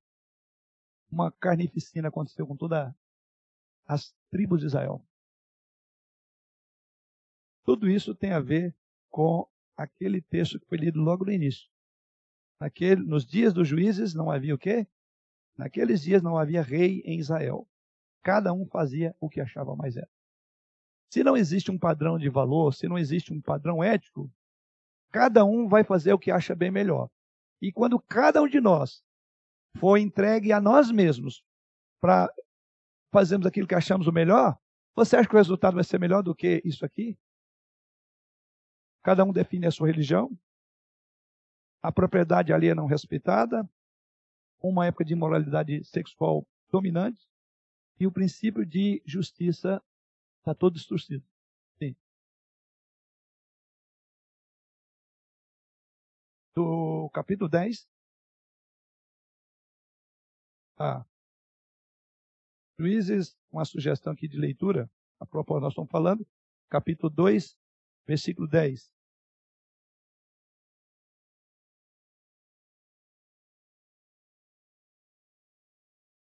uma 1.11 1.31
carnificina 1.31 2.09
aconteceu 2.09 2.47
com 2.47 2.57
todas 2.57 2.93
as 3.87 4.15
tribos 4.31 4.61
de 4.61 4.67
Israel. 4.67 5.05
Tudo 7.65 7.89
isso 7.89 8.15
tem 8.15 8.33
a 8.33 8.41
ver 8.41 8.77
com 9.09 9.49
aquele 9.77 10.21
texto 10.21 10.59
que 10.59 10.67
foi 10.67 10.79
lido 10.79 11.01
logo 11.01 11.25
no 11.25 11.33
início. 11.33 11.69
Naquele, 12.61 13.03
nos 13.03 13.25
dias 13.25 13.53
dos 13.53 13.69
juízes 13.69 14.15
não 14.15 14.31
havia 14.31 14.55
o 14.55 14.59
quê? 14.59 14.87
Naqueles 15.57 16.03
dias 16.03 16.23
não 16.23 16.37
havia 16.37 16.63
rei 16.63 17.01
em 17.05 17.19
Israel. 17.19 17.69
Cada 18.23 18.53
um 18.53 18.67
fazia 18.67 19.15
o 19.21 19.29
que 19.29 19.41
achava 19.41 19.77
mais 19.77 19.95
certo. 19.95 20.14
Se 21.11 21.23
não 21.23 21.37
existe 21.37 21.71
um 21.71 21.79
padrão 21.79 22.19
de 22.19 22.29
valor, 22.29 22.75
se 22.75 22.89
não 22.89 22.99
existe 22.99 23.33
um 23.33 23.41
padrão 23.41 23.83
ético, 23.83 24.31
cada 25.13 25.45
um 25.45 25.69
vai 25.69 25.85
fazer 25.85 26.13
o 26.13 26.19
que 26.19 26.31
acha 26.31 26.55
bem 26.55 26.71
melhor. 26.71 27.09
E 27.63 27.73
quando 27.73 28.01
cada 28.01 28.43
um 28.43 28.49
de 28.49 28.61
nós 28.61 29.03
for 29.79 29.97
entregue 29.97 30.53
a 30.53 30.61
nós 30.61 30.91
mesmos 30.91 31.45
para 32.01 32.33
fazermos 33.13 33.47
aquilo 33.47 33.67
que 33.67 33.75
achamos 33.75 34.07
o 34.07 34.13
melhor, 34.13 34.59
você 34.95 35.17
acha 35.17 35.29
que 35.29 35.35
o 35.35 35.39
resultado 35.39 35.75
vai 35.75 35.85
ser 35.85 35.99
melhor 35.99 36.23
do 36.23 36.35
que 36.35 36.61
isso 36.65 36.85
aqui? 36.85 37.17
Cada 39.03 39.25
um 39.25 39.33
define 39.33 39.67
a 39.67 39.71
sua 39.71 39.87
religião, 39.87 40.37
a 41.83 41.93
propriedade 41.93 42.53
alheia 42.53 42.75
não 42.75 42.87
respeitada, 42.87 43.69
uma 44.63 44.87
época 44.87 45.05
de 45.05 45.15
moralidade 45.15 45.85
sexual 45.85 46.47
dominante 46.71 47.29
e 48.01 48.07
o 48.07 48.13
princípio 48.13 48.65
de 48.65 49.03
justiça 49.05 49.83
está 50.45 50.55
todo 50.55 50.75
distorcido. 50.75 51.25
Sim. 51.79 51.97
Do 56.55 57.09
capítulo 57.13 57.49
10. 57.49 57.89
Ah. 60.79 61.05
Juízes, 62.79 63.35
uma 63.51 63.65
sugestão 63.65 64.13
aqui 64.13 64.29
de 64.29 64.37
leitura, 64.37 64.91
a 65.19 65.25
propósito, 65.25 65.63
nós 65.63 65.73
estamos 65.73 65.91
falando, 65.91 66.27
capítulo 66.69 67.09
2, 67.09 67.57
versículo 68.07 68.47
10. 68.47 68.94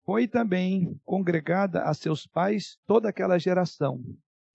Foi 0.06 0.28
também 0.28 1.00
congregada 1.06 1.84
a 1.84 1.94
seus 1.94 2.28
pais 2.28 2.78
toda 2.86 3.10
aquela 3.10 3.40
geração. 3.40 4.04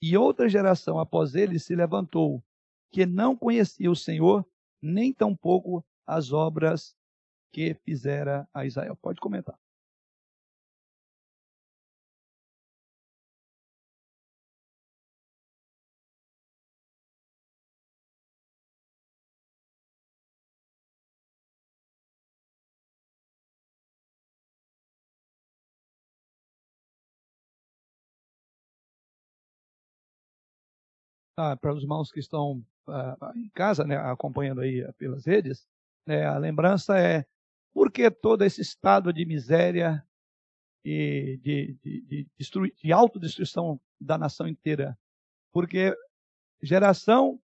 E 0.01 0.17
outra 0.17 0.49
geração 0.49 0.99
após 0.99 1.35
ele 1.35 1.59
se 1.59 1.75
levantou, 1.75 2.43
que 2.93 3.07
não 3.07 3.37
conhecia 3.37 3.91
o 3.91 3.97
Senhor, 3.97 4.47
nem 4.81 5.13
tampouco 5.13 5.85
as 6.07 6.33
obras 6.33 6.95
que 7.53 7.75
fizera 7.85 8.47
a 8.53 8.67
Israel. 8.67 8.97
Pode 9.01 9.21
comentar. 9.21 9.59
Ah, 31.39 31.57
para 31.57 31.73
os 31.73 31.83
irmãos 31.83 32.11
que 32.11 32.19
estão 32.19 32.65
ah, 32.89 33.33
em 33.37 33.49
casa, 33.51 33.85
né, 33.85 33.97
acompanhando 33.97 34.61
aí 34.61 34.85
pelas 34.95 35.25
redes, 35.25 35.67
né, 36.05 36.27
a 36.27 36.37
lembrança 36.37 36.99
é 36.99 37.25
por 37.73 37.93
que 37.93 38.11
todo 38.11 38.43
esse 38.43 38.61
estado 38.61 39.13
de 39.13 39.25
miséria 39.25 40.05
e 40.85 41.39
de, 41.41 41.79
de, 41.81 42.01
de, 42.03 42.29
de, 42.37 42.75
de 42.83 42.93
autodestruição 42.93 43.81
da 44.01 44.19
nação 44.19 44.49
inteira? 44.49 44.99
Porque 45.53 45.95
geração, 46.61 47.41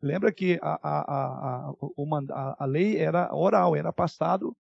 lembra 0.00 0.30
que 0.30 0.60
a, 0.62 0.78
a, 0.80 1.72
a, 1.72 2.56
a, 2.60 2.64
lei 2.64 2.96
era 2.96 3.34
oral, 3.34 3.74
era 3.74 3.92
passado 3.92 4.56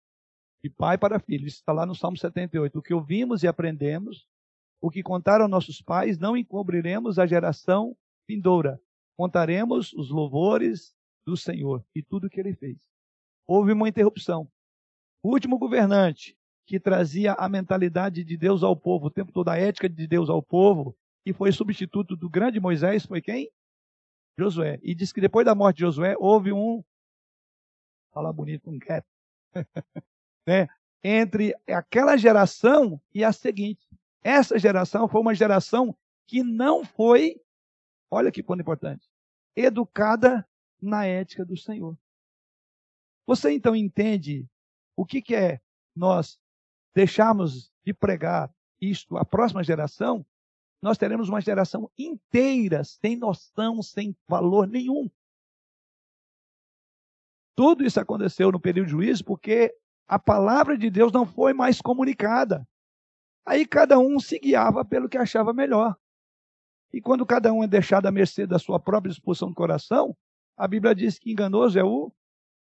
de 0.63 0.69
pai 0.69 0.99
para 0.99 1.19
filho. 1.19 1.47
Isso 1.47 1.57
está 1.57 1.73
lá 1.73 1.83
no 1.83 1.95
Salmo 1.95 2.17
78. 2.17 2.77
O 2.77 2.81
que 2.81 2.93
ouvimos 2.93 3.41
e 3.41 3.47
aprendemos, 3.47 4.27
o 4.79 4.91
que 4.91 5.01
contaram 5.01 5.47
nossos 5.47 5.81
pais, 5.81 6.19
não 6.19 6.37
encobriremos 6.37 7.17
a 7.17 7.25
geração 7.25 7.97
vindoura, 8.27 8.79
contaremos 9.15 9.93
os 9.93 10.09
louvores 10.09 10.93
do 11.25 11.35
Senhor 11.35 11.83
e 11.95 12.03
tudo 12.03 12.29
que 12.29 12.39
ele 12.39 12.53
fez. 12.53 12.77
Houve 13.45 13.73
uma 13.73 13.89
interrupção. 13.89 14.49
O 15.23 15.31
último 15.31 15.57
governante 15.57 16.37
que 16.65 16.79
trazia 16.79 17.33
a 17.33 17.47
mentalidade 17.47 18.23
de 18.23 18.37
Deus 18.37 18.61
ao 18.61 18.75
povo, 18.75 19.07
o 19.07 19.11
tempo 19.11 19.31
todo 19.31 19.47
a 19.47 19.57
ética 19.57 19.87
de 19.87 20.05
Deus 20.05 20.29
ao 20.29 20.43
povo, 20.43 20.95
que 21.23 21.33
foi 21.33 21.51
substituto 21.51 22.15
do 22.15 22.29
grande 22.29 22.59
Moisés, 22.59 23.05
foi 23.05 23.21
quem? 23.21 23.49
Josué. 24.37 24.77
E 24.83 24.93
diz 24.93 25.13
que 25.13 25.21
depois 25.21 25.45
da 25.45 25.55
morte 25.55 25.77
de 25.77 25.81
Josué 25.83 26.15
houve 26.19 26.51
um, 26.51 26.83
fala 28.13 28.31
bonito, 28.33 28.69
um 28.69 28.77
gap, 28.77 29.07
né? 30.45 30.67
entre 31.03 31.55
aquela 31.67 32.17
geração 32.17 33.01
e 33.13 33.23
a 33.23 33.31
seguinte. 33.31 33.87
Essa 34.21 34.59
geração 34.59 35.07
foi 35.07 35.21
uma 35.21 35.33
geração 35.33 35.95
que 36.27 36.43
não 36.43 36.83
foi 36.83 37.39
olha 38.09 38.31
que 38.31 38.43
ponto 38.43 38.61
importante, 38.61 39.09
educada 39.55 40.47
na 40.81 41.05
ética 41.05 41.45
do 41.45 41.57
Senhor. 41.57 41.97
Você 43.25 43.51
então 43.51 43.75
entende 43.75 44.47
o 44.95 45.05
que, 45.05 45.21
que 45.21 45.35
é 45.35 45.61
nós 45.95 46.39
deixarmos 46.95 47.71
de 47.85 47.93
pregar 47.93 48.53
isto 48.79 49.17
à 49.17 49.25
próxima 49.25 49.63
geração? 49.63 50.25
Nós 50.81 50.97
teremos 50.97 51.27
uma 51.27 51.41
geração 51.41 51.91
inteira 51.97 52.83
sem 52.83 53.15
noção, 53.15 53.81
sem 53.81 54.15
valor 54.27 54.67
nenhum. 54.67 55.09
Tudo 57.55 57.83
isso 57.83 57.99
aconteceu 57.99 58.51
no 58.51 58.59
período 58.59 58.85
de 58.85 58.91
juízo 58.91 59.25
porque 59.25 59.75
a 60.07 60.19
palavra 60.19 60.77
de 60.77 60.89
Deus 60.89 61.11
não 61.11 61.25
foi 61.25 61.53
mais 61.53 61.81
comunicada. 61.81 62.67
Aí 63.45 63.65
cada 63.65 63.97
um 63.97 64.19
se 64.19 64.37
guiava 64.39 64.85
pelo 64.85 65.09
que 65.09 65.17
achava 65.17 65.53
melhor. 65.53 65.97
E 66.93 67.01
quando 67.01 67.25
cada 67.25 67.51
um 67.51 67.63
é 67.63 67.67
deixado 67.67 68.05
à 68.05 68.11
mercê 68.11 68.47
da 68.47 68.57
sua 68.57 68.79
própria 68.79 69.11
disposição 69.11 69.49
do 69.49 69.55
coração, 69.55 70.15
a 70.55 70.67
Bíblia 70.67 70.95
diz 70.95 71.19
que 71.19 71.31
enganoso 71.31 71.77
é 71.77 71.83
o 71.83 72.11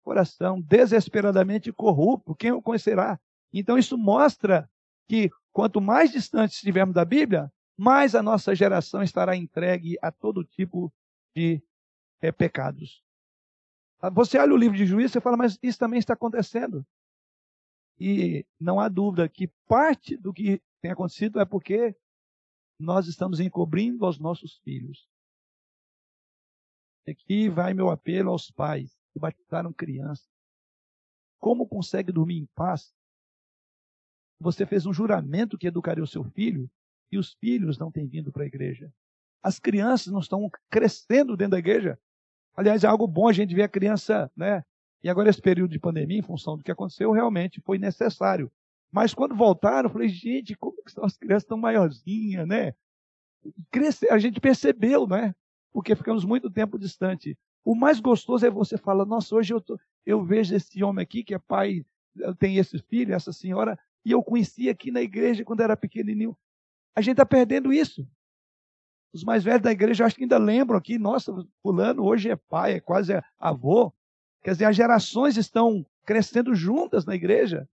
coração, 0.03 0.61
desesperadamente 0.61 1.71
corrupto. 1.71 2.35
Quem 2.35 2.51
o 2.51 2.61
conhecerá? 2.61 3.19
Então 3.53 3.77
isso 3.77 3.97
mostra 3.97 4.69
que 5.07 5.29
quanto 5.53 5.79
mais 5.79 6.11
distante 6.11 6.53
estivermos 6.53 6.93
da 6.93 7.05
Bíblia, 7.05 7.51
mais 7.77 8.15
a 8.15 8.23
nossa 8.23 8.55
geração 8.55 9.01
estará 9.01 9.35
entregue 9.35 9.97
a 10.01 10.11
todo 10.11 10.43
tipo 10.43 10.91
de 11.35 11.61
é, 12.21 12.31
pecados. 12.31 13.03
Ah, 13.99 14.09
você 14.09 14.37
olha 14.37 14.53
o 14.53 14.57
livro 14.57 14.77
de 14.77 14.85
Juízo 14.85 15.17
e 15.17 15.21
fala, 15.21 15.37
mas 15.37 15.57
isso 15.61 15.79
também 15.79 15.99
está 15.99 16.13
acontecendo. 16.13 16.85
E 17.99 18.45
não 18.59 18.79
há 18.79 18.89
dúvida 18.89 19.27
que 19.29 19.47
parte 19.67 20.17
do 20.17 20.33
que 20.33 20.61
tem 20.81 20.91
acontecido 20.91 21.39
é 21.39 21.45
porque 21.45 21.95
nós 22.79 23.07
estamos 23.07 23.39
encobrindo 23.39 24.05
aos 24.05 24.19
nossos 24.19 24.57
filhos. 24.59 25.07
Aqui 27.07 27.49
vai 27.49 27.73
meu 27.73 27.89
apelo 27.89 28.31
aos 28.31 28.49
pais 28.49 28.97
que 29.13 29.19
batizaram 29.19 29.71
crianças. 29.71 30.27
Como 31.39 31.67
consegue 31.67 32.11
dormir 32.11 32.37
em 32.37 32.47
paz? 32.55 32.93
Você 34.39 34.65
fez 34.65 34.85
um 34.85 34.93
juramento 34.93 35.57
que 35.57 35.67
educaria 35.67 36.03
o 36.03 36.07
seu 36.07 36.23
filho 36.23 36.69
e 37.11 37.17
os 37.17 37.33
filhos 37.35 37.77
não 37.77 37.91
têm 37.91 38.07
vindo 38.07 38.31
para 38.31 38.43
a 38.43 38.47
igreja. 38.47 38.91
As 39.41 39.59
crianças 39.59 40.11
não 40.11 40.19
estão 40.19 40.49
crescendo 40.69 41.37
dentro 41.37 41.51
da 41.51 41.59
igreja. 41.59 41.99
Aliás, 42.55 42.83
é 42.83 42.87
algo 42.87 43.07
bom 43.07 43.27
a 43.27 43.33
gente 43.33 43.53
ver 43.53 43.63
a 43.63 43.69
criança, 43.69 44.31
né? 44.35 44.63
E 45.03 45.09
agora 45.09 45.29
esse 45.29 45.41
período 45.41 45.71
de 45.71 45.79
pandemia, 45.79 46.17
em 46.17 46.23
função 46.23 46.57
do 46.57 46.63
que 46.63 46.71
aconteceu, 46.71 47.11
realmente 47.11 47.61
foi 47.61 47.77
necessário 47.77 48.51
mas 48.95 49.13
quando 49.13 49.35
voltaram, 49.35 49.89
eu 49.89 49.91
falei, 49.91 50.07
gente, 50.07 50.55
como 50.55 50.81
que 50.81 51.01
as 51.01 51.17
crianças 51.17 51.43
estão 51.43 51.57
maiorzinhas, 51.57 52.47
né? 52.47 52.73
Crescer, 53.69 54.09
a 54.09 54.17
gente 54.17 54.39
percebeu, 54.39 55.05
né? 55.05 55.35
Porque 55.73 55.93
ficamos 55.97 56.23
muito 56.23 56.49
tempo 56.49 56.79
distante. 56.79 57.37
O 57.65 57.75
mais 57.75 57.99
gostoso 57.99 58.45
é 58.45 58.49
você 58.49 58.77
falar, 58.77 59.05
nossa, 59.05 59.35
hoje 59.35 59.53
eu, 59.53 59.59
tô, 59.59 59.77
eu 60.05 60.23
vejo 60.23 60.55
esse 60.55 60.81
homem 60.81 61.03
aqui 61.03 61.25
que 61.25 61.33
é 61.33 61.39
pai, 61.39 61.85
tem 62.39 62.55
esse 62.55 62.79
filho, 62.79 63.13
essa 63.13 63.33
senhora, 63.33 63.77
e 64.05 64.13
eu 64.13 64.23
conheci 64.23 64.69
aqui 64.69 64.91
na 64.91 65.01
igreja 65.01 65.43
quando 65.43 65.59
era 65.59 65.75
pequenininho. 65.75 66.33
A 66.95 67.01
gente 67.01 67.15
está 67.15 67.25
perdendo 67.25 67.73
isso. 67.73 68.07
Os 69.13 69.25
mais 69.25 69.43
velhos 69.43 69.61
da 69.61 69.73
igreja 69.73 70.05
acho 70.05 70.15
que 70.15 70.23
ainda 70.23 70.37
lembram 70.37 70.77
aqui, 70.77 70.97
nossa, 70.97 71.33
fulano 71.61 72.01
hoje 72.01 72.29
é 72.29 72.37
pai, 72.37 72.75
é 72.75 72.79
quase 72.79 73.11
avô. 73.37 73.91
Quer 74.41 74.51
dizer, 74.51 74.65
as 74.65 74.75
gerações 74.77 75.35
estão 75.35 75.85
crescendo 76.05 76.55
juntas 76.55 77.05
na 77.05 77.13
igreja. 77.13 77.67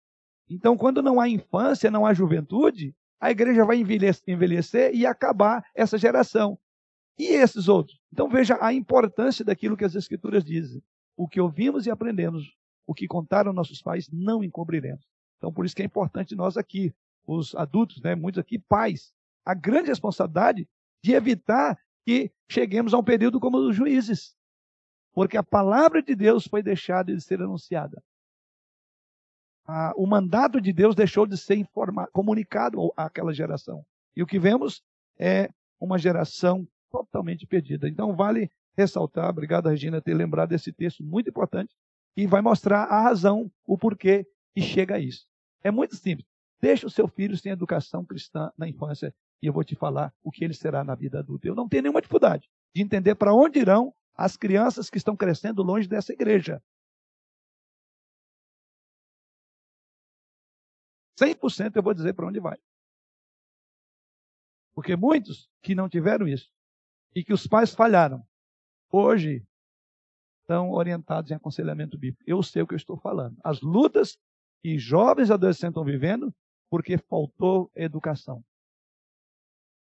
Então, 0.54 0.76
quando 0.76 1.02
não 1.02 1.20
há 1.20 1.30
infância, 1.30 1.90
não 1.90 2.06
há 2.06 2.14
juventude, 2.14 2.94
a 3.22 3.32
igreja 3.32 3.64
vai 3.64 3.78
envelhecer 3.78 4.94
e 4.94 5.06
acabar 5.06 5.64
essa 5.74 5.98
geração. 5.98 6.60
E 7.18 7.28
esses 7.28 7.70
outros? 7.70 7.98
Então, 8.12 8.28
veja 8.28 8.58
a 8.60 8.74
importância 8.74 9.46
daquilo 9.46 9.78
que 9.78 9.86
as 9.86 9.96
Escrituras 9.96 10.44
dizem. 10.44 10.84
O 11.16 11.26
que 11.26 11.40
ouvimos 11.40 11.86
e 11.86 11.92
aprendemos, 11.92 12.54
o 12.86 12.94
que 12.94 13.08
contaram 13.08 13.54
nossos 13.54 13.82
pais, 13.82 14.10
não 14.12 14.44
encobriremos. 14.44 15.06
Então, 15.38 15.54
por 15.54 15.66
isso 15.66 15.76
que 15.76 15.84
é 15.84 15.86
importante 15.86 16.36
nós 16.36 16.58
aqui, 16.58 16.94
os 17.26 17.56
adultos, 17.56 18.02
né, 18.02 18.14
muitos 18.14 18.40
aqui, 18.40 18.60
pais, 18.60 19.14
a 19.46 19.54
grande 19.54 19.88
responsabilidade 19.88 20.68
de 21.02 21.14
evitar 21.14 21.80
que 22.06 22.30
cheguemos 22.50 22.94
a 22.94 22.98
um 22.98 23.04
período 23.04 23.40
como 23.40 23.58
os 23.58 23.76
juízes. 23.76 24.36
Porque 25.14 25.38
a 25.38 25.44
palavra 25.44 26.02
de 26.02 26.14
Deus 26.14 26.46
foi 26.46 26.62
deixada 26.62 27.16
de 27.16 27.22
ser 27.22 27.42
anunciada 27.42 28.04
a, 29.72 29.94
o 29.96 30.06
mandato 30.06 30.60
de 30.60 30.74
Deus 30.74 30.94
deixou 30.94 31.26
de 31.26 31.38
ser 31.38 31.56
informado, 31.56 32.10
comunicado 32.12 32.92
àquela 32.98 33.34
geração. 33.34 33.86
E 34.16 34.22
o 34.22 34.28
que 34.28 34.38
vemos 34.38 34.84
é 35.18 35.50
uma 35.80 35.98
geração 35.98 36.68
totalmente 36.92 37.48
perdida. 37.48 37.88
Então, 37.88 38.14
vale 38.14 38.52
ressaltar, 38.78 39.30
obrigado, 39.30 39.70
Regina, 39.70 40.02
ter 40.02 40.14
lembrado 40.14 40.50
desse 40.50 40.74
texto 40.74 41.04
muito 41.04 41.30
importante, 41.30 41.74
e 42.16 42.28
vai 42.28 42.42
mostrar 42.42 42.84
a 42.84 43.02
razão, 43.02 43.50
o 43.66 43.78
porquê 43.78 44.26
que 44.54 44.62
chega 44.62 44.96
a 44.96 45.00
isso. 45.00 45.26
É 45.64 45.72
muito 45.72 45.96
simples. 45.96 46.28
Deixa 46.60 46.86
o 46.86 46.90
seu 46.90 47.08
filho 47.08 47.38
sem 47.38 47.52
educação 47.52 48.06
cristã 48.06 48.52
na 48.58 48.68
infância 48.68 49.14
e 49.42 49.48
eu 49.48 49.54
vou 49.54 49.64
te 49.64 49.76
falar 49.76 50.14
o 50.22 50.30
que 50.30 50.44
ele 50.44 50.54
será 50.54 50.84
na 50.84 50.94
vida 50.94 51.20
adulta. 51.20 51.48
Eu 51.48 51.56
não 51.56 51.68
tenho 51.68 51.84
nenhuma 51.84 52.02
dificuldade 52.02 52.48
de 52.76 52.82
entender 52.82 53.16
para 53.16 53.34
onde 53.34 53.60
irão 53.60 53.94
as 54.16 54.38
crianças 54.38 54.90
que 54.90 54.98
estão 54.98 55.16
crescendo 55.16 55.64
longe 55.64 55.88
dessa 55.88 56.14
igreja. 56.14 56.62
100% 61.22 61.76
eu 61.76 61.84
vou 61.84 61.94
dizer 61.94 62.14
para 62.14 62.28
onde 62.28 62.40
vai. 62.40 62.58
Porque 64.74 64.96
muitos 64.96 65.50
que 65.62 65.76
não 65.76 65.90
tiveram 65.90 66.28
isso 66.28 66.52
e 67.14 67.24
que 67.24 67.34
os 67.34 67.46
pais 67.46 67.74
falharam, 67.74 68.26
hoje 68.90 69.46
estão 70.42 70.72
orientados 70.72 71.30
em 71.30 71.36
aconselhamento 71.36 71.98
bíblico. 71.98 72.24
Eu 72.26 72.42
sei 72.42 72.62
o 72.62 72.68
que 72.68 72.74
eu 72.74 72.78
estou 72.78 72.98
falando. 72.98 73.38
As 73.44 73.62
lutas 73.62 74.18
que 74.62 74.78
jovens 74.78 75.30
e 75.30 75.34
adolescentes 75.34 75.72
estão 75.72 75.84
vivendo 75.84 76.34
porque 76.70 76.98
faltou 76.98 77.70
educação. 77.76 78.44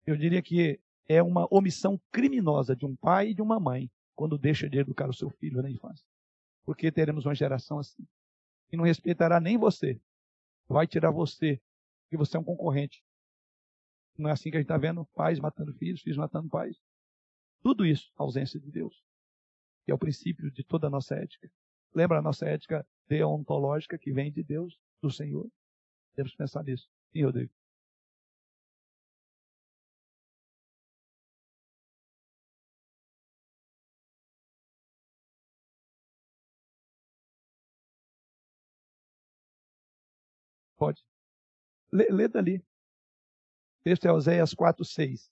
Eu 0.05 0.17
diria 0.17 0.41
que 0.41 0.79
é 1.07 1.21
uma 1.21 1.47
omissão 1.49 1.99
criminosa 2.11 2.75
de 2.75 2.85
um 2.85 2.95
pai 2.95 3.29
e 3.29 3.33
de 3.33 3.41
uma 3.41 3.59
mãe 3.59 3.89
quando 4.15 4.37
deixa 4.37 4.69
de 4.69 4.77
educar 4.77 5.09
o 5.09 5.13
seu 5.13 5.29
filho 5.29 5.61
na 5.61 5.69
infância. 5.69 6.05
Porque 6.65 6.91
teremos 6.91 7.25
uma 7.25 7.35
geração 7.35 7.79
assim. 7.79 8.05
Que 8.69 8.77
não 8.77 8.83
respeitará 8.83 9.39
nem 9.39 9.57
você. 9.57 9.99
Vai 10.71 10.87
tirar 10.87 11.11
você, 11.11 11.61
porque 12.03 12.17
você 12.17 12.37
é 12.37 12.39
um 12.39 12.43
concorrente. 12.43 13.03
Não 14.17 14.29
é 14.29 14.33
assim 14.33 14.49
que 14.49 14.57
a 14.57 14.59
gente 14.59 14.65
está 14.65 14.77
vendo? 14.77 15.05
Pais 15.13 15.39
matando 15.39 15.73
filhos, 15.73 16.01
filhos 16.01 16.17
matando 16.17 16.49
pais. 16.49 16.77
Tudo 17.61 17.85
isso, 17.85 18.11
ausência 18.15 18.59
de 18.59 18.71
Deus. 18.71 19.03
Que 19.85 19.91
é 19.91 19.95
o 19.95 19.99
princípio 19.99 20.51
de 20.51 20.63
toda 20.63 20.87
a 20.87 20.89
nossa 20.89 21.15
ética. 21.15 21.51
Lembra 21.93 22.19
a 22.19 22.21
nossa 22.21 22.45
ética 22.47 22.87
deontológica 23.07 23.97
que 23.97 24.13
vem 24.13 24.31
de 24.31 24.43
Deus, 24.43 24.79
do 25.01 25.11
Senhor? 25.11 25.49
Temos 26.15 26.31
que 26.31 26.37
pensar 26.37 26.63
nisso. 26.63 26.87
Sim, 27.11 27.23
Rodrigo. 27.23 27.51
Pode. 40.81 41.05
Lê, 41.93 42.07
lê 42.09 42.27
dali. 42.27 42.57
O 42.57 43.83
texto 43.83 44.07
é 44.07 44.11
Oséias 44.11 44.51
4, 44.51 44.83
6. 44.83 45.31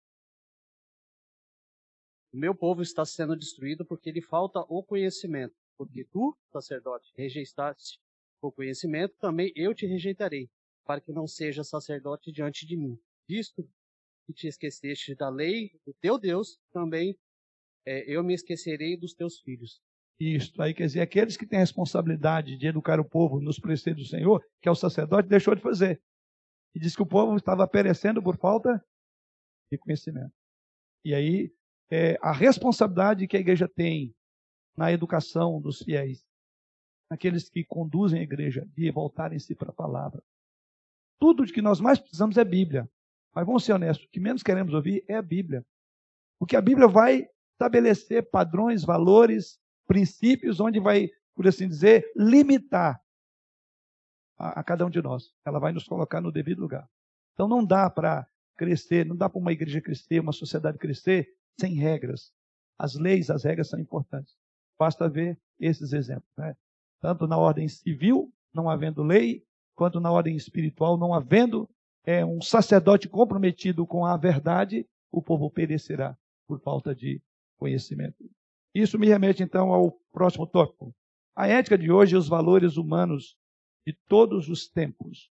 O 2.32 2.38
meu 2.38 2.54
povo 2.54 2.84
está 2.84 3.04
sendo 3.04 3.36
destruído 3.36 3.84
porque 3.84 4.12
lhe 4.12 4.22
falta 4.22 4.60
o 4.70 4.84
conhecimento. 4.84 5.56
Porque 5.76 6.06
tu, 6.06 6.38
sacerdote, 6.52 7.12
rejeitaste 7.18 8.00
o 8.39 8.52
conhecimento, 8.52 9.16
também 9.18 9.52
eu 9.56 9.74
te 9.74 9.88
rejeitarei, 9.88 10.52
para 10.86 11.02
que 11.02 11.12
não 11.12 11.26
seja 11.26 11.64
sacerdote 11.64 12.32
diante 12.32 12.64
de 12.68 12.78
mim. 12.78 13.02
Visto 13.28 13.68
que 14.28 14.34
te 14.34 14.45
esqueceste 14.45 15.16
da 15.16 15.30
lei 15.30 15.72
do 15.84 15.95
teu 15.95 16.20
Deus, 16.20 16.60
também 16.72 17.18
é, 17.88 18.04
eu 18.08 18.24
me 18.24 18.36
esquecerei 18.36 18.95
dos 18.95 19.16
teus 19.16 19.39
filhos. 19.39 19.82
Isto 20.20 20.61
aí 20.61 20.74
quer 20.74 20.86
dizer, 20.86 21.01
aqueles 21.01 21.38
que 21.38 21.45
têm 21.45 21.59
a 21.59 21.61
responsabilidade 21.61 22.57
de 22.57 22.67
educar 22.67 22.99
o 22.99 23.05
povo 23.05 23.39
nos 23.39 23.57
preceitos 23.57 24.03
do 24.03 24.09
Senhor, 24.09 24.45
que 24.61 24.67
é 24.67 24.72
o 24.72 24.76
sacerdote, 24.76 25.30
deixou 25.30 25.55
de 25.55 25.61
fazer. 25.61 26.01
E 26.76 26.80
diz 26.80 26.95
que 26.95 27.01
o 27.01 27.07
povo 27.07 27.38
estava 27.38 27.65
perecendo 27.67 28.22
por 28.22 28.38
falta 28.38 28.84
de 29.72 29.78
conhecimento. 29.78 30.34
E 31.05 31.13
aí, 31.13 31.53
é, 31.89 32.17
a 32.22 32.34
responsabilidade 32.34 33.28
que 33.28 33.38
a 33.38 33.39
igreja 33.39 33.67
tem 33.67 34.13
na 34.76 34.91
educação 34.91 35.61
dos 35.61 35.82
fiéis, 35.82 36.26
aqueles 37.09 37.49
que 37.49 37.63
conduzem 37.63 38.20
a 38.20 38.24
igreja, 38.24 38.67
de 38.76 38.91
voltarem-se 38.91 39.55
para 39.55 39.70
a 39.70 39.74
palavra. 39.74 40.22
Tudo 41.20 41.45
de 41.45 41.53
que 41.53 41.61
nós 41.61 41.80
mais 41.80 41.97
precisamos 41.97 42.38
é 42.38 42.43
Bíblia. 42.43 42.89
Mas 43.34 43.45
vamos 43.45 43.63
ser 43.63 43.74
honestos, 43.74 44.05
o 44.05 44.09
que 44.09 44.20
menos 44.20 44.43
queremos 44.43 44.74
ouvir 44.74 45.03
é 45.07 45.15
a 45.15 45.22
Bíblia. 45.22 45.65
Porque 46.39 46.55
a 46.55 46.61
Bíblia 46.61 46.88
vai 46.88 47.28
estabelecer 47.53 48.30
padrões, 48.30 48.84
valores, 48.84 49.59
princípios, 49.90 50.60
onde 50.60 50.80
vai, 50.80 51.10
por 51.36 51.48
assim 51.48 51.68
dizer, 51.68 52.06
limitar 52.16 53.02
a, 54.38 54.60
a 54.60 54.64
cada 54.64 54.86
um 54.86 54.90
de 54.90 55.02
nós. 55.02 55.34
Ela 55.44 55.58
vai 55.58 55.72
nos 55.72 55.86
colocar 55.86 56.22
no 56.22 56.32
devido 56.32 56.60
lugar. 56.60 56.88
Então 57.34 57.48
não 57.48 57.66
dá 57.66 57.90
para 57.90 58.28
crescer, 58.56 59.04
não 59.04 59.16
dá 59.16 59.28
para 59.28 59.40
uma 59.40 59.52
igreja 59.52 59.82
crescer, 59.82 60.20
uma 60.20 60.32
sociedade 60.32 60.78
crescer 60.78 61.28
sem 61.60 61.74
regras. 61.74 62.32
As 62.78 62.94
leis, 62.94 63.32
as 63.32 63.44
regras 63.44 63.68
são 63.68 63.80
importantes. 63.80 64.38
Basta 64.78 65.10
ver 65.10 65.40
esses 65.60 65.92
exemplos. 65.92 66.30
Né? 66.38 66.56
Tanto 67.02 67.26
na 67.26 67.38
ordem 67.38 67.68
civil, 67.68 68.32
não 68.54 68.70
havendo 68.70 69.02
lei, 69.02 69.44
quanto 69.74 70.00
na 70.00 70.12
ordem 70.12 70.36
espiritual, 70.36 70.98
não 70.98 71.16
havendo 71.16 71.68
é, 72.06 72.24
um 72.24 72.42
sacerdote 72.42 73.10
comprometido 73.10 73.88
com 73.88 74.06
a 74.06 74.16
verdade, 74.16 74.88
o 75.12 75.20
povo 75.20 75.50
perecerá 75.50 76.16
por 76.48 76.60
falta 76.60 76.94
de 76.94 77.20
conhecimento. 77.58 78.30
Isso 78.74 78.99
me 78.99 79.07
remete 79.07 79.41
então 79.43 79.74
ao 79.74 79.91
próximo 80.11 80.45
tópico. 80.45 80.93
A 81.36 81.47
ética 81.47 81.78
de 81.78 81.91
hoje 81.91 82.15
e 82.15 82.17
os 82.17 82.28
valores 82.28 82.78
humanos 82.78 83.38
de 83.86 83.93
todos 84.07 84.49
os 84.49 84.67
tempos. 84.67 85.32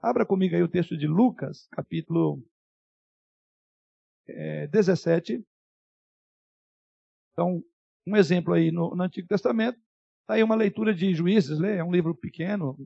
Abra 0.00 0.24
comigo 0.24 0.54
aí 0.54 0.62
o 0.62 0.68
texto 0.68 0.96
de 0.96 1.06
Lucas, 1.06 1.66
capítulo 1.72 2.42
é, 4.28 4.66
17. 4.68 5.44
Então, 7.32 7.62
um 8.06 8.16
exemplo 8.16 8.54
aí 8.54 8.70
no, 8.70 8.94
no 8.94 9.02
Antigo 9.02 9.28
Testamento. 9.28 9.78
Está 10.22 10.34
aí 10.34 10.42
uma 10.42 10.54
leitura 10.54 10.94
de 10.94 11.14
Juízes, 11.14 11.58
lê, 11.58 11.76
é 11.76 11.84
um 11.84 11.92
livro 11.92 12.14
pequeno, 12.14 12.76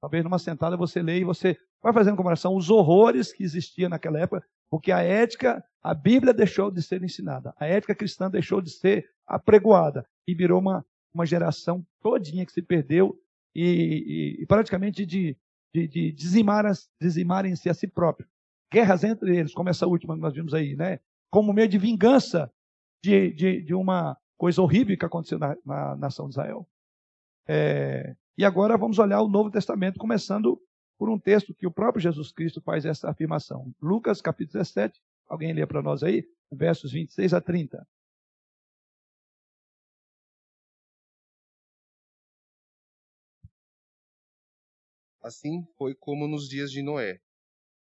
talvez 0.00 0.24
numa 0.24 0.38
sentada 0.38 0.76
você 0.76 1.02
lê 1.02 1.20
e 1.20 1.24
você 1.24 1.56
vai 1.82 1.92
fazendo 1.92 2.16
comparação 2.16 2.54
os 2.56 2.70
horrores 2.70 3.32
que 3.32 3.42
existiam 3.42 3.88
naquela 3.88 4.18
época, 4.20 4.44
porque 4.70 4.92
a 4.92 5.02
ética, 5.02 5.64
a 5.82 5.94
Bíblia 5.94 6.32
deixou 6.34 6.70
de 6.70 6.82
ser 6.82 7.02
ensinada, 7.02 7.54
a 7.58 7.66
ética 7.66 7.94
cristã 7.94 8.30
deixou 8.30 8.60
de 8.60 8.70
ser 8.70 9.08
apregoada 9.26 10.06
e 10.26 10.34
virou 10.34 10.60
uma, 10.60 10.84
uma 11.12 11.26
geração 11.26 11.84
todinha 12.00 12.44
que 12.44 12.52
se 12.52 12.62
perdeu 12.62 13.18
e, 13.54 14.36
e, 14.38 14.42
e 14.42 14.46
praticamente 14.46 15.04
de, 15.06 15.36
de, 15.74 15.88
de 15.88 16.12
dizimarem-se 16.12 17.68
a 17.68 17.74
si 17.74 17.86
próprio. 17.86 18.28
Guerras 18.72 19.04
entre 19.04 19.36
eles, 19.36 19.54
como 19.54 19.70
essa 19.70 19.86
última 19.86 20.14
que 20.14 20.20
nós 20.20 20.34
vimos 20.34 20.52
aí, 20.52 20.76
né? 20.76 21.00
como 21.30 21.52
meio 21.52 21.68
de 21.68 21.78
vingança 21.78 22.52
de, 23.02 23.32
de, 23.32 23.62
de 23.62 23.74
uma 23.74 24.16
coisa 24.36 24.62
horrível 24.62 24.96
que 24.96 25.04
aconteceu 25.04 25.38
na, 25.38 25.56
na 25.64 25.96
nação 25.96 26.26
de 26.26 26.32
Israel. 26.32 26.68
É, 27.46 28.14
e 28.38 28.44
agora 28.44 28.78
vamos 28.78 29.00
olhar 29.00 29.20
o 29.20 29.28
Novo 29.28 29.50
Testamento, 29.50 29.98
começando 29.98 30.62
por 30.96 31.10
um 31.10 31.18
texto 31.18 31.52
que 31.52 31.66
o 31.66 31.72
próprio 31.72 32.00
Jesus 32.00 32.30
Cristo 32.30 32.60
faz 32.60 32.84
essa 32.84 33.10
afirmação. 33.10 33.74
Lucas, 33.82 34.20
capítulo 34.20 34.52
17, 34.52 35.02
alguém 35.26 35.52
lê 35.52 35.66
para 35.66 35.82
nós 35.82 36.04
aí, 36.04 36.24
versos 36.48 36.92
26 36.92 37.34
a 37.34 37.40
30. 37.40 37.84
Assim 45.20 45.66
foi 45.76 45.96
como 45.96 46.28
nos 46.28 46.48
dias 46.48 46.70
de 46.70 46.80
Noé. 46.80 47.20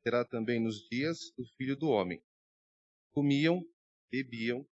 Será 0.04 0.24
também 0.24 0.62
nos 0.62 0.88
dias 0.88 1.32
do 1.36 1.44
filho 1.58 1.76
do 1.76 1.90
homem. 1.90 2.22
Comiam, 3.14 3.66
bebiam, 4.12 4.64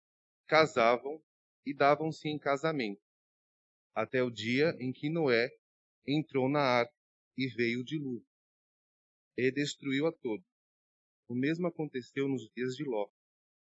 casavam 0.45 1.19
e 1.65 1.73
davam-se 1.73 2.29
em 2.29 2.37
casamento, 2.37 3.01
até 3.95 4.21
o 4.21 4.29
dia 4.29 4.77
em 4.79 4.93
que 4.93 5.09
Noé 5.09 5.49
entrou 6.05 6.49
na 6.49 6.61
arca 6.61 6.93
e 7.37 7.47
veio 7.47 7.81
o 7.81 7.83
dilúvio, 7.83 8.27
e 9.37 9.51
destruiu 9.51 10.05
a 10.07 10.11
todos. 10.11 10.45
O 11.27 11.35
mesmo 11.35 11.67
aconteceu 11.67 12.27
nos 12.27 12.49
dias 12.55 12.75
de 12.75 12.83
Ló. 12.83 13.09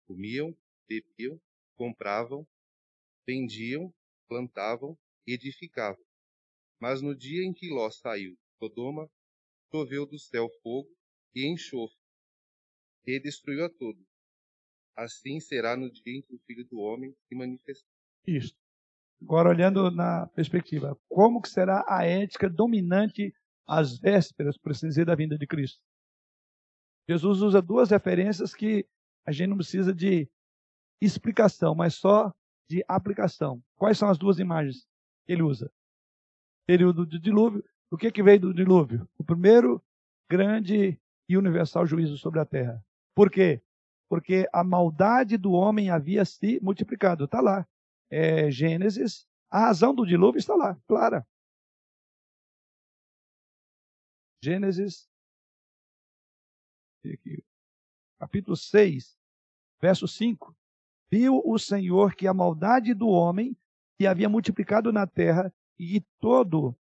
Comiam, 0.06 0.56
bebiam, 0.86 1.40
compravam, 1.76 2.46
vendiam, 3.26 3.94
plantavam 4.28 4.98
edificavam. 5.26 6.04
Mas 6.80 7.00
no 7.00 7.16
dia 7.16 7.44
em 7.44 7.52
que 7.52 7.70
Ló 7.70 7.90
saiu 7.90 8.32
de 8.32 8.58
Sodoma, 8.58 9.08
choveu 9.70 10.06
do 10.06 10.18
céu 10.18 10.48
fogo 10.62 10.90
e 11.34 11.46
enxofre, 11.46 11.98
e 13.06 13.18
destruiu 13.20 13.64
a 13.64 13.70
todos. 13.70 14.04
Assim 14.94 15.40
será 15.40 15.76
no 15.76 15.90
dia 15.90 16.18
em 16.18 16.22
que 16.22 16.34
o 16.34 16.38
Filho 16.40 16.66
do 16.66 16.78
Homem 16.78 17.14
se 17.26 17.34
manifestar. 17.34 17.88
Isto. 18.26 18.61
Agora, 19.32 19.48
olhando 19.48 19.90
na 19.90 20.26
perspectiva, 20.34 20.94
como 21.08 21.40
que 21.40 21.48
será 21.48 21.82
a 21.88 22.04
ética 22.04 22.50
dominante 22.50 23.34
às 23.66 23.98
vésperas, 23.98 24.58
por 24.58 24.72
assim 24.72 24.88
dizer, 24.88 25.06
da 25.06 25.14
vinda 25.14 25.38
de 25.38 25.46
Cristo? 25.46 25.82
Jesus 27.08 27.40
usa 27.40 27.62
duas 27.62 27.88
referências 27.88 28.54
que 28.54 28.86
a 29.26 29.32
gente 29.32 29.48
não 29.48 29.56
precisa 29.56 29.94
de 29.94 30.28
explicação, 31.00 31.74
mas 31.74 31.94
só 31.94 32.30
de 32.68 32.84
aplicação. 32.86 33.62
Quais 33.74 33.96
são 33.96 34.10
as 34.10 34.18
duas 34.18 34.38
imagens 34.38 34.86
que 35.24 35.32
ele 35.32 35.42
usa? 35.42 35.72
Período 36.66 37.06
do 37.06 37.18
dilúvio. 37.18 37.64
O 37.90 37.96
que, 37.96 38.12
que 38.12 38.22
veio 38.22 38.40
do 38.40 38.52
dilúvio? 38.52 39.08
O 39.16 39.24
primeiro 39.24 39.82
grande 40.28 41.00
e 41.26 41.38
universal 41.38 41.86
juízo 41.86 42.18
sobre 42.18 42.38
a 42.38 42.44
terra. 42.44 42.84
Por 43.14 43.30
quê? 43.30 43.62
porque 44.12 44.46
a 44.52 44.62
maldade 44.62 45.38
do 45.38 45.52
homem 45.52 45.88
havia 45.88 46.22
se 46.22 46.60
multiplicado. 46.62 47.24
Está 47.24 47.40
lá. 47.40 47.66
É, 48.14 48.50
Gênesis, 48.50 49.26
a 49.50 49.60
razão 49.60 49.94
do 49.94 50.04
dilúvio 50.04 50.38
está 50.38 50.54
lá, 50.54 50.78
clara. 50.86 51.26
Gênesis, 54.44 55.08
aqui, 57.06 57.42
capítulo 58.18 58.54
6, 58.54 59.16
verso 59.80 60.06
5. 60.06 60.54
Viu 61.10 61.40
o 61.42 61.58
Senhor 61.58 62.14
que 62.14 62.26
a 62.26 62.34
maldade 62.34 62.92
do 62.92 63.08
homem 63.08 63.56
se 63.96 64.06
havia 64.06 64.28
multiplicado 64.28 64.92
na 64.92 65.06
terra 65.06 65.50
e 65.78 66.02
todo 66.20 66.76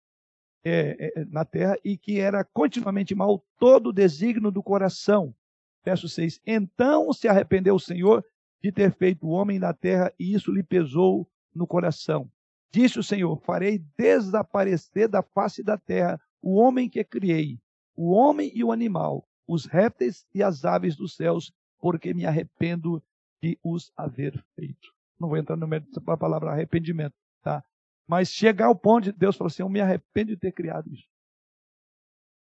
é, 0.64 1.12
é, 1.14 1.26
na 1.26 1.44
terra 1.44 1.78
e 1.84 1.98
que 1.98 2.22
era 2.22 2.42
continuamente 2.46 3.14
mal 3.14 3.46
todo 3.60 3.88
o 3.88 3.94
desígnio 3.94 4.50
do 4.50 4.64
coração. 4.64 5.36
Verso 5.84 6.08
6. 6.08 6.40
Então 6.46 7.12
se 7.12 7.28
arrependeu 7.28 7.76
o 7.76 7.80
Senhor 7.82 8.26
de 8.64 8.72
ter 8.72 8.94
feito 8.94 9.26
o 9.26 9.30
homem 9.30 9.60
na 9.60 9.74
terra 9.74 10.14
e 10.20 10.34
isso 10.34 10.52
lhe 10.52 10.64
pesou 10.64 11.30
no 11.54 11.68
coração. 11.68 12.30
Disse 12.72 13.00
o 13.00 13.04
Senhor: 13.04 13.40
Farei 13.42 13.80
desaparecer 13.98 15.08
da 15.08 15.22
face 15.22 15.64
da 15.64 15.78
terra 15.78 16.20
o 16.42 16.56
homem 16.56 16.90
que 16.90 17.04
criei, 17.04 17.60
o 17.96 18.12
homem 18.12 18.52
e 18.54 18.64
o 18.64 18.72
animal, 18.72 19.28
os 19.48 19.66
répteis 19.66 20.26
e 20.34 20.44
as 20.44 20.66
aves 20.66 20.96
dos 20.96 21.16
céus, 21.16 21.52
porque 21.80 22.14
me 22.14 22.26
arrependo 22.26 23.04
de 23.42 23.58
os 23.64 23.92
haver 23.96 24.44
feito. 24.56 24.94
Não 25.20 25.30
vou 25.30 25.38
entrar 25.38 25.56
no 25.56 25.68
mérito 25.68 26.00
da 26.00 26.18
palavra 26.18 26.52
arrependimento, 26.52 27.16
tá? 27.42 27.64
Mas 28.08 28.30
chegar 28.30 28.68
ao 28.68 28.76
ponto 28.76 29.06
de 29.06 29.12
Deus 29.12 29.36
falar 29.36 29.48
assim: 29.48 29.64
Eu 29.64 29.70
me 29.70 29.82
arrependo 29.82 30.32
de 30.32 30.38
ter 30.38 30.52
criado 30.52 30.92
isso. 30.92 31.08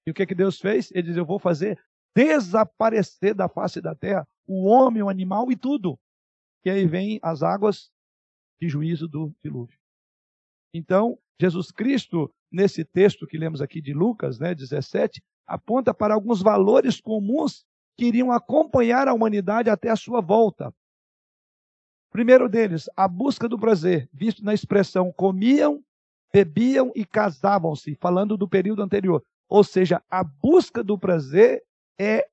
E 0.07 0.11
o 0.11 0.15
que, 0.15 0.27
que 0.27 0.35
Deus 0.35 0.59
fez? 0.59 0.91
Ele 0.93 1.03
diz: 1.03 1.17
Eu 1.17 1.27
vou 1.27 1.39
fazer 1.39 1.79
desaparecer 2.15 3.35
da 3.35 3.49
face 3.49 3.81
da 3.81 3.95
terra 3.95 4.27
o 4.47 4.65
homem, 4.65 5.03
o 5.03 5.09
animal 5.09 5.51
e 5.51 5.57
tudo. 5.57 5.99
E 6.65 6.71
aí 6.71 6.87
vem 6.87 7.19
as 7.23 7.43
águas 7.43 7.91
de 8.61 8.69
juízo 8.69 9.09
do 9.09 9.35
dilúvio. 9.43 9.79
Então, 10.73 11.19
Jesus 11.41 11.71
Cristo, 11.71 12.33
nesse 12.51 12.85
texto 12.85 13.27
que 13.27 13.39
lemos 13.39 13.61
aqui 13.61 13.81
de 13.81 13.93
Lucas, 13.93 14.39
né, 14.39 14.55
17, 14.55 15.23
aponta 15.47 15.93
para 15.93 16.15
alguns 16.15 16.41
valores 16.41 17.01
comuns 17.01 17.65
que 17.97 18.07
iriam 18.07 18.33
acompanhar 18.33 19.09
a 19.09 19.15
humanidade 19.15 19.71
até 19.71 19.91
a 19.91 19.97
sua 19.97 20.21
volta. 20.21 20.75
Primeiro 22.11 22.49
deles, 22.49 22.89
a 22.97 23.09
busca 23.09 23.49
do 23.49 23.59
prazer, 23.59 24.09
visto 24.12 24.45
na 24.45 24.55
expressão 24.55 25.12
comiam, 25.12 25.83
bebiam 26.33 26.93
e 26.95 27.05
casavam-se, 27.05 27.97
falando 27.97 28.37
do 28.37 28.49
período 28.49 28.83
anterior. 28.83 29.23
Ou 29.49 29.62
seja, 29.62 30.03
a 30.09 30.25
busca 30.25 30.83
do 30.83 30.99
prazer 30.99 31.62
é, 31.99 32.26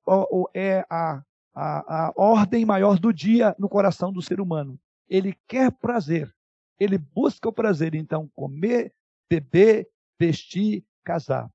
é 0.54 0.86
a, 0.90 1.22
a, 1.54 2.06
a 2.06 2.12
ordem 2.16 2.64
maior 2.64 2.98
do 2.98 3.12
dia 3.12 3.54
no 3.58 3.68
coração 3.68 4.12
do 4.12 4.22
ser 4.22 4.40
humano. 4.40 4.78
Ele 5.08 5.36
quer 5.46 5.70
prazer, 5.70 6.34
ele 6.78 6.98
busca 6.98 7.48
o 7.48 7.52
prazer, 7.52 7.94
então, 7.94 8.28
comer, 8.34 8.94
beber, 9.28 9.88
vestir, 10.18 10.84
casar. 11.04 11.50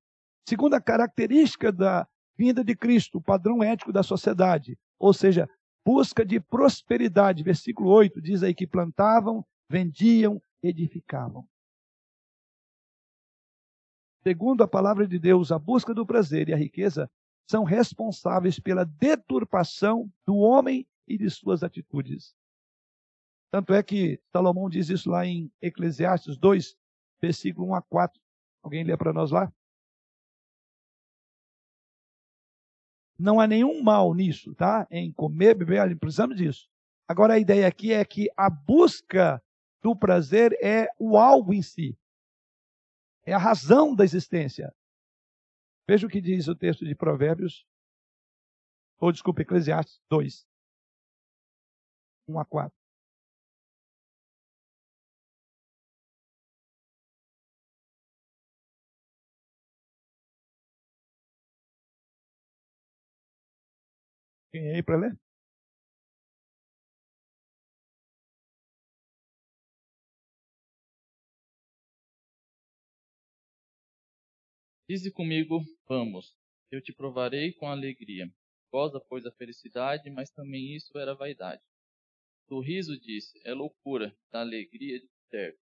Segunda 0.48 0.80
característica 0.80 1.72
da 1.72 2.08
vinda 2.38 2.64
de 2.64 2.76
Cristo, 2.76 3.18
o 3.18 3.22
padrão 3.22 3.64
ético 3.64 3.92
da 3.92 4.04
sociedade, 4.04 4.78
ou 5.00 5.14
seja, 5.14 5.50
busca 5.86 6.26
de 6.26 6.40
prosperidade. 6.40 7.44
Versículo 7.44 7.90
8 7.90 8.22
diz 8.22 8.44
aí 8.44 8.54
que 8.54 8.68
plantavam, 8.68 9.46
vendiam, 9.70 10.42
edificavam. 10.62 11.48
Segundo 14.24 14.64
a 14.64 14.68
palavra 14.68 15.08
de 15.08 15.18
Deus, 15.18 15.52
a 15.52 15.58
busca 15.58 15.94
do 15.94 16.06
prazer 16.06 16.50
e 16.50 16.54
a 16.54 16.58
riqueza 16.58 17.10
são 17.48 17.64
responsáveis 17.64 18.60
pela 18.60 18.86
deturpação 18.86 20.12
do 20.26 20.36
homem 20.36 20.86
e 21.08 21.18
de 21.18 21.30
suas 21.30 21.64
atitudes. 21.64 22.36
Tanto 23.50 23.74
é 23.74 23.82
que 23.82 24.22
Salomão 24.32 24.70
diz 24.70 24.90
isso 24.90 25.10
lá 25.10 25.26
em 25.26 25.50
Eclesiastes 25.62 26.38
2, 26.38 26.78
versículo 27.22 27.70
1 27.70 27.76
a 27.76 27.82
4. 27.82 28.22
Alguém 28.62 28.84
lê 28.84 28.96
para 28.98 29.14
nós 29.14 29.32
lá? 29.32 29.52
Não 33.18 33.40
há 33.40 33.48
nenhum 33.48 33.82
mal 33.82 34.14
nisso, 34.14 34.54
tá? 34.54 34.86
Em 34.92 35.12
comer, 35.12 35.56
beber, 35.56 35.98
precisamos 35.98 36.36
disso. 36.36 36.70
Agora 37.08 37.36
a 37.36 37.40
ideia 37.40 37.66
aqui 37.66 37.94
é 37.94 38.04
que 38.04 38.30
a 38.36 38.50
busca 38.50 39.42
do 39.82 39.96
prazer 39.96 40.56
é 40.62 40.90
o 41.00 41.18
algo 41.18 41.54
em 41.54 41.62
si. 41.62 41.98
É 43.26 43.34
a 43.34 43.38
razão 43.38 43.96
da 43.96 44.04
existência. 44.04 44.76
Veja 45.90 46.06
o 46.06 46.10
que 46.10 46.20
diz 46.20 46.48
o 46.50 46.56
texto 46.56 46.86
de 46.86 46.94
Provérbios, 46.94 47.66
ou 49.00 49.12
desculpa, 49.12 49.42
Eclesiastes 49.42 50.02
2, 50.10 50.46
1 52.28 52.40
a 52.40 52.46
4. 52.46 52.78
Quem 64.52 64.68
é 64.72 64.76
aí 64.76 64.84
para 64.84 64.98
ler? 64.98 65.27
Dize 74.90 75.12
comigo, 75.12 75.62
vamos, 75.88 76.36
eu 76.72 76.82
te 76.82 76.94
provarei 76.94 77.54
com 77.54 77.68
alegria. 77.68 78.32
Goza, 78.72 79.00
pois, 79.00 79.26
a 79.26 79.32
felicidade, 79.32 80.10
mas 80.10 80.30
também 80.30 80.76
isso 80.76 80.98
era 80.98 81.16
vaidade. 81.16 81.62
Do 82.48 82.60
riso 82.60 83.00
disse, 83.00 83.40
é 83.46 83.54
loucura, 83.54 84.16
da 84.32 84.42
alegria 84.42 85.00
de 85.00 85.10
certo. 85.30 85.60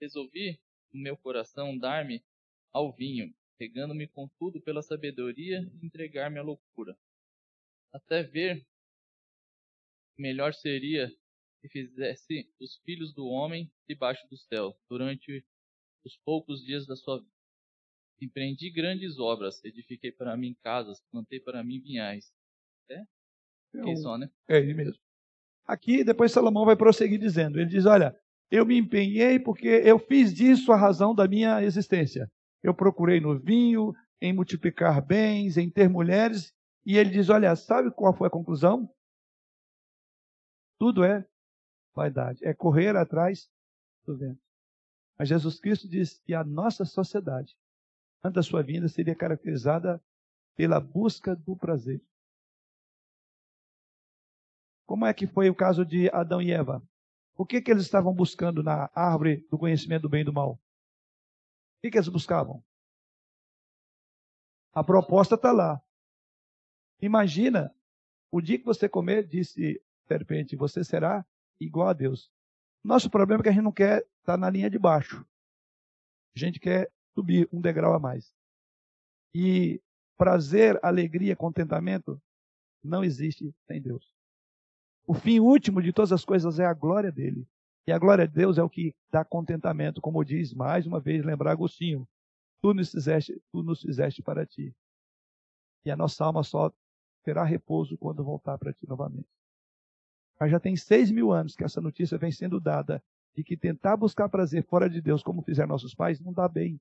Resolvi, 0.00 0.58
no 0.92 1.00
meu 1.02 1.16
coração, 1.16 1.76
dar-me 1.76 2.24
ao 2.72 2.92
vinho, 2.92 3.34
pegando-me 3.58 4.08
contudo 4.08 4.60
pela 4.60 4.82
sabedoria 4.82 5.60
e 5.74 5.86
entregar-me 5.86 6.38
à 6.38 6.42
loucura 6.42 6.96
até 7.94 8.24
ver 8.24 8.66
melhor 10.18 10.52
seria 10.52 11.08
que 11.60 11.68
fizesse 11.68 12.52
os 12.60 12.76
filhos 12.78 13.14
do 13.14 13.26
homem 13.26 13.70
debaixo 13.88 14.26
do 14.28 14.36
céu 14.36 14.76
durante 14.88 15.46
os 16.04 16.16
poucos 16.24 16.60
dias 16.64 16.86
da 16.86 16.96
sua 16.96 17.20
vida. 17.20 17.33
Empreendi 18.20 18.70
grandes 18.70 19.18
obras, 19.18 19.62
edifiquei 19.64 20.12
para 20.12 20.36
mim 20.36 20.56
casas, 20.62 21.00
plantei 21.10 21.40
para 21.40 21.62
mim 21.62 21.80
vinhais. 21.80 22.32
É? 22.90 23.02
É, 23.74 23.84
um, 23.84 23.96
só, 23.96 24.16
né? 24.16 24.30
é 24.48 24.58
ele 24.58 24.74
mesmo. 24.74 24.98
Aqui, 25.66 26.04
depois 26.04 26.32
Salomão 26.32 26.64
vai 26.64 26.76
prosseguir 26.76 27.18
dizendo: 27.18 27.58
ele 27.58 27.68
diz, 27.68 27.86
olha, 27.86 28.16
eu 28.50 28.64
me 28.64 28.78
empenhei 28.78 29.38
porque 29.38 29.66
eu 29.66 29.98
fiz 29.98 30.32
disso 30.32 30.72
a 30.72 30.76
razão 30.76 31.14
da 31.14 31.26
minha 31.26 31.62
existência. 31.62 32.30
Eu 32.62 32.74
procurei 32.74 33.20
no 33.20 33.38
vinho, 33.38 33.92
em 34.20 34.32
multiplicar 34.32 35.04
bens, 35.04 35.56
em 35.56 35.68
ter 35.68 35.88
mulheres, 35.88 36.54
e 36.84 36.96
ele 36.96 37.10
diz: 37.10 37.28
Olha, 37.28 37.54
sabe 37.56 37.90
qual 37.90 38.16
foi 38.16 38.28
a 38.28 38.30
conclusão? 38.30 38.88
Tudo 40.78 41.04
é 41.04 41.26
vaidade, 41.94 42.44
é 42.44 42.52
correr 42.52 42.96
atrás 42.96 43.48
do 44.04 44.16
vento. 44.16 44.40
Mas 45.18 45.28
Jesus 45.28 45.60
Cristo 45.60 45.88
diz 45.88 46.18
que 46.18 46.34
a 46.34 46.42
nossa 46.42 46.84
sociedade, 46.84 47.56
da 48.32 48.42
sua 48.42 48.62
vinda, 48.62 48.88
seria 48.88 49.14
caracterizada 49.14 50.02
pela 50.56 50.80
busca 50.80 51.34
do 51.34 51.56
prazer. 51.56 52.00
Como 54.86 55.06
é 55.06 55.14
que 55.14 55.26
foi 55.26 55.48
o 55.48 55.54
caso 55.54 55.84
de 55.84 56.08
Adão 56.10 56.40
e 56.40 56.52
Eva? 56.52 56.82
O 57.36 57.44
que, 57.44 57.60
que 57.60 57.70
eles 57.70 57.82
estavam 57.82 58.14
buscando 58.14 58.62
na 58.62 58.90
árvore 58.94 59.46
do 59.50 59.58
conhecimento 59.58 60.02
do 60.02 60.08
bem 60.08 60.20
e 60.20 60.24
do 60.24 60.32
mal? 60.32 60.52
O 60.52 60.58
que, 61.82 61.90
que 61.90 61.98
eles 61.98 62.08
buscavam? 62.08 62.62
A 64.72 64.84
proposta 64.84 65.34
está 65.34 65.52
lá. 65.52 65.80
Imagina, 67.00 67.74
o 68.30 68.40
dia 68.40 68.58
que 68.58 68.64
você 68.64 68.88
comer, 68.88 69.26
disse 69.26 69.80
de 70.06 70.16
repente, 70.16 70.56
você 70.56 70.84
será 70.84 71.24
igual 71.58 71.88
a 71.88 71.92
Deus. 71.92 72.30
Nosso 72.82 73.08
problema 73.08 73.40
é 73.40 73.44
que 73.44 73.48
a 73.48 73.52
gente 73.52 73.64
não 73.64 73.72
quer 73.72 73.98
estar 73.98 74.34
tá 74.34 74.36
na 74.36 74.50
linha 74.50 74.68
de 74.68 74.78
baixo. 74.78 75.24
A 76.36 76.38
gente 76.38 76.60
quer 76.60 76.90
subir 77.14 77.48
um 77.52 77.60
degrau 77.60 77.94
a 77.94 77.98
mais. 77.98 78.32
E 79.34 79.80
prazer, 80.16 80.78
alegria, 80.82 81.34
contentamento 81.34 82.20
não 82.82 83.02
existe 83.02 83.54
sem 83.66 83.80
Deus. 83.80 84.12
O 85.06 85.14
fim 85.14 85.40
último 85.40 85.82
de 85.82 85.92
todas 85.92 86.12
as 86.12 86.24
coisas 86.24 86.58
é 86.58 86.64
a 86.64 86.74
glória 86.74 87.10
dele. 87.10 87.46
E 87.86 87.92
a 87.92 87.98
glória 87.98 88.26
de 88.26 88.34
Deus 88.34 88.56
é 88.56 88.62
o 88.62 88.70
que 88.70 88.94
dá 89.10 89.24
contentamento, 89.24 90.00
como 90.00 90.24
diz 90.24 90.54
mais 90.54 90.86
uma 90.86 91.00
vez, 91.00 91.24
lembrar 91.24 91.52
Agostinho. 91.52 92.08
Tu 92.62 92.72
nos 92.72 92.90
fizeste, 92.90 93.40
tu 93.52 93.62
nos 93.62 93.82
fizeste 93.82 94.22
para 94.22 94.46
ti. 94.46 94.74
E 95.84 95.90
a 95.90 95.96
nossa 95.96 96.24
alma 96.24 96.42
só 96.42 96.72
terá 97.22 97.44
repouso 97.44 97.98
quando 97.98 98.24
voltar 98.24 98.56
para 98.56 98.72
ti 98.72 98.88
novamente. 98.88 99.28
Mas 100.40 100.50
já 100.50 100.58
tem 100.58 100.76
seis 100.76 101.10
mil 101.10 101.30
anos 101.32 101.54
que 101.54 101.64
essa 101.64 101.80
notícia 101.80 102.16
vem 102.16 102.32
sendo 102.32 102.58
dada 102.58 103.02
de 103.36 103.44
que 103.44 103.56
tentar 103.56 103.96
buscar 103.96 104.28
prazer 104.28 104.64
fora 104.64 104.88
de 104.88 105.00
Deus, 105.00 105.22
como 105.22 105.42
fizeram 105.42 105.68
nossos 105.68 105.94
pais, 105.94 106.20
não 106.20 106.32
dá 106.32 106.48
bem. 106.48 106.80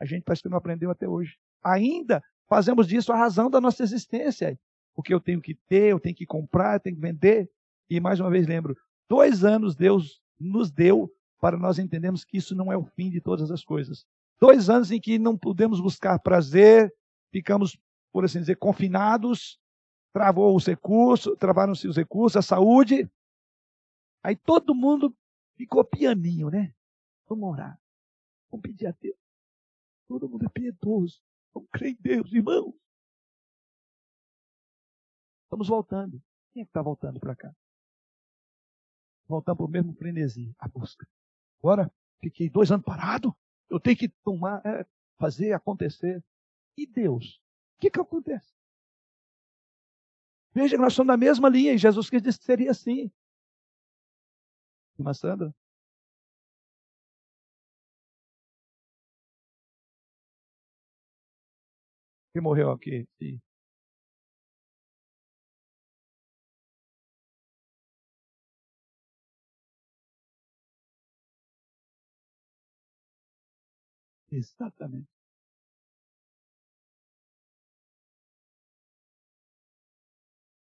A 0.00 0.04
gente 0.06 0.22
parece 0.22 0.42
que 0.42 0.48
não 0.48 0.56
aprendeu 0.56 0.90
até 0.90 1.06
hoje. 1.06 1.36
Ainda 1.62 2.22
fazemos 2.48 2.88
disso 2.88 3.12
a 3.12 3.16
razão 3.16 3.50
da 3.50 3.60
nossa 3.60 3.82
existência. 3.82 4.58
porque 4.94 5.14
eu 5.14 5.20
tenho 5.20 5.40
que 5.40 5.54
ter, 5.54 5.92
eu 5.92 6.00
tenho 6.00 6.14
que 6.14 6.26
comprar, 6.26 6.74
eu 6.74 6.80
tenho 6.80 6.96
que 6.96 7.02
vender. 7.02 7.48
E 7.88 8.00
mais 8.00 8.20
uma 8.20 8.28
vez 8.28 8.46
lembro, 8.46 8.76
dois 9.08 9.44
anos 9.44 9.74
Deus 9.74 10.20
nos 10.38 10.70
deu 10.70 11.10
para 11.40 11.56
nós 11.56 11.78
entendermos 11.78 12.24
que 12.24 12.36
isso 12.36 12.54
não 12.54 12.72
é 12.72 12.76
o 12.76 12.84
fim 12.84 13.08
de 13.08 13.20
todas 13.20 13.50
as 13.50 13.64
coisas. 13.64 14.04
Dois 14.38 14.68
anos 14.68 14.90
em 14.90 15.00
que 15.00 15.18
não 15.18 15.38
pudemos 15.38 15.80
buscar 15.80 16.18
prazer, 16.18 16.92
ficamos, 17.30 17.78
por 18.12 18.24
assim 18.24 18.40
dizer, 18.40 18.56
confinados, 18.56 19.58
travou 20.12 20.54
os 20.54 20.66
recursos, 20.66 21.36
travaram-se 21.38 21.86
os 21.86 21.96
recursos, 21.96 22.36
a 22.36 22.42
saúde. 22.42 23.08
Aí 24.22 24.36
todo 24.36 24.74
mundo 24.74 25.14
ficou 25.56 25.84
pianinho, 25.84 26.50
né? 26.50 26.74
Vamos 27.28 27.48
orar. 27.48 27.78
Vamos 28.50 28.62
pedir 28.62 28.86
a 28.86 28.94
Deus. 29.00 29.19
Todo 30.10 30.28
mundo 30.28 30.44
é 30.44 30.48
piedoso. 30.48 31.22
Vamos 31.54 31.70
crer 31.70 31.92
em 31.92 31.94
Deus, 31.94 32.32
irmãos. 32.32 32.74
Estamos 35.44 35.68
voltando. 35.68 36.20
Quem 36.52 36.62
é 36.62 36.64
que 36.64 36.70
está 36.70 36.82
voltando 36.82 37.20
para 37.20 37.36
cá? 37.36 37.54
Voltando 39.28 39.58
para 39.58 39.66
o 39.66 39.68
mesmo 39.68 39.94
frenesi, 39.94 40.52
a 40.58 40.66
busca. 40.66 41.06
Agora, 41.60 41.94
fiquei 42.18 42.50
dois 42.50 42.72
anos 42.72 42.84
parado. 42.84 43.36
Eu 43.68 43.78
tenho 43.78 43.96
que 43.96 44.08
tomar, 44.08 44.60
é, 44.66 44.84
fazer 45.16 45.52
acontecer. 45.52 46.20
E 46.76 46.88
Deus? 46.88 47.40
O 47.76 47.80
que, 47.82 47.88
que 47.88 48.00
acontece? 48.00 48.52
Veja 50.52 50.74
que 50.74 50.82
nós 50.82 50.92
somos 50.92 51.06
na 51.06 51.16
mesma 51.16 51.48
linha 51.48 51.72
e 51.72 51.78
Jesus 51.78 52.10
Cristo 52.10 52.24
disse 52.24 52.40
que 52.40 52.46
seria 52.46 52.72
assim. 52.72 53.12
Irmã 54.98 55.14
Sandra? 55.14 55.54
Quem 62.32 62.42
morreu 62.42 62.70
aqui? 62.72 63.06
Sim. 63.18 63.40
Exatamente. 74.32 75.06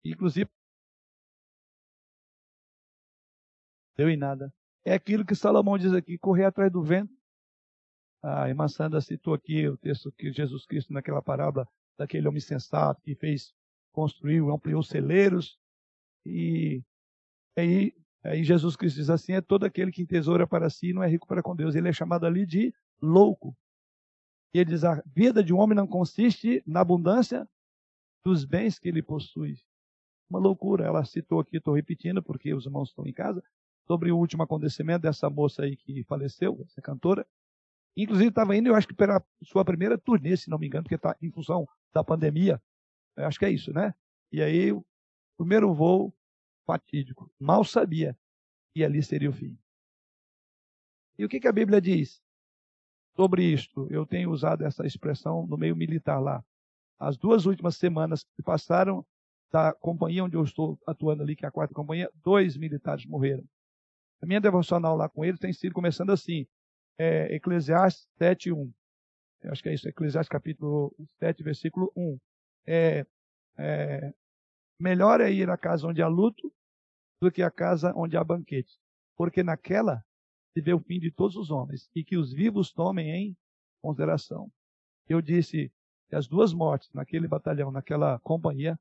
Inclusive, 0.03 0.49
deu 3.97 4.09
em 4.09 4.17
nada. 4.17 4.51
É 4.85 4.93
aquilo 4.93 5.25
que 5.25 5.35
Salomão 5.35 5.77
diz 5.77 5.93
aqui, 5.93 6.17
correr 6.17 6.45
atrás 6.45 6.71
do 6.71 6.81
vento. 6.81 7.13
A 8.21 8.49
irmã 8.49 8.67
Sandra 8.67 8.99
citou 8.99 9.33
aqui 9.33 9.67
o 9.67 9.77
texto 9.77 10.11
que 10.11 10.31
Jesus 10.31 10.65
Cristo, 10.65 10.91
naquela 10.91 11.21
parábola, 11.21 11.67
daquele 11.97 12.27
homem 12.27 12.41
sensato 12.41 13.01
que 13.01 13.15
fez, 13.15 13.53
construiu, 13.91 14.51
ampliou 14.51 14.83
celeiros. 14.83 15.57
E 16.25 16.83
aí, 17.57 17.93
aí 18.23 18.43
Jesus 18.43 18.75
Cristo 18.75 18.97
diz 18.97 19.09
assim, 19.09 19.33
é 19.33 19.41
todo 19.41 19.65
aquele 19.65 19.91
que 19.91 20.05
tesoura 20.05 20.45
para 20.45 20.69
si 20.69 20.93
não 20.93 21.03
é 21.03 21.07
rico 21.07 21.27
para 21.27 21.41
com 21.41 21.55
Deus. 21.55 21.75
Ele 21.75 21.89
é 21.89 21.93
chamado 21.93 22.25
ali 22.25 22.45
de 22.45 22.73
louco. 23.01 23.55
E 24.53 24.59
ele 24.59 24.71
diz: 24.71 24.83
a 24.83 25.01
vida 25.05 25.43
de 25.43 25.53
um 25.53 25.59
homem 25.59 25.75
não 25.75 25.87
consiste 25.87 26.63
na 26.65 26.81
abundância 26.81 27.47
dos 28.23 28.45
bens 28.45 28.79
que 28.79 28.89
ele 28.89 29.01
possui. 29.01 29.57
Uma 30.29 30.39
loucura. 30.39 30.85
Ela 30.85 31.05
citou 31.05 31.39
aqui, 31.39 31.57
estou 31.57 31.73
repetindo 31.73 32.21
porque 32.21 32.53
os 32.53 32.65
irmãos 32.65 32.89
estão 32.89 33.05
em 33.05 33.13
casa, 33.13 33.43
sobre 33.87 34.11
o 34.11 34.17
último 34.17 34.43
acontecimento 34.43 35.01
dessa 35.01 35.29
moça 35.29 35.63
aí 35.63 35.75
que 35.75 36.03
faleceu, 36.03 36.59
essa 36.65 36.81
cantora. 36.81 37.25
Inclusive 37.95 38.29
estava 38.29 38.55
indo, 38.55 38.67
eu 38.67 38.75
acho 38.75 38.87
que 38.87 38.93
pela 38.93 39.23
sua 39.43 39.65
primeira 39.65 39.97
turnê, 39.97 40.37
se 40.37 40.49
não 40.49 40.57
me 40.57 40.67
engano, 40.67 40.83
porque 40.83 40.95
está 40.95 41.15
em 41.21 41.31
função 41.31 41.67
da 41.93 42.03
pandemia. 42.03 42.61
Eu 43.15 43.25
acho 43.25 43.37
que 43.37 43.45
é 43.45 43.51
isso, 43.51 43.73
né? 43.73 43.93
E 44.31 44.41
aí, 44.41 44.71
o 44.71 44.85
primeiro 45.37 45.73
voo 45.73 46.13
fatídico. 46.65 47.29
Mal 47.39 47.63
sabia 47.63 48.17
que 48.73 48.83
ali 48.83 49.01
seria 49.03 49.29
o 49.29 49.33
fim. 49.33 49.57
E 51.17 51.25
o 51.25 51.29
que, 51.29 51.39
que 51.39 51.47
a 51.47 51.51
Bíblia 51.51 51.81
diz? 51.81 52.21
sobre 53.19 53.43
isto. 53.43 53.85
Eu 53.89 54.05
tenho 54.05 54.31
usado 54.31 54.65
essa 54.65 54.87
expressão 54.87 55.45
no 55.45 55.57
meio 55.57 55.75
militar 55.75 56.19
lá. 56.19 56.41
As 56.97 57.17
duas 57.17 57.45
últimas 57.45 57.75
semanas 57.75 58.23
que 58.23 58.41
passaram 58.41 59.05
da 59.51 59.73
companhia 59.73 60.23
onde 60.23 60.37
eu 60.37 60.43
estou 60.45 60.79
atuando 60.87 61.21
ali, 61.21 61.35
que 61.35 61.43
é 61.43 61.49
a 61.49 61.51
quarta 61.51 61.73
companhia, 61.73 62.09
dois 62.23 62.55
militares 62.55 63.05
morreram. 63.05 63.43
A 64.21 64.25
minha 64.25 64.39
devocional 64.39 64.95
lá 64.95 65.09
com 65.09 65.25
eles 65.25 65.37
tem 65.37 65.51
sido 65.51 65.73
começando 65.73 66.11
assim, 66.11 66.47
é, 66.99 67.33
Eclesiastes 67.33 68.07
7, 68.17 68.51
1. 68.51 68.73
Eu 69.41 69.51
acho 69.51 69.63
que 69.63 69.69
é 69.69 69.73
isso, 69.73 69.87
Eclesiastes 69.87 70.29
capítulo 70.29 70.93
7, 71.17 71.41
versículo 71.41 71.91
1. 71.95 72.19
É, 72.67 73.05
é, 73.57 74.13
melhor 74.77 75.21
é 75.21 75.31
ir 75.31 75.49
à 75.49 75.57
casa 75.57 75.87
onde 75.87 76.01
há 76.01 76.07
luto 76.07 76.53
do 77.21 77.31
que 77.31 77.41
à 77.41 77.49
casa 77.49 77.93
onde 77.95 78.17
há 78.17 78.23
banquete, 78.23 78.77
porque 79.15 79.41
naquela 79.41 80.03
se 80.53 80.61
vê 80.61 80.73
o 80.73 80.79
fim 80.79 80.99
de 80.99 81.09
todos 81.09 81.37
os 81.37 81.49
homens 81.49 81.89
e 81.95 82.03
que 82.03 82.17
os 82.17 82.33
vivos 82.33 82.73
tomem 82.73 83.09
em 83.09 83.37
consideração. 83.81 84.51
Eu 85.07 85.21
disse 85.21 85.71
que 86.09 86.15
as 86.15 86.27
duas 86.27 86.53
mortes 86.53 86.91
naquele 86.93 87.27
batalhão, 87.27 87.71
naquela 87.71 88.19
companhia, 88.19 88.77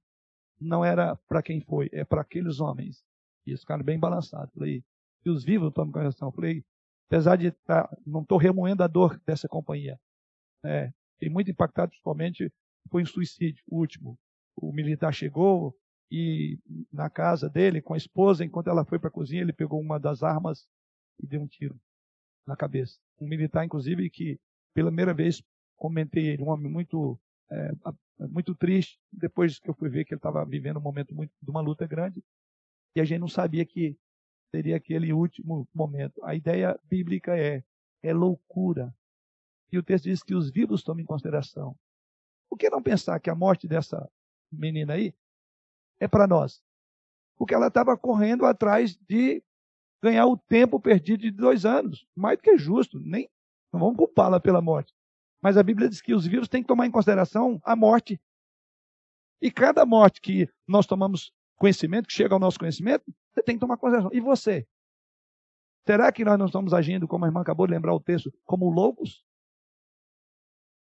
não 0.60 0.84
era 0.84 1.14
para 1.28 1.42
quem 1.42 1.60
foi, 1.60 1.88
é 1.92 2.04
para 2.04 2.22
aqueles 2.22 2.58
homens. 2.58 3.04
E 3.46 3.50
eles 3.50 3.60
ficaram 3.60 3.84
bem 3.84 3.98
balançados. 3.98 4.52
Falei, 4.52 4.82
que 5.22 5.30
os 5.30 5.44
vivos 5.44 5.72
tomem 5.72 5.92
consideração. 5.92 6.32
Falei, 6.32 6.64
apesar 7.08 7.36
de 7.36 7.50
tá, 7.50 7.88
não 8.06 8.22
estou 8.22 8.38
remoendo 8.38 8.82
a 8.82 8.86
dor 8.86 9.20
dessa 9.26 9.48
companhia. 9.48 9.98
É, 10.64 10.92
fiquei 11.14 11.30
muito 11.30 11.50
impactado, 11.50 11.90
principalmente, 11.90 12.52
foi 12.90 13.02
um 13.02 13.06
suicídio, 13.06 13.64
o 13.66 13.78
último. 13.78 14.18
O 14.56 14.72
militar 14.72 15.12
chegou 15.12 15.74
e 16.10 16.58
na 16.92 17.08
casa 17.10 17.48
dele, 17.48 17.82
com 17.82 17.94
a 17.94 17.96
esposa, 17.96 18.44
enquanto 18.44 18.68
ela 18.68 18.84
foi 18.84 18.98
para 18.98 19.08
a 19.08 19.12
cozinha, 19.12 19.42
ele 19.42 19.52
pegou 19.52 19.80
uma 19.80 19.98
das 19.98 20.22
armas 20.22 20.68
e 21.20 21.26
deu 21.26 21.40
um 21.40 21.46
tiro 21.46 21.78
na 22.46 22.56
cabeça. 22.56 22.98
Um 23.20 23.26
militar, 23.26 23.64
inclusive, 23.64 24.08
que 24.10 24.38
pela 24.74 24.88
primeira 24.88 25.14
vez 25.14 25.42
comentei 25.76 26.28
ele, 26.28 26.42
um 26.42 26.48
homem 26.48 26.70
muito, 26.70 27.18
é, 27.50 27.70
muito 28.18 28.54
triste, 28.54 28.98
depois 29.12 29.58
que 29.58 29.68
eu 29.68 29.74
fui 29.74 29.88
ver 29.88 30.04
que 30.04 30.14
ele 30.14 30.18
estava 30.18 30.44
vivendo 30.44 30.78
um 30.78 30.82
momento 30.82 31.14
muito, 31.14 31.32
de 31.40 31.50
uma 31.50 31.60
luta 31.60 31.86
grande, 31.86 32.22
e 32.96 33.00
a 33.00 33.04
gente 33.04 33.20
não 33.20 33.28
sabia 33.28 33.64
que 33.64 33.96
seria 34.50 34.76
aquele 34.76 35.12
último 35.12 35.68
momento. 35.74 36.22
A 36.24 36.34
ideia 36.34 36.78
bíblica 36.84 37.36
é, 37.36 37.62
é 38.02 38.12
loucura. 38.12 38.94
E 39.70 39.78
o 39.78 39.82
texto 39.82 40.04
diz 40.04 40.22
que 40.22 40.34
os 40.34 40.50
vivos 40.50 40.82
tomam 40.82 41.02
em 41.02 41.06
consideração. 41.06 41.76
Por 42.48 42.56
que 42.56 42.70
não 42.70 42.82
pensar 42.82 43.20
que 43.20 43.28
a 43.28 43.34
morte 43.34 43.68
dessa 43.68 44.10
menina 44.50 44.94
aí 44.94 45.14
é 46.00 46.08
para 46.08 46.26
nós? 46.26 46.62
Porque 47.36 47.54
ela 47.54 47.68
estava 47.68 47.96
correndo 47.96 48.46
atrás 48.46 48.96
de 48.96 49.42
ganhar 50.02 50.26
o 50.26 50.36
tempo 50.36 50.80
perdido 50.80 51.22
de 51.22 51.30
dois 51.30 51.64
anos. 51.66 52.06
Mais 52.16 52.38
do 52.38 52.42
que 52.42 52.56
justo. 52.56 52.98
Nem, 52.98 53.28
não 53.72 53.80
vamos 53.80 53.96
culpá-la 53.96 54.40
pela 54.40 54.62
morte. 54.62 54.94
Mas 55.40 55.56
a 55.56 55.62
Bíblia 55.62 55.88
diz 55.88 56.00
que 56.00 56.14
os 56.14 56.26
vivos 56.26 56.48
têm 56.48 56.62
que 56.62 56.68
tomar 56.68 56.86
em 56.86 56.90
consideração 56.90 57.60
a 57.62 57.76
morte. 57.76 58.20
E 59.40 59.50
cada 59.50 59.86
morte 59.86 60.20
que 60.20 60.48
nós 60.66 60.86
tomamos 60.86 61.32
conhecimento, 61.58 62.06
que 62.06 62.14
chega 62.14 62.34
ao 62.34 62.40
nosso 62.40 62.58
conhecimento, 62.58 63.04
você 63.32 63.42
tem 63.42 63.56
que 63.56 63.60
tomar 63.60 63.76
consideração. 63.76 64.10
E 64.12 64.20
você? 64.20 64.66
Será 65.86 66.12
que 66.12 66.24
nós 66.24 66.38
não 66.38 66.46
estamos 66.46 66.72
agindo, 66.72 67.08
como 67.08 67.24
a 67.24 67.28
irmã 67.28 67.40
acabou 67.40 67.66
de 67.66 67.72
lembrar 67.72 67.94
o 67.94 68.00
texto, 68.00 68.32
como 68.44 68.70
loucos? 68.70 69.24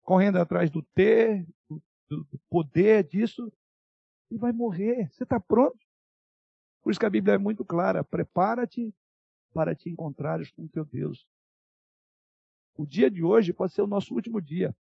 Correndo 0.04 0.38
atrás 0.38 0.70
do 0.70 0.82
ter, 0.94 1.48
do 2.10 2.40
poder 2.50 3.04
disso, 3.06 3.52
e 4.30 4.38
vai 4.38 4.52
morrer. 4.52 5.10
Você 5.12 5.24
está 5.24 5.40
pronto? 5.40 5.80
Por 6.82 6.92
isso 6.92 7.00
que 7.00 7.06
a 7.06 7.10
Bíblia 7.10 7.36
é 7.36 7.38
muito 7.38 7.64
clara: 7.64 8.04
prepara-te 8.04 8.94
para 9.54 9.76
te 9.76 9.90
encontrares 9.90 10.52
com 10.52 10.64
o 10.64 10.70
teu 10.70 10.86
Deus. 10.86 11.28
O 12.76 12.86
dia 12.86 13.12
de 13.12 13.24
hoje 13.24 13.54
pode 13.54 13.74
ser 13.74 13.82
o 13.82 13.88
nosso 13.88 14.14
último 14.14 14.42
dia. 14.42 14.76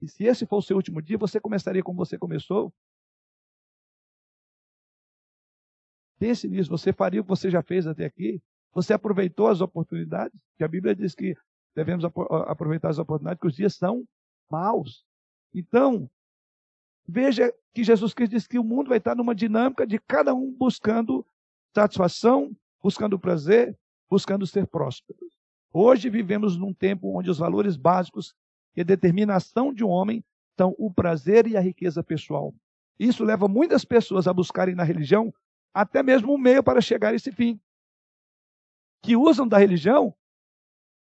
E 0.00 0.08
se 0.08 0.24
esse 0.24 0.46
for 0.46 0.58
o 0.58 0.62
seu 0.62 0.76
último 0.76 1.00
dia, 1.00 1.16
você 1.16 1.40
começaria 1.40 1.82
como 1.82 1.96
você 1.96 2.18
começou? 2.18 2.74
Pense 6.24 6.48
nisso. 6.48 6.70
Você 6.70 6.90
faria 6.90 7.20
o 7.20 7.24
que 7.24 7.28
você 7.28 7.50
já 7.50 7.62
fez 7.62 7.86
até 7.86 8.06
aqui? 8.06 8.40
Você 8.72 8.94
aproveitou 8.94 9.46
as 9.48 9.60
oportunidades? 9.60 10.34
Que 10.56 10.64
a 10.64 10.68
Bíblia 10.68 10.94
diz 10.94 11.14
que 11.14 11.36
devemos 11.74 12.02
aproveitar 12.02 12.88
as 12.88 12.98
oportunidades, 12.98 13.40
que 13.40 13.46
os 13.46 13.54
dias 13.54 13.74
são 13.74 14.04
maus. 14.50 15.04
Então, 15.52 16.08
Veja 17.06 17.52
que 17.74 17.84
Jesus 17.84 18.14
Cristo 18.14 18.32
diz 18.32 18.46
que 18.46 18.58
o 18.58 18.64
mundo 18.64 18.88
vai 18.88 18.96
estar 18.96 19.14
numa 19.14 19.34
dinâmica 19.34 19.86
de 19.86 19.98
cada 19.98 20.34
um 20.34 20.50
buscando 20.50 21.26
satisfação, 21.74 22.56
buscando 22.82 23.18
prazer, 23.18 23.76
buscando 24.08 24.46
ser 24.46 24.66
próspero. 24.66 25.18
Hoje 25.70 26.08
vivemos 26.08 26.56
num 26.56 26.72
tempo 26.72 27.14
onde 27.14 27.28
os 27.28 27.36
valores 27.36 27.76
básicos 27.76 28.34
e 28.74 28.80
a 28.80 28.84
determinação 28.84 29.74
de 29.74 29.84
um 29.84 29.88
homem 29.88 30.24
são 30.56 30.74
o 30.78 30.90
prazer 30.90 31.46
e 31.46 31.58
a 31.58 31.60
riqueza 31.60 32.02
pessoal. 32.02 32.54
Isso 32.98 33.22
leva 33.22 33.46
muitas 33.46 33.84
pessoas 33.84 34.26
a 34.26 34.32
buscarem 34.32 34.74
na 34.74 34.84
religião 34.84 35.30
até 35.74 36.02
mesmo 36.02 36.32
um 36.32 36.38
meio 36.38 36.62
para 36.62 36.80
chegar 36.80 37.08
a 37.08 37.14
esse 37.14 37.32
fim. 37.32 37.60
Que 39.02 39.16
usam 39.16 39.46
da 39.46 39.58
religião 39.58 40.16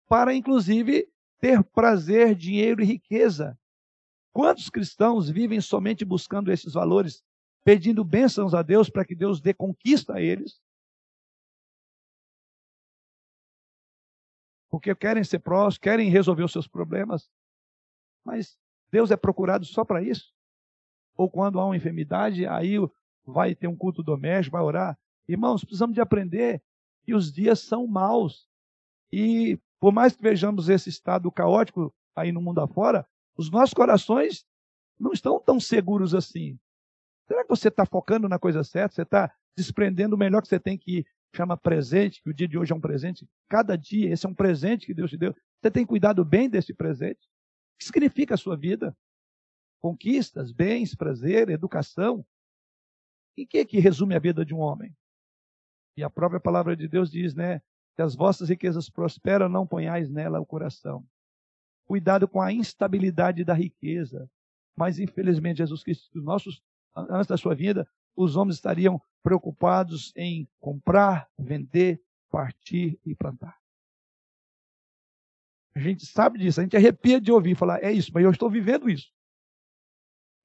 para, 0.07 0.33
inclusive, 0.33 1.11
ter 1.39 1.63
prazer, 1.63 2.35
dinheiro 2.35 2.81
e 2.81 2.85
riqueza. 2.85 3.59
Quantos 4.31 4.69
cristãos 4.69 5.29
vivem 5.29 5.59
somente 5.59 6.05
buscando 6.05 6.51
esses 6.51 6.73
valores 6.73 7.23
pedindo 7.63 8.03
bênçãos 8.03 8.53
a 8.53 8.61
Deus 8.61 8.89
para 8.89 9.05
que 9.05 9.15
Deus 9.15 9.41
dê 9.41 9.53
conquista 9.53 10.15
a 10.15 10.21
eles. 10.21 10.61
Porque 14.69 14.95
querem 14.95 15.23
ser 15.23 15.39
próximos, 15.39 15.77
querem 15.77 16.09
resolver 16.09 16.43
os 16.43 16.51
seus 16.51 16.67
problemas. 16.67 17.29
Mas 18.23 18.57
Deus 18.89 19.11
é 19.11 19.17
procurado 19.17 19.65
só 19.65 19.83
para 19.83 20.01
isso? 20.01 20.33
Ou 21.15 21.29
quando 21.29 21.59
há 21.59 21.65
uma 21.65 21.75
enfermidade, 21.75 22.45
aí 22.45 22.77
vai 23.25 23.55
ter 23.55 23.67
um 23.67 23.75
culto 23.75 24.03
doméstico, 24.03 24.57
vai 24.57 24.65
orar. 24.65 24.97
Irmãos, 25.27 25.63
precisamos 25.63 25.93
de 25.93 26.01
aprender 26.01 26.61
que 27.03 27.13
os 27.13 27.31
dias 27.31 27.59
são 27.59 27.87
maus. 27.87 28.47
E 29.11 29.59
por 29.79 29.91
mais 29.91 30.15
que 30.15 30.21
vejamos 30.21 30.69
esse 30.69 30.89
estado 30.89 31.31
caótico 31.31 31.93
aí 32.15 32.31
no 32.31 32.41
mundo 32.41 32.61
afora, 32.61 33.05
os 33.35 33.49
nossos 33.49 33.73
corações 33.73 34.45
não 34.99 35.11
estão 35.11 35.39
tão 35.39 35.59
seguros 35.59 36.13
assim. 36.13 36.59
Será 37.27 37.43
que 37.43 37.49
você 37.49 37.69
está 37.69 37.85
focando 37.85 38.29
na 38.29 38.37
coisa 38.37 38.63
certa? 38.63 38.93
Você 38.93 39.01
está 39.03 39.33
desprendendo 39.55 40.15
o 40.15 40.19
melhor 40.19 40.41
que 40.41 40.47
você 40.47 40.59
tem 40.59 40.77
que 40.77 41.05
chama 41.35 41.57
presente, 41.57 42.21
que 42.21 42.29
o 42.29 42.33
dia 42.33 42.47
de 42.47 42.57
hoje 42.57 42.73
é 42.73 42.75
um 42.75 42.81
presente. 42.81 43.27
Cada 43.47 43.77
dia, 43.77 44.11
esse 44.11 44.25
é 44.25 44.29
um 44.29 44.35
presente 44.35 44.85
que 44.85 44.93
Deus 44.93 45.09
te 45.09 45.17
deu. 45.17 45.33
Você 45.61 45.71
tem 45.71 45.85
cuidado 45.85 46.25
bem 46.25 46.49
desse 46.49 46.73
presente? 46.73 47.19
O 47.73 47.77
que 47.79 47.85
significa 47.85 48.33
a 48.35 48.37
sua 48.37 48.57
vida? 48.57 48.95
Conquistas, 49.79 50.51
bens, 50.51 50.93
prazer, 50.93 51.49
educação. 51.49 52.25
Em 53.37 53.45
que 53.45 53.59
é 53.59 53.65
que 53.65 53.79
resume 53.79 54.15
a 54.15 54.19
vida 54.19 54.45
de 54.45 54.53
um 54.53 54.59
homem? 54.59 54.95
E 55.95 56.03
a 56.03 56.09
própria 56.09 56.39
palavra 56.39 56.75
de 56.75 56.87
Deus 56.87 57.11
diz, 57.11 57.33
né? 57.33 57.61
Que 57.95 58.01
as 58.01 58.15
vossas 58.15 58.49
riquezas 58.49 58.89
prosperam, 58.89 59.49
não 59.49 59.67
ponhais 59.67 60.09
nela 60.09 60.39
o 60.39 60.45
coração. 60.45 61.05
Cuidado 61.85 62.27
com 62.27 62.41
a 62.41 62.51
instabilidade 62.51 63.43
da 63.43 63.53
riqueza. 63.53 64.29
Mas, 64.75 64.99
infelizmente, 64.99 65.57
Jesus 65.57 65.83
Cristo, 65.83 66.21
nossos, 66.21 66.61
antes 66.95 67.27
da 67.27 67.37
sua 67.37 67.53
vida, 67.53 67.87
os 68.15 68.35
homens 68.35 68.55
estariam 68.55 69.01
preocupados 69.21 70.13
em 70.15 70.47
comprar, 70.59 71.29
vender, 71.37 72.01
partir 72.29 72.99
e 73.05 73.13
plantar. 73.13 73.57
A 75.75 75.79
gente 75.79 76.05
sabe 76.05 76.39
disso, 76.39 76.59
a 76.59 76.63
gente 76.63 76.75
arrepia 76.75 77.19
de 77.19 77.31
ouvir 77.31 77.55
falar, 77.55 77.81
é 77.83 77.91
isso, 77.91 78.11
mas 78.13 78.23
eu 78.23 78.31
estou 78.31 78.49
vivendo 78.49 78.89
isso. 78.89 79.11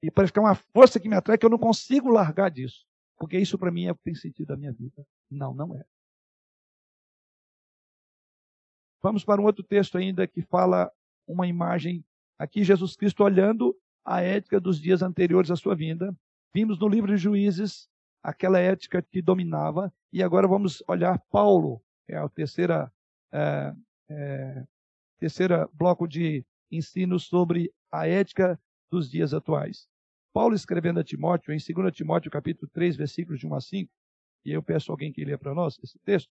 E 0.01 0.11
parece 0.11 0.31
que 0.31 0.39
é 0.39 0.41
uma 0.41 0.55
força 0.55 0.99
que 0.99 1.09
me 1.09 1.15
atrai 1.15 1.37
que 1.37 1.45
eu 1.45 1.49
não 1.49 1.57
consigo 1.57 2.09
largar 2.09 2.49
disso. 2.51 2.85
Porque 3.17 3.37
isso 3.37 3.57
para 3.57 3.71
mim 3.71 3.85
é 3.85 3.91
o 3.91 3.95
que 3.95 4.03
tem 4.03 4.15
sentido 4.15 4.47
da 4.47 4.57
minha 4.57 4.71
vida. 4.71 5.05
Não, 5.29 5.53
não 5.53 5.75
é. 5.75 5.83
Vamos 9.01 9.23
para 9.23 9.41
um 9.41 9.45
outro 9.45 9.63
texto 9.63 9.97
ainda 9.97 10.27
que 10.27 10.41
fala 10.41 10.91
uma 11.27 11.47
imagem. 11.47 12.05
Aqui, 12.37 12.63
Jesus 12.63 12.95
Cristo 12.95 13.23
olhando 13.23 13.75
a 14.05 14.21
ética 14.21 14.59
dos 14.59 14.79
dias 14.79 15.01
anteriores 15.01 15.51
à 15.51 15.55
sua 15.55 15.75
vinda. 15.75 16.15
Vimos 16.53 16.79
no 16.79 16.87
livro 16.87 17.11
de 17.11 17.17
Juízes 17.17 17.89
aquela 18.21 18.59
ética 18.59 19.01
que 19.01 19.21
dominava. 19.21 19.93
E 20.11 20.21
agora 20.21 20.47
vamos 20.47 20.83
olhar 20.87 21.19
Paulo, 21.29 21.81
é 22.07 22.17
a 22.17 22.29
terceira, 22.29 22.91
é, 23.31 23.73
é, 24.09 24.63
terceira 25.19 25.69
bloco 25.73 26.07
de 26.07 26.45
ensino 26.71 27.19
sobre 27.19 27.73
a 27.91 28.07
ética 28.07 28.59
dos 28.91 29.09
dias 29.09 29.33
atuais. 29.33 29.87
Paulo 30.33 30.55
escrevendo 30.55 30.99
a 30.99 31.03
Timóteo, 31.03 31.53
em 31.53 31.57
2 31.57 31.95
Timóteo 31.95 32.31
capítulo 32.31 32.69
3, 32.71 32.95
versículos 32.95 33.39
de 33.39 33.47
1 33.47 33.55
a 33.55 33.61
5, 33.61 33.91
e 34.45 34.51
eu 34.51 34.63
peço 34.63 34.91
alguém 34.91 35.11
que 35.11 35.25
lê 35.25 35.37
para 35.37 35.53
nós 35.53 35.77
esse 35.83 35.99
texto, 35.99 36.31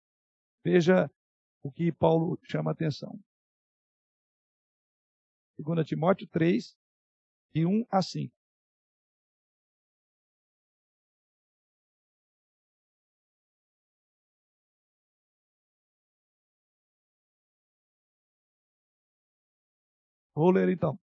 veja 0.64 1.10
o 1.64 1.72
que 1.72 1.92
Paulo 1.92 2.40
chama 2.44 2.72
a 2.72 2.74
atenção. 2.74 3.20
2 5.58 5.86
Timóteo 5.88 6.28
3, 6.28 6.76
de 7.54 7.66
1 7.66 7.86
a 7.90 8.02
5. 8.02 8.34
Vou 20.36 20.52
ler 20.52 20.70
então. 20.70 21.05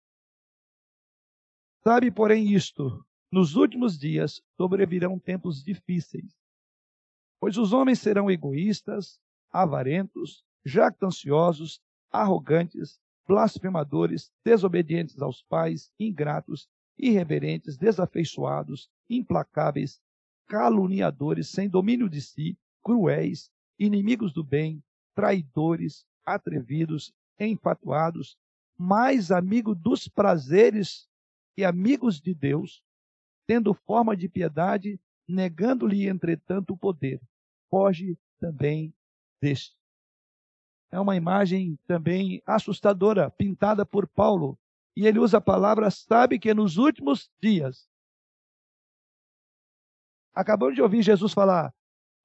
Sabe, 1.83 2.11
porém, 2.11 2.53
isto: 2.53 3.03
nos 3.33 3.57
últimos 3.57 3.99
dias 3.99 4.43
sobrevirão 4.55 5.19
tempos 5.19 5.65
difíceis, 5.65 6.37
pois 7.41 7.57
os 7.57 7.73
homens 7.73 8.01
serão 8.01 8.31
egoístas, 8.31 9.19
avarentos, 9.51 10.45
jactanciosos, 10.63 11.81
arrogantes, 12.11 13.01
blasfemadores, 13.27 14.31
desobedientes 14.45 15.23
aos 15.23 15.43
pais, 15.43 15.91
ingratos, 15.99 16.69
irreverentes, 16.99 17.79
desafeiçoados, 17.79 18.91
implacáveis, 19.09 19.99
caluniadores, 20.47 21.49
sem 21.49 21.67
domínio 21.67 22.11
de 22.11 22.21
si, 22.21 22.59
cruéis, 22.83 23.51
inimigos 23.79 24.35
do 24.35 24.45
bem, 24.45 24.83
traidores, 25.15 26.05
atrevidos, 26.27 27.11
enfatuados, 27.39 28.37
mais 28.77 29.31
amigos 29.31 29.79
dos 29.79 30.09
prazeres 30.09 31.09
e 31.57 31.65
amigos 31.65 32.21
de 32.21 32.35
Deus, 32.35 32.83
tendo 33.47 33.75
forma 33.75 34.17
de 34.17 34.29
piedade, 34.29 35.01
negando-lhe, 35.29 36.09
entretanto, 36.09 36.75
o 36.75 36.79
poder. 36.79 37.21
Foge 37.69 38.19
também 38.39 38.95
deste. 39.41 39.77
É 40.91 40.99
uma 40.99 41.17
imagem 41.17 41.79
também 41.87 42.43
assustadora, 42.45 43.31
pintada 43.31 43.87
por 43.87 44.09
Paulo. 44.09 44.59
E 44.97 45.07
ele 45.07 45.21
usa 45.21 45.39
a 45.39 45.41
palavra, 45.41 45.91
sabe 45.91 46.39
que 46.39 46.53
nos 46.53 46.77
últimos 46.77 47.31
dias. 47.41 47.89
Acabamos 50.35 50.75
de 50.75 50.83
ouvir 50.83 51.03
Jesus 51.03 51.33
falar, 51.33 51.73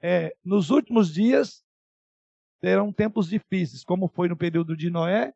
é, 0.01 0.35
nos 0.43 0.69
últimos 0.69 1.13
dias 1.13 1.63
terão 2.59 2.91
tempos 2.91 3.27
difíceis, 3.27 3.83
como 3.83 4.07
foi 4.07 4.27
no 4.27 4.37
período 4.37 4.75
de 4.75 4.89
Noé 4.89 5.33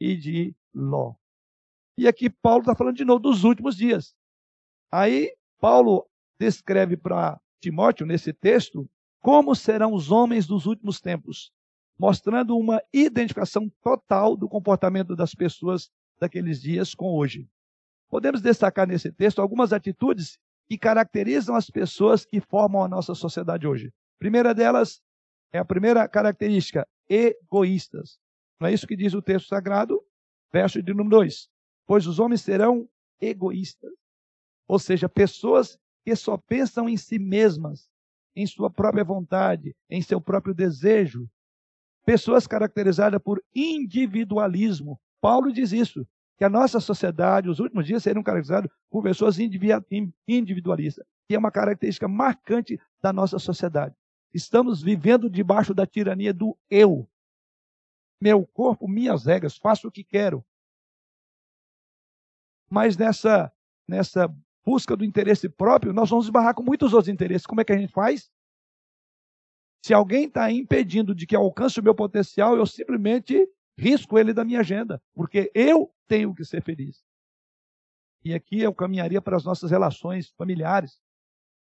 e 0.00 0.16
de 0.16 0.54
Ló. 0.74 1.14
E 1.98 2.06
aqui 2.06 2.28
Paulo 2.28 2.60
está 2.60 2.74
falando 2.74 2.96
de 2.96 3.04
novo 3.04 3.20
dos 3.20 3.42
últimos 3.42 3.74
dias. 3.74 4.14
Aí 4.92 5.34
Paulo 5.58 6.06
descreve 6.38 6.96
para 6.96 7.40
Timóteo, 7.60 8.06
nesse 8.06 8.32
texto, 8.34 8.88
como 9.20 9.54
serão 9.54 9.94
os 9.94 10.10
homens 10.10 10.46
dos 10.46 10.66
últimos 10.66 11.00
tempos, 11.00 11.50
mostrando 11.98 12.56
uma 12.56 12.82
identificação 12.92 13.70
total 13.82 14.36
do 14.36 14.48
comportamento 14.48 15.16
das 15.16 15.34
pessoas 15.34 15.90
daqueles 16.20 16.60
dias 16.60 16.94
com 16.94 17.16
hoje. 17.16 17.48
Podemos 18.10 18.42
destacar 18.42 18.86
nesse 18.86 19.10
texto 19.10 19.40
algumas 19.40 19.72
atitudes 19.72 20.38
que 20.68 20.76
caracterizam 20.76 21.56
as 21.56 21.70
pessoas 21.70 22.26
que 22.26 22.40
formam 22.40 22.84
a 22.84 22.88
nossa 22.88 23.14
sociedade 23.14 23.66
hoje. 23.66 23.88
A 23.88 24.18
primeira 24.18 24.54
delas 24.54 25.00
é 25.50 25.58
a 25.58 25.64
primeira 25.64 26.06
característica, 26.06 26.86
egoístas. 27.08 28.18
Não 28.60 28.68
é 28.68 28.72
isso 28.74 28.86
que 28.86 28.96
diz 28.96 29.14
o 29.14 29.22
texto 29.22 29.48
sagrado? 29.48 30.00
Verso 30.52 30.82
de 30.82 30.92
número 30.92 31.10
2 31.10 31.48
pois 31.86 32.06
os 32.06 32.18
homens 32.18 32.42
serão 32.42 32.88
egoístas, 33.20 33.92
ou 34.68 34.78
seja, 34.78 35.08
pessoas 35.08 35.78
que 36.04 36.14
só 36.14 36.36
pensam 36.36 36.88
em 36.88 36.96
si 36.96 37.18
mesmas, 37.18 37.88
em 38.34 38.46
sua 38.46 38.70
própria 38.70 39.04
vontade, 39.04 39.74
em 39.88 40.02
seu 40.02 40.20
próprio 40.20 40.54
desejo. 40.54 41.28
Pessoas 42.04 42.46
caracterizadas 42.46 43.20
por 43.22 43.42
individualismo. 43.54 45.00
Paulo 45.20 45.52
diz 45.52 45.72
isso, 45.72 46.06
que 46.36 46.44
a 46.44 46.50
nossa 46.50 46.78
sociedade, 46.80 47.48
os 47.48 47.58
últimos 47.58 47.86
dias, 47.86 48.02
serão 48.02 48.22
caracterizados 48.22 48.70
por 48.90 49.02
pessoas 49.02 49.38
individualistas, 49.38 51.04
que 51.26 51.34
é 51.34 51.38
uma 51.38 51.50
característica 51.50 52.06
marcante 52.06 52.78
da 53.00 53.12
nossa 53.12 53.38
sociedade. 53.38 53.94
Estamos 54.34 54.82
vivendo 54.82 55.30
debaixo 55.30 55.72
da 55.72 55.86
tirania 55.86 56.34
do 56.34 56.56
eu. 56.68 57.08
Meu 58.20 58.46
corpo, 58.46 58.86
minhas 58.86 59.24
regras, 59.24 59.56
faço 59.56 59.88
o 59.88 59.90
que 59.90 60.04
quero. 60.04 60.44
Mas 62.68 62.96
nessa, 62.96 63.52
nessa 63.86 64.34
busca 64.64 64.96
do 64.96 65.04
interesse 65.04 65.48
próprio, 65.48 65.92
nós 65.92 66.10
vamos 66.10 66.26
esbarrar 66.26 66.54
com 66.54 66.62
muitos 66.62 66.92
outros 66.92 67.08
interesses. 67.08 67.46
Como 67.46 67.60
é 67.60 67.64
que 67.64 67.72
a 67.72 67.78
gente 67.78 67.92
faz? 67.92 68.30
Se 69.84 69.94
alguém 69.94 70.26
está 70.26 70.50
impedindo 70.50 71.14
de 71.14 71.26
que 71.26 71.36
alcance 71.36 71.78
o 71.78 71.82
meu 71.82 71.94
potencial, 71.94 72.56
eu 72.56 72.66
simplesmente 72.66 73.48
risco 73.78 74.18
ele 74.18 74.32
da 74.32 74.44
minha 74.44 74.60
agenda, 74.60 75.00
porque 75.14 75.50
eu 75.54 75.92
tenho 76.08 76.34
que 76.34 76.44
ser 76.44 76.62
feliz. 76.62 77.04
E 78.24 78.34
aqui 78.34 78.60
eu 78.60 78.74
caminharia 78.74 79.22
para 79.22 79.36
as 79.36 79.44
nossas 79.44 79.70
relações 79.70 80.30
familiares. 80.30 81.00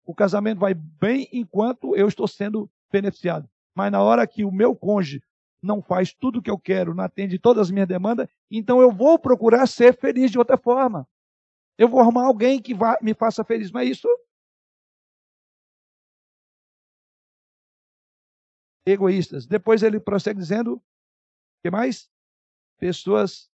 O 0.06 0.14
casamento 0.14 0.58
vai 0.58 0.72
bem 0.72 1.28
enquanto 1.30 1.94
eu 1.94 2.08
estou 2.08 2.26
sendo 2.26 2.70
beneficiado. 2.90 3.46
Mas 3.74 3.92
na 3.92 4.00
hora 4.02 4.26
que 4.26 4.44
o 4.44 4.52
meu 4.52 4.74
cônjuge 4.74 5.22
não 5.64 5.82
faz 5.82 6.12
tudo 6.12 6.38
o 6.38 6.42
que 6.42 6.50
eu 6.50 6.58
quero, 6.58 6.94
não 6.94 7.02
atende 7.02 7.38
todas 7.38 7.62
as 7.62 7.70
minhas 7.70 7.88
demandas, 7.88 8.28
então 8.50 8.80
eu 8.80 8.92
vou 8.92 9.18
procurar 9.18 9.66
ser 9.66 9.96
feliz 9.96 10.30
de 10.30 10.38
outra 10.38 10.56
forma. 10.56 11.08
Eu 11.76 11.88
vou 11.88 12.00
arrumar 12.00 12.26
alguém 12.26 12.60
que 12.60 12.74
vá, 12.74 12.98
me 13.02 13.14
faça 13.14 13.42
feliz, 13.42 13.72
não 13.72 13.80
é 13.80 13.84
isso? 13.84 14.08
Egoístas. 18.86 19.46
Depois 19.46 19.82
ele 19.82 19.98
prossegue 19.98 20.38
dizendo, 20.38 20.80
que 21.62 21.70
mais? 21.70 22.10
Pessoas 22.78 23.50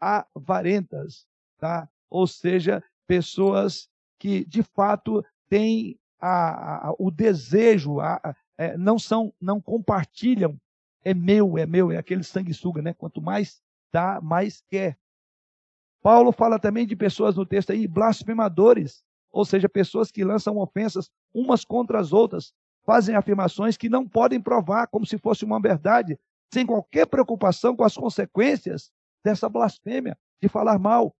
avarentas, 0.00 1.26
tá? 1.58 1.88
Ou 2.10 2.26
seja, 2.26 2.82
pessoas 3.06 3.88
que 4.18 4.44
de 4.44 4.62
fato 4.62 5.24
têm 5.48 5.98
a, 6.20 6.88
a, 6.88 6.94
o 6.98 7.10
desejo, 7.10 8.00
a, 8.00 8.34
é, 8.58 8.76
não 8.76 8.98
são, 8.98 9.32
não 9.40 9.60
compartilham. 9.60 10.60
É 11.04 11.12
meu, 11.12 11.58
é 11.58 11.66
meu, 11.66 11.92
é 11.92 11.98
aquele 11.98 12.24
sanguessuga, 12.24 12.80
né? 12.80 12.94
Quanto 12.94 13.20
mais 13.20 13.62
dá, 13.92 14.20
mais 14.20 14.62
quer. 14.70 14.98
Paulo 16.02 16.32
fala 16.32 16.58
também 16.58 16.86
de 16.86 16.96
pessoas 16.96 17.36
no 17.36 17.46
texto 17.46 17.70
aí, 17.70 17.86
blasfemadores, 17.86 19.04
ou 19.30 19.44
seja, 19.44 19.68
pessoas 19.68 20.10
que 20.10 20.24
lançam 20.24 20.58
ofensas 20.58 21.10
umas 21.32 21.64
contra 21.64 21.98
as 21.98 22.12
outras, 22.12 22.52
fazem 22.84 23.16
afirmações 23.16 23.76
que 23.76 23.88
não 23.88 24.06
podem 24.06 24.40
provar 24.40 24.86
como 24.86 25.06
se 25.06 25.16
fosse 25.18 25.44
uma 25.44 25.60
verdade, 25.60 26.18
sem 26.52 26.66
qualquer 26.66 27.06
preocupação 27.06 27.74
com 27.74 27.84
as 27.84 27.96
consequências 27.96 28.92
dessa 29.24 29.48
blasfêmia, 29.48 30.16
de 30.42 30.48
falar 30.48 30.78
mal. 30.78 31.14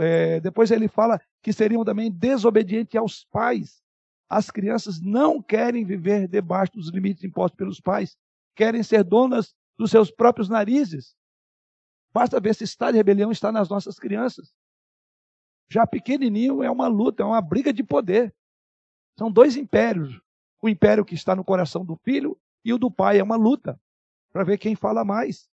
É, 0.00 0.40
depois 0.40 0.70
ele 0.70 0.88
fala 0.88 1.20
que 1.42 1.52
seriam 1.52 1.84
também 1.84 2.10
desobedientes 2.10 2.96
aos 2.96 3.24
pais. 3.24 3.80
As 4.28 4.50
crianças 4.50 5.00
não 5.00 5.40
querem 5.40 5.84
viver 5.84 6.28
debaixo 6.28 6.72
dos 6.72 6.88
limites 6.90 7.24
impostos 7.24 7.56
pelos 7.56 7.80
pais, 7.80 8.16
querem 8.54 8.82
ser 8.82 9.04
donas 9.04 9.54
dos 9.78 9.90
seus 9.90 10.10
próprios 10.10 10.48
narizes. 10.48 11.14
Basta 12.12 12.40
ver 12.40 12.54
se 12.54 12.64
está 12.64 12.90
de 12.90 12.96
rebelião 12.96 13.30
está 13.30 13.52
nas 13.52 13.68
nossas 13.68 13.98
crianças. 13.98 14.52
Já 15.68 15.86
pequenininho 15.86 16.62
é 16.62 16.70
uma 16.70 16.88
luta, 16.88 17.22
é 17.22 17.26
uma 17.26 17.40
briga 17.40 17.72
de 17.72 17.84
poder. 17.84 18.34
São 19.16 19.30
dois 19.30 19.56
impérios. 19.56 20.20
O 20.60 20.68
império 20.68 21.04
que 21.04 21.14
está 21.14 21.34
no 21.34 21.44
coração 21.44 21.84
do 21.84 21.96
filho 21.96 22.38
e 22.64 22.72
o 22.72 22.78
do 22.78 22.90
pai. 22.90 23.18
É 23.18 23.22
uma 23.22 23.36
luta 23.36 23.80
para 24.32 24.44
ver 24.44 24.58
quem 24.58 24.74
fala 24.74 25.04
mais. 25.04 25.48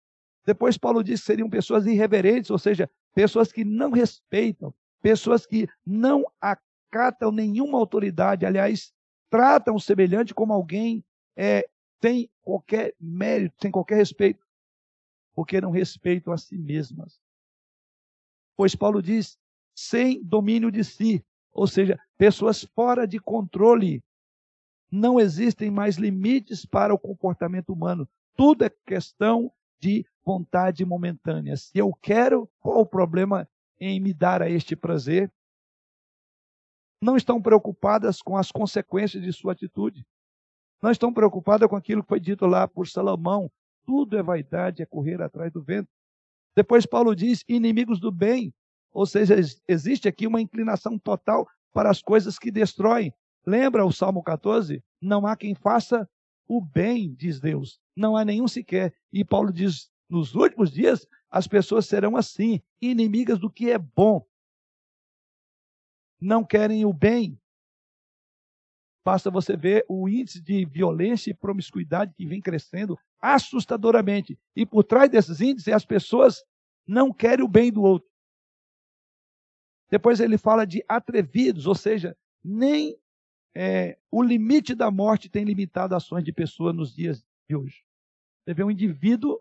Depois 0.45 0.77
Paulo 0.77 1.03
diz 1.03 1.21
que 1.21 1.25
seriam 1.25 1.49
pessoas 1.49 1.85
irreverentes, 1.85 2.51
ou 2.51 2.59
seja, 2.59 2.89
pessoas 3.13 3.51
que 3.51 3.63
não 3.63 3.91
respeitam, 3.91 4.73
pessoas 5.01 5.45
que 5.45 5.67
não 5.85 6.23
acatam 6.39 7.31
nenhuma 7.31 7.77
autoridade, 7.77 8.45
aliás, 8.45 8.93
tratam 9.29 9.75
o 9.75 9.79
semelhante 9.79 10.33
como 10.33 10.53
alguém 10.53 11.03
é, 11.35 11.67
sem 12.03 12.29
qualquer 12.41 12.93
mérito, 12.99 13.55
sem 13.61 13.71
qualquer 13.71 13.95
respeito, 13.95 14.45
porque 15.33 15.61
não 15.61 15.71
respeitam 15.71 16.33
a 16.33 16.37
si 16.37 16.57
mesmas. 16.57 17.17
Pois 18.57 18.75
Paulo 18.75 19.01
diz, 19.01 19.39
sem 19.73 20.21
domínio 20.21 20.69
de 20.69 20.83
si, 20.83 21.25
ou 21.53 21.65
seja, 21.65 21.97
pessoas 22.17 22.65
fora 22.75 23.07
de 23.07 23.19
controle. 23.19 24.03
Não 24.91 25.17
existem 25.17 25.71
mais 25.71 25.95
limites 25.95 26.65
para 26.65 26.93
o 26.93 26.99
comportamento 26.99 27.71
humano. 27.71 28.05
Tudo 28.35 28.65
é 28.65 28.69
questão 28.85 29.49
de 29.79 30.05
vontade 30.25 30.83
momentânea. 30.83 31.55
Se 31.55 31.77
eu 31.77 31.93
quero, 31.93 32.51
qual 32.59 32.81
o 32.81 32.85
problema 32.85 33.47
em 33.79 33.97
me 34.01 34.13
dar 34.13 34.41
a 34.41 34.49
este 34.49 34.75
prazer? 34.75 35.31
Não 37.01 37.15
estão 37.15 37.41
preocupadas 37.41 38.21
com 38.21 38.35
as 38.35 38.51
consequências 38.51 39.23
de 39.23 39.31
sua 39.31 39.53
atitude. 39.53 40.05
Não 40.83 40.91
estão 40.91 41.13
preocupadas 41.13 41.69
com 41.69 41.77
aquilo 41.77 42.03
que 42.03 42.09
foi 42.09 42.19
dito 42.19 42.45
lá 42.45 42.67
por 42.67 42.89
Salomão. 42.89 43.49
Tudo 43.85 44.17
é 44.17 44.21
vaidade, 44.21 44.81
é 44.81 44.85
correr 44.85 45.21
atrás 45.21 45.49
do 45.49 45.63
vento. 45.63 45.87
Depois 46.53 46.85
Paulo 46.85 47.15
diz: 47.15 47.41
inimigos 47.47 48.01
do 48.01 48.11
bem. 48.11 48.53
Ou 48.91 49.05
seja, 49.05 49.35
existe 49.65 50.09
aqui 50.09 50.27
uma 50.27 50.41
inclinação 50.41 50.99
total 50.99 51.47
para 51.71 51.89
as 51.89 52.01
coisas 52.01 52.37
que 52.37 52.51
destroem. 52.51 53.13
Lembra 53.45 53.85
o 53.85 53.93
Salmo 53.93 54.21
14? 54.21 54.83
Não 55.01 55.25
há 55.25 55.37
quem 55.37 55.55
faça 55.55 56.07
o 56.45 56.59
bem, 56.59 57.13
diz 57.13 57.39
Deus. 57.39 57.79
Não 57.95 58.17
há 58.17 58.25
nenhum 58.25 58.47
sequer. 58.47 58.93
E 59.11 59.23
Paulo 59.23 59.53
diz: 59.53 59.89
nos 60.09 60.35
últimos 60.35 60.69
dias, 60.69 61.07
as 61.31 61.47
pessoas 61.47 61.85
serão 61.85 62.17
assim, 62.17 62.61
inimigas 62.81 63.39
do 63.39 63.49
que 63.49 63.71
é 63.71 63.77
bom. 63.77 64.27
Não 66.19 66.43
querem 66.43 66.83
o 66.83 66.91
bem. 66.91 67.39
Basta 69.03 69.29
você 69.29 69.57
ver 69.57 69.85
o 69.89 70.07
índice 70.07 70.41
de 70.41 70.63
violência 70.65 71.29
e 71.29 71.33
promiscuidade 71.33 72.13
que 72.13 72.25
vem 72.25 72.41
crescendo 72.41 72.97
assustadoramente. 73.19 74.39
E 74.55 74.65
por 74.65 74.83
trás 74.83 75.09
desses 75.09 75.41
índices, 75.41 75.73
as 75.73 75.85
pessoas 75.85 76.43
não 76.87 77.11
querem 77.11 77.43
o 77.43 77.47
bem 77.47 77.71
do 77.71 77.81
outro. 77.81 78.09
Depois 79.89 80.19
ele 80.19 80.37
fala 80.37 80.65
de 80.65 80.83
atrevidos, 80.87 81.67
ou 81.67 81.75
seja, 81.75 82.17
nem 82.43 82.97
é, 83.55 83.97
o 84.09 84.23
limite 84.23 84.73
da 84.73 84.89
morte 84.89 85.29
tem 85.29 85.43
limitado 85.43 85.95
ações 85.95 86.23
de 86.23 86.31
pessoas 86.31 86.75
nos 86.75 86.95
dias 86.95 87.23
de 87.47 87.55
hoje. 87.55 87.83
Você 88.43 88.53
vê 88.53 88.63
um 88.63 88.71
indivíduo 88.71 89.39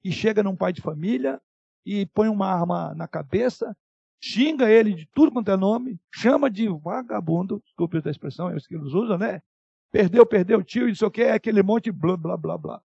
que 0.00 0.12
chega 0.12 0.42
num 0.42 0.56
pai 0.56 0.72
de 0.72 0.80
família 0.80 1.40
e 1.84 2.06
põe 2.06 2.28
uma 2.28 2.46
arma 2.46 2.94
na 2.94 3.08
cabeça, 3.08 3.76
xinga 4.20 4.70
ele 4.70 4.94
de 4.94 5.06
tudo 5.06 5.32
quanto 5.32 5.50
é 5.50 5.56
nome, 5.56 5.98
chama 6.12 6.50
de 6.50 6.68
vagabundo, 6.68 7.60
desculpe 7.64 8.00
a 8.04 8.10
expressão, 8.10 8.50
é 8.50 8.56
isso 8.56 8.68
que 8.68 8.74
eles 8.74 8.92
usam, 8.92 9.16
né? 9.16 9.42
Perdeu, 9.90 10.24
perdeu, 10.26 10.62
tio, 10.62 10.84
e 10.84 10.88
não 10.88 10.94
sei 10.94 11.08
o 11.08 11.10
que, 11.10 11.22
é 11.22 11.32
aquele 11.32 11.62
monte 11.62 11.90
blá, 11.90 12.16
blá, 12.16 12.36
blá, 12.36 12.58
blá. 12.58 12.82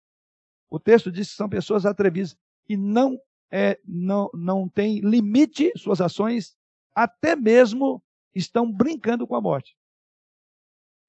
O 0.69 0.79
texto 0.79 1.11
diz 1.11 1.29
que 1.29 1.35
são 1.35 1.49
pessoas 1.49 1.85
atrevidas 1.85 2.37
e 2.67 2.77
não, 2.77 3.19
é, 3.49 3.79
não, 3.85 4.29
não 4.33 4.69
tem 4.69 4.99
limite 4.99 5.71
suas 5.77 6.01
ações, 6.01 6.55
até 6.93 7.35
mesmo 7.35 8.03
estão 8.35 8.71
brincando 8.71 9.25
com 9.25 9.35
a 9.35 9.41
morte. 9.41 9.75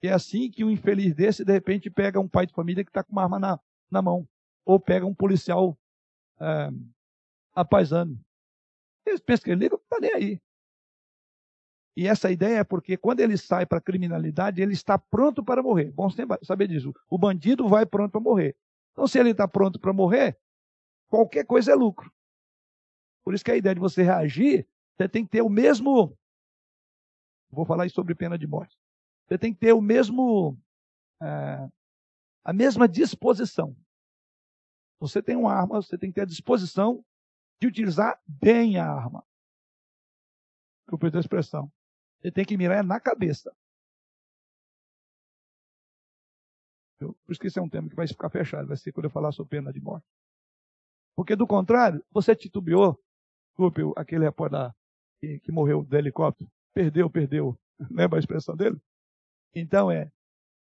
É 0.02 0.12
assim 0.12 0.50
que 0.50 0.64
um 0.64 0.70
infeliz 0.70 1.14
desse, 1.14 1.44
de 1.44 1.52
repente, 1.52 1.88
pega 1.88 2.18
um 2.18 2.28
pai 2.28 2.44
de 2.44 2.52
família 2.52 2.82
que 2.82 2.90
está 2.90 3.04
com 3.04 3.12
uma 3.12 3.22
arma 3.22 3.38
na, 3.38 3.60
na 3.88 4.02
mão. 4.02 4.28
Ou 4.64 4.80
pega 4.80 5.06
um 5.06 5.14
policial 5.14 5.78
é, 6.40 6.70
apaisando. 7.54 8.18
Eles 9.06 9.20
pensam 9.20 9.44
que 9.44 9.50
ele 9.50 9.68
não 9.68 9.76
está 9.76 9.98
nem 10.00 10.14
aí. 10.14 10.40
E 11.96 12.06
essa 12.06 12.30
ideia 12.30 12.58
é 12.58 12.64
porque 12.64 12.96
quando 12.96 13.20
ele 13.20 13.36
sai 13.36 13.66
para 13.66 13.78
a 13.78 13.82
criminalidade, 13.82 14.62
ele 14.62 14.72
está 14.72 14.98
pronto 14.98 15.44
para 15.44 15.62
morrer. 15.62 15.90
Bom 15.92 16.08
saber 16.42 16.68
disso. 16.68 16.94
O 17.08 17.18
bandido 17.18 17.68
vai 17.68 17.84
pronto 17.84 18.12
para 18.12 18.20
morrer. 18.20 18.56
Então, 18.92 19.06
se 19.06 19.18
ele 19.18 19.30
está 19.30 19.46
pronto 19.46 19.78
para 19.78 19.92
morrer, 19.92 20.38
qualquer 21.08 21.44
coisa 21.44 21.72
é 21.72 21.74
lucro. 21.74 22.10
Por 23.22 23.34
isso 23.34 23.44
que 23.44 23.50
a 23.50 23.56
ideia 23.56 23.74
de 23.74 23.80
você 23.80 24.02
reagir, 24.02 24.66
você 24.96 25.08
tem 25.08 25.24
que 25.24 25.30
ter 25.30 25.42
o 25.42 25.48
mesmo. 25.48 26.16
Vou 27.50 27.64
falar 27.64 27.88
sobre 27.90 28.14
pena 28.14 28.38
de 28.38 28.46
morte. 28.46 28.76
Você 29.26 29.38
tem 29.38 29.52
que 29.52 29.60
ter 29.60 29.72
o 29.72 29.80
mesmo, 29.80 30.58
é, 31.22 31.68
a 32.44 32.52
mesma 32.52 32.88
disposição. 32.88 33.76
Você 34.98 35.22
tem 35.22 35.36
uma 35.36 35.52
arma, 35.52 35.82
você 35.82 35.98
tem 35.98 36.10
que 36.10 36.14
ter 36.14 36.22
a 36.22 36.26
disposição 36.26 37.04
de 37.62 37.68
utilizar 37.68 38.20
bem 38.26 38.76
a 38.76 38.84
arma. 38.84 39.24
Desculpa 40.80 41.16
a 41.16 41.20
expressão. 41.20 41.72
Você 42.20 42.32
tem 42.32 42.44
que 42.44 42.56
mirar 42.56 42.82
na 42.82 42.98
cabeça. 42.98 43.54
Por 46.98 47.30
isso 47.30 47.40
que 47.40 47.46
esse 47.46 47.60
é 47.60 47.62
um 47.62 47.68
tema 47.68 47.88
que 47.88 47.94
vai 47.94 48.06
ficar 48.08 48.30
fechado, 48.30 48.66
vai 48.66 48.76
ser 48.76 48.90
quando 48.90 49.04
eu 49.04 49.10
falar 49.10 49.30
sobre 49.30 49.58
pena 49.58 49.72
de 49.72 49.80
morte. 49.80 50.04
Porque 51.14 51.36
do 51.36 51.46
contrário, 51.46 52.04
você 52.10 52.34
titubeou, 52.34 53.00
desculpe, 53.50 53.82
aquele 53.96 54.24
repórter 54.24 54.72
que, 55.20 55.38
que 55.38 55.52
morreu 55.52 55.84
do 55.84 55.96
helicóptero, 55.96 56.50
perdeu, 56.74 57.08
perdeu. 57.08 57.56
Lembra 57.90 58.18
a 58.18 58.20
expressão 58.20 58.56
dele? 58.56 58.80
Então 59.54 59.88
é, 59.88 60.10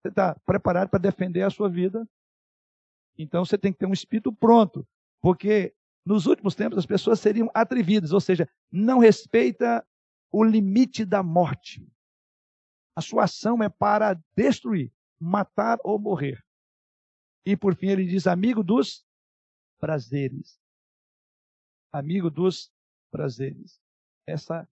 você 0.01 0.09
está 0.09 0.33
preparado 0.45 0.89
para 0.89 0.99
defender 0.99 1.43
a 1.43 1.51
sua 1.51 1.69
vida. 1.69 2.07
Então 3.17 3.45
você 3.45 3.57
tem 3.57 3.71
que 3.71 3.77
ter 3.77 3.85
um 3.85 3.93
espírito 3.93 4.33
pronto, 4.33 4.87
porque 5.21 5.75
nos 6.07 6.25
últimos 6.25 6.55
tempos 6.55 6.77
as 6.77 6.85
pessoas 6.85 7.19
seriam 7.19 7.51
atrevidas, 7.53 8.13
ou 8.13 8.21
seja, 8.21 8.49
não 8.71 8.99
respeita 8.99 9.85
o 10.31 10.43
limite 10.43 11.03
da 11.03 11.21
morte. 11.21 11.85
A 12.95 13.01
sua 13.01 13.25
ação 13.25 13.61
é 13.61 13.67
para 13.67 14.17
destruir, 14.35 14.91
matar 15.19 15.77
ou 15.83 15.99
morrer. 15.99 16.41
E 17.45 17.57
por 17.57 17.75
fim 17.75 17.87
ele 17.87 18.05
diz 18.05 18.25
amigo 18.25 18.63
dos 18.63 19.05
prazeres. 19.79 20.57
Amigo 21.91 22.29
dos 22.31 22.71
prazeres. 23.11 23.81
Essa, 24.25 24.67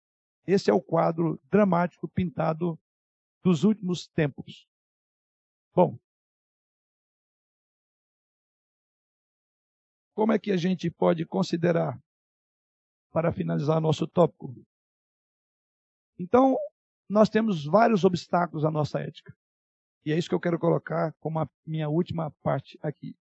esse 0.47 0.69
é 0.69 0.73
o 0.73 0.81
quadro 0.81 1.39
dramático 1.51 2.07
pintado 2.07 2.79
dos 3.43 3.63
últimos 3.63 4.07
tempos. 4.07 4.67
Bom, 5.73 5.99
como 10.15 10.31
é 10.31 10.39
que 10.39 10.51
a 10.51 10.57
gente 10.57 10.89
pode 10.89 11.25
considerar, 11.25 12.01
para 13.11 13.31
finalizar 13.31 13.79
nosso 13.81 14.07
tópico? 14.07 14.55
Então, 16.17 16.57
nós 17.07 17.29
temos 17.29 17.65
vários 17.65 18.03
obstáculos 18.05 18.65
à 18.65 18.71
nossa 18.71 18.99
ética. 18.99 19.35
E 20.05 20.11
é 20.11 20.17
isso 20.17 20.29
que 20.29 20.35
eu 20.35 20.39
quero 20.39 20.57
colocar 20.57 21.13
como 21.19 21.39
a 21.39 21.49
minha 21.65 21.89
última 21.89 22.31
parte 22.41 22.79
aqui. 22.81 23.15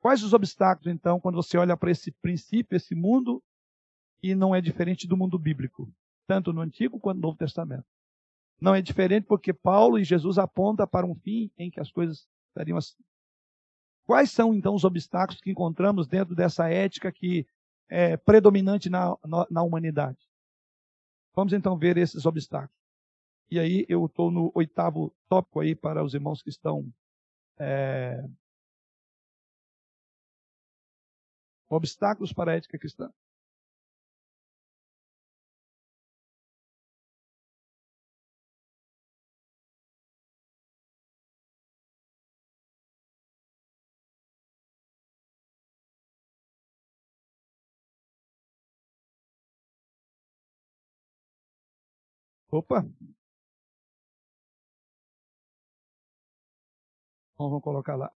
Quais 0.00 0.22
os 0.22 0.32
obstáculos, 0.32 0.92
então, 0.92 1.18
quando 1.18 1.36
você 1.36 1.56
olha 1.56 1.76
para 1.76 1.90
esse 1.90 2.12
princípio, 2.12 2.76
esse 2.76 2.94
mundo, 2.94 3.42
e 4.22 4.34
não 4.34 4.54
é 4.54 4.60
diferente 4.60 5.06
do 5.06 5.16
mundo 5.16 5.38
bíblico, 5.38 5.90
tanto 6.26 6.52
no 6.52 6.60
Antigo 6.60 7.00
quanto 7.00 7.16
no 7.16 7.22
Novo 7.22 7.38
Testamento? 7.38 7.86
Não 8.60 8.74
é 8.74 8.82
diferente 8.82 9.26
porque 9.26 9.52
Paulo 9.52 9.98
e 9.98 10.04
Jesus 10.04 10.38
apontam 10.38 10.86
para 10.86 11.06
um 11.06 11.14
fim 11.14 11.50
em 11.56 11.70
que 11.70 11.80
as 11.80 11.90
coisas 11.90 12.28
estariam 12.48 12.76
assim. 12.76 13.02
Quais 14.04 14.30
são 14.30 14.52
então 14.52 14.74
os 14.74 14.84
obstáculos 14.84 15.40
que 15.40 15.50
encontramos 15.50 16.06
dentro 16.06 16.34
dessa 16.34 16.68
ética 16.68 17.10
que 17.12 17.46
é 17.88 18.16
predominante 18.16 18.90
na, 18.90 19.16
na, 19.24 19.46
na 19.50 19.62
humanidade? 19.62 20.18
Vamos 21.34 21.52
então 21.52 21.78
ver 21.78 21.96
esses 21.96 22.26
obstáculos. 22.26 22.82
E 23.50 23.58
aí 23.58 23.86
eu 23.88 24.06
estou 24.06 24.30
no 24.30 24.50
oitavo 24.54 25.14
tópico 25.28 25.60
aí 25.60 25.74
para 25.74 26.02
os 26.02 26.14
irmãos 26.14 26.42
que 26.42 26.50
estão 26.50 26.90
é, 27.58 28.24
obstáculos 31.68 32.32
para 32.32 32.52
a 32.52 32.56
ética 32.56 32.78
cristã. 32.78 33.12
Opa! 52.52 52.84
Então, 57.34 57.48
vamos 57.50 57.62
colocar 57.62 57.96
lá. 57.96 58.10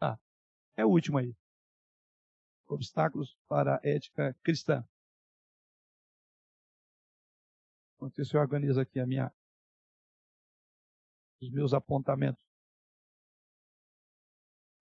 Ah, 0.00 0.18
é 0.76 0.84
o 0.84 0.90
último 0.90 1.18
aí. 1.18 1.34
Obstáculos 2.68 3.36
para 3.48 3.76
a 3.76 3.80
ética 3.82 4.36
cristã. 4.42 4.84
Enquanto 7.96 8.22
isso, 8.22 8.36
eu 8.36 8.40
organizo 8.40 8.80
aqui 8.80 9.00
a 9.00 9.06
minha, 9.06 9.32
os 11.40 11.50
meus 11.50 11.72
apontamentos. 11.72 12.45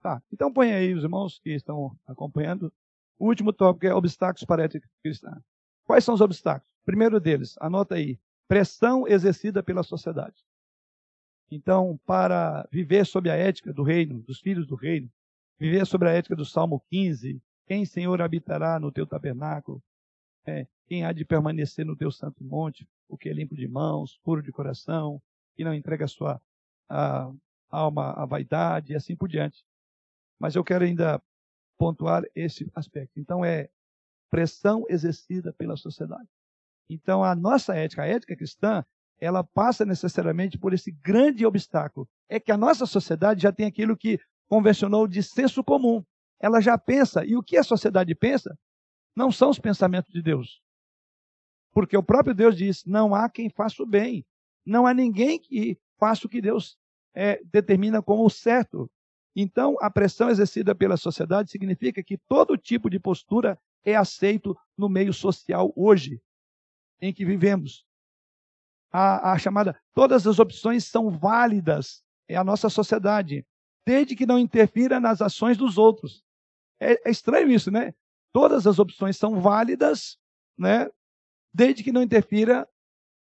Tá, 0.05 0.21
então 0.31 0.53
põe 0.53 0.71
aí 0.71 0.93
os 0.93 1.01
irmãos 1.01 1.39
que 1.39 1.49
estão 1.49 1.97
acompanhando. 2.05 2.71
O 3.17 3.25
último 3.25 3.51
tópico 3.51 3.87
é 3.87 3.95
obstáculos 3.95 4.45
para 4.45 4.61
a 4.61 4.65
ética 4.65 4.87
cristã. 5.01 5.35
Quais 5.83 6.03
são 6.03 6.13
os 6.13 6.21
obstáculos? 6.21 6.71
Primeiro 6.85 7.19
deles, 7.19 7.55
anota 7.59 7.95
aí, 7.95 8.19
pressão 8.47 9.07
exercida 9.07 9.63
pela 9.63 9.81
sociedade. 9.81 10.35
Então, 11.49 11.99
para 12.05 12.69
viver 12.71 13.03
sob 13.03 13.31
a 13.31 13.35
ética 13.35 13.73
do 13.73 13.81
reino, 13.81 14.21
dos 14.21 14.39
filhos 14.39 14.67
do 14.67 14.75
reino, 14.75 15.09
viver 15.59 15.87
sobre 15.87 16.07
a 16.07 16.11
ética 16.11 16.35
do 16.35 16.45
Salmo 16.45 16.85
15, 16.91 17.41
quem, 17.65 17.83
Senhor, 17.83 18.21
habitará 18.21 18.79
no 18.79 18.91
teu 18.91 19.07
tabernáculo? 19.07 19.81
É, 20.45 20.67
quem 20.85 21.03
há 21.03 21.11
de 21.13 21.25
permanecer 21.25 21.83
no 21.83 21.95
teu 21.95 22.11
santo 22.11 22.43
monte? 22.43 22.87
O 23.09 23.17
que 23.17 23.27
é 23.27 23.33
limpo 23.33 23.55
de 23.55 23.67
mãos, 23.67 24.19
puro 24.23 24.43
de 24.43 24.51
coração, 24.51 25.19
que 25.55 25.63
não 25.63 25.73
entrega 25.73 26.05
a 26.05 26.07
sua 26.07 26.39
a, 26.87 27.31
alma 27.71 28.11
à 28.11 28.23
vaidade 28.23 28.93
e 28.93 28.95
assim 28.95 29.15
por 29.15 29.27
diante. 29.27 29.65
Mas 30.39 30.55
eu 30.55 30.63
quero 30.63 30.83
ainda 30.83 31.21
pontuar 31.77 32.23
esse 32.35 32.69
aspecto. 32.75 33.19
Então, 33.19 33.43
é 33.43 33.69
pressão 34.29 34.85
exercida 34.89 35.53
pela 35.53 35.77
sociedade. 35.77 36.27
Então, 36.89 37.23
a 37.23 37.35
nossa 37.35 37.75
ética, 37.75 38.03
a 38.03 38.07
ética 38.07 38.35
cristã, 38.35 38.85
ela 39.19 39.43
passa 39.43 39.85
necessariamente 39.85 40.57
por 40.57 40.73
esse 40.73 40.91
grande 40.91 41.45
obstáculo. 41.45 42.07
É 42.29 42.39
que 42.39 42.51
a 42.51 42.57
nossa 42.57 42.85
sociedade 42.85 43.41
já 43.41 43.51
tem 43.51 43.65
aquilo 43.65 43.97
que 43.97 44.19
convencionou 44.47 45.07
de 45.07 45.23
senso 45.23 45.63
comum. 45.63 46.03
Ela 46.39 46.61
já 46.61 46.77
pensa, 46.77 47.25
e 47.25 47.35
o 47.35 47.43
que 47.43 47.57
a 47.57 47.63
sociedade 47.63 48.13
pensa 48.13 48.57
não 49.15 49.31
são 49.31 49.49
os 49.49 49.59
pensamentos 49.59 50.11
de 50.11 50.21
Deus. 50.21 50.61
Porque 51.71 51.95
o 51.95 52.03
próprio 52.03 52.35
Deus 52.35 52.55
diz: 52.55 52.83
não 52.85 53.15
há 53.15 53.29
quem 53.29 53.49
faça 53.49 53.81
o 53.81 53.85
bem. 53.85 54.25
Não 54.65 54.85
há 54.85 54.93
ninguém 54.93 55.39
que 55.39 55.77
faça 55.97 56.25
o 56.25 56.29
que 56.29 56.41
Deus 56.41 56.77
é, 57.13 57.41
determina 57.45 58.01
como 58.01 58.29
certo. 58.29 58.89
Então, 59.35 59.75
a 59.81 59.89
pressão 59.91 60.29
exercida 60.29 60.73
pela 60.73 60.95
sociedade 60.95 61.51
significa 61.51 62.01
que 62.01 62.17
todo 62.17 62.57
tipo 62.57 62.89
de 62.89 62.99
postura 62.99 63.59
é 63.83 63.95
aceito 63.95 64.57
no 64.77 64.87
meio 64.87 65.13
social 65.13 65.73
hoje 65.75 66.21
em 67.01 67.13
que 67.13 67.25
vivemos. 67.25 67.85
A, 68.91 69.33
a 69.33 69.37
chamada, 69.37 69.77
todas 69.93 70.25
as 70.25 70.39
opções 70.39 70.85
são 70.85 71.09
válidas 71.09 72.05
é 72.27 72.35
a 72.35 72.43
nossa 72.43 72.69
sociedade, 72.69 73.45
desde 73.85 74.15
que 74.15 74.25
não 74.25 74.39
interfira 74.39 74.99
nas 74.99 75.21
ações 75.21 75.57
dos 75.57 75.77
outros. 75.77 76.23
É, 76.79 77.07
é 77.07 77.11
estranho 77.11 77.51
isso, 77.51 77.69
né? 77.69 77.93
Todas 78.31 78.65
as 78.65 78.79
opções 78.79 79.17
são 79.17 79.39
válidas, 79.39 80.17
né? 80.57 80.89
Desde 81.53 81.83
que 81.83 81.91
não 81.91 82.01
interfira 82.01 82.67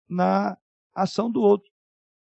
na 0.07 0.57
ação 0.94 1.30
do 1.30 1.41
outro. 1.41 1.69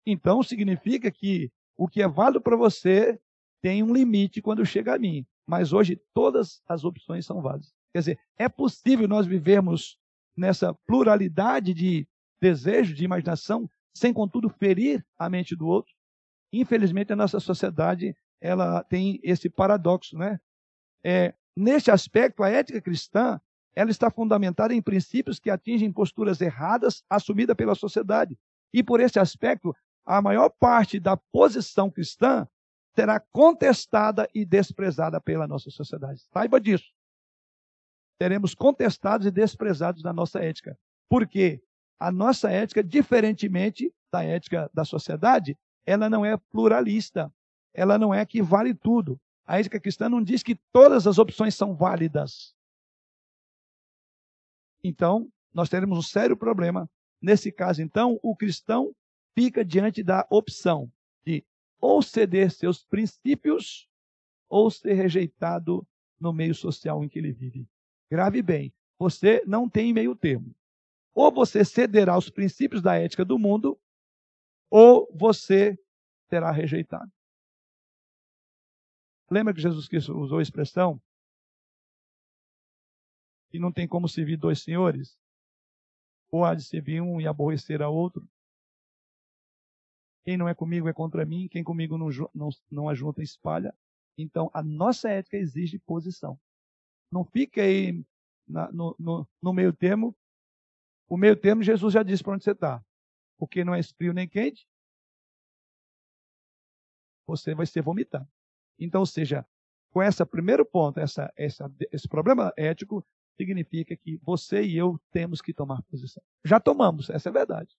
Então 0.05 0.43
significa 0.43 1.09
que 1.09 1.51
o 1.75 1.87
que 1.87 2.01
é 2.01 2.07
válido 2.07 2.41
para 2.41 2.55
você 2.55 3.19
tem 3.63 3.81
um 3.81 3.93
limite 3.93 4.41
quando 4.41 4.65
chega 4.65 4.93
a 4.93 4.99
mim. 4.99 5.25
Mas 5.47 5.71
hoje 5.73 5.99
todas 6.13 6.61
as 6.67 6.83
opções 6.83 7.25
são 7.25 7.41
válidas. 7.41 7.73
Quer 7.93 7.99
dizer, 7.99 8.19
é 8.37 8.49
possível 8.49 9.07
nós 9.07 9.25
vivermos 9.25 9.97
nessa 10.35 10.73
pluralidade 10.73 11.73
de 11.73 12.07
desejo, 12.41 12.93
de 12.93 13.05
imaginação, 13.05 13.69
sem 13.95 14.11
contudo 14.11 14.49
ferir 14.49 15.05
a 15.17 15.29
mente 15.29 15.55
do 15.55 15.65
outro. 15.65 15.93
Infelizmente, 16.51 17.13
a 17.13 17.15
nossa 17.15 17.39
sociedade 17.39 18.15
ela 18.41 18.83
tem 18.83 19.19
esse 19.23 19.49
paradoxo, 19.49 20.17
né? 20.17 20.39
É, 21.03 21.33
neste 21.55 21.89
aspecto, 21.89 22.43
a 22.43 22.49
ética 22.49 22.81
cristã 22.81 23.39
ela 23.75 23.89
está 23.89 24.11
fundamentada 24.11 24.73
em 24.73 24.81
princípios 24.81 25.39
que 25.39 25.49
atingem 25.49 25.91
posturas 25.91 26.41
erradas 26.41 27.03
assumidas 27.09 27.55
pela 27.55 27.75
sociedade. 27.75 28.37
E 28.73 28.83
por 28.83 28.99
esse 28.99 29.19
aspecto, 29.19 29.73
a 30.05 30.21
maior 30.21 30.49
parte 30.49 30.99
da 30.99 31.15
posição 31.15 31.89
cristã 31.89 32.47
será 32.95 33.19
contestada 33.19 34.29
e 34.33 34.45
desprezada 34.45 35.19
pela 35.19 35.47
nossa 35.47 35.69
sociedade. 35.69 36.21
Saiba 36.31 36.59
disso. 36.59 36.91
Seremos 38.21 38.53
contestados 38.53 39.25
e 39.27 39.31
desprezados 39.31 40.03
na 40.03 40.13
nossa 40.13 40.39
ética. 40.39 40.77
Por 41.09 41.27
quê? 41.27 41.61
A 41.99 42.11
nossa 42.11 42.51
ética, 42.51 42.83
diferentemente 42.83 43.93
da 44.11 44.23
ética 44.23 44.69
da 44.73 44.85
sociedade, 44.85 45.57
ela 45.85 46.09
não 46.09 46.25
é 46.25 46.37
pluralista. 46.51 47.33
Ela 47.73 47.97
não 47.97 48.13
é 48.13 48.25
que 48.25 48.41
vale 48.41 48.73
tudo. 48.73 49.19
A 49.45 49.59
ética 49.59 49.79
cristã 49.79 50.07
não 50.07 50.23
diz 50.23 50.43
que 50.43 50.55
todas 50.71 51.07
as 51.07 51.17
opções 51.17 51.55
são 51.55 51.75
válidas. 51.75 52.55
Então, 54.83 55.27
nós 55.53 55.69
teremos 55.69 55.97
um 55.97 56.01
sério 56.01 56.37
problema. 56.37 56.89
Nesse 57.21 57.51
caso, 57.51 57.81
então, 57.81 58.19
o 58.21 58.35
cristão 58.35 58.93
fica 59.33 59.65
diante 59.65 60.03
da 60.03 60.27
opção 60.29 60.91
de 61.25 61.43
ou 61.83 62.01
ceder 62.01 62.49
seus 62.49 62.81
princípios 62.85 63.89
ou 64.47 64.71
ser 64.71 64.93
rejeitado 64.93 65.85
no 66.17 66.31
meio 66.31 66.55
social 66.55 67.03
em 67.03 67.09
que 67.09 67.19
ele 67.19 67.33
vive. 67.33 67.67
Grave 68.09 68.41
bem, 68.41 68.73
você 68.97 69.43
não 69.45 69.69
tem 69.69 69.91
meio 69.91 70.15
termo. 70.15 70.55
Ou 71.13 71.29
você 71.29 71.65
cederá 71.65 72.13
aos 72.13 72.29
princípios 72.29 72.81
da 72.81 72.95
ética 72.95 73.25
do 73.25 73.37
mundo, 73.37 73.77
ou 74.69 75.11
você 75.13 75.77
será 76.29 76.51
rejeitado. 76.51 77.11
Lembra 79.29 79.53
que 79.53 79.59
Jesus 79.59 79.85
Cristo 79.85 80.17
usou 80.17 80.39
a 80.39 80.41
expressão 80.41 81.01
que 83.49 83.59
não 83.59 83.73
tem 83.73 83.89
como 83.89 84.07
servir 84.07 84.37
dois 84.37 84.63
senhores? 84.63 85.19
Ou 86.31 86.45
há 86.45 86.55
de 86.55 86.63
servir 86.63 87.01
um 87.01 87.19
e 87.19 87.27
aborrecer 87.27 87.81
a 87.81 87.89
outro? 87.89 88.25
Quem 90.23 90.37
não 90.37 90.47
é 90.47 90.55
comigo 90.55 90.87
é 90.87 90.93
contra 90.93 91.25
mim, 91.25 91.47
quem 91.49 91.63
comigo 91.63 91.97
não, 91.97 92.09
não, 92.33 92.49
não 92.71 92.89
ajunta 92.89 93.21
espalha. 93.21 93.75
Então, 94.17 94.49
a 94.53 94.63
nossa 94.63 95.09
ética 95.09 95.37
exige 95.37 95.79
posição. 95.79 96.39
Não 97.11 97.25
fique 97.25 97.59
aí 97.59 98.05
na, 98.47 98.71
no, 98.71 98.95
no, 98.97 99.27
no, 99.41 99.53
meio 99.53 99.73
termo. 99.73 100.15
O 101.07 101.17
meio 101.17 101.35
termo, 101.35 101.61
Jesus 101.61 101.93
já 101.93 102.03
disse 102.03 102.23
para 102.23 102.33
onde 102.33 102.43
você 102.43 102.51
está. 102.51 102.83
Porque 103.37 103.63
não 103.63 103.75
é 103.75 103.83
frio 103.83 104.13
nem 104.13 104.27
quente, 104.27 104.65
você 107.27 107.53
vai 107.53 107.65
ser 107.65 107.81
vomitado. 107.81 108.27
Então, 108.79 109.01
ou 109.01 109.05
seja, 109.05 109.45
com 109.91 110.01
esse 110.01 110.25
primeiro 110.25 110.65
ponto, 110.65 110.99
essa, 110.99 111.31
essa, 111.35 111.71
esse 111.91 112.07
problema 112.07 112.53
ético, 112.57 113.05
significa 113.35 113.95
que 113.95 114.17
você 114.17 114.63
e 114.63 114.77
eu 114.77 114.99
temos 115.11 115.41
que 115.41 115.53
tomar 115.53 115.81
posição. 115.83 116.23
Já 116.45 116.59
tomamos, 116.59 117.09
essa 117.09 117.29
é 117.29 117.31
a 117.31 117.33
verdade. 117.33 117.75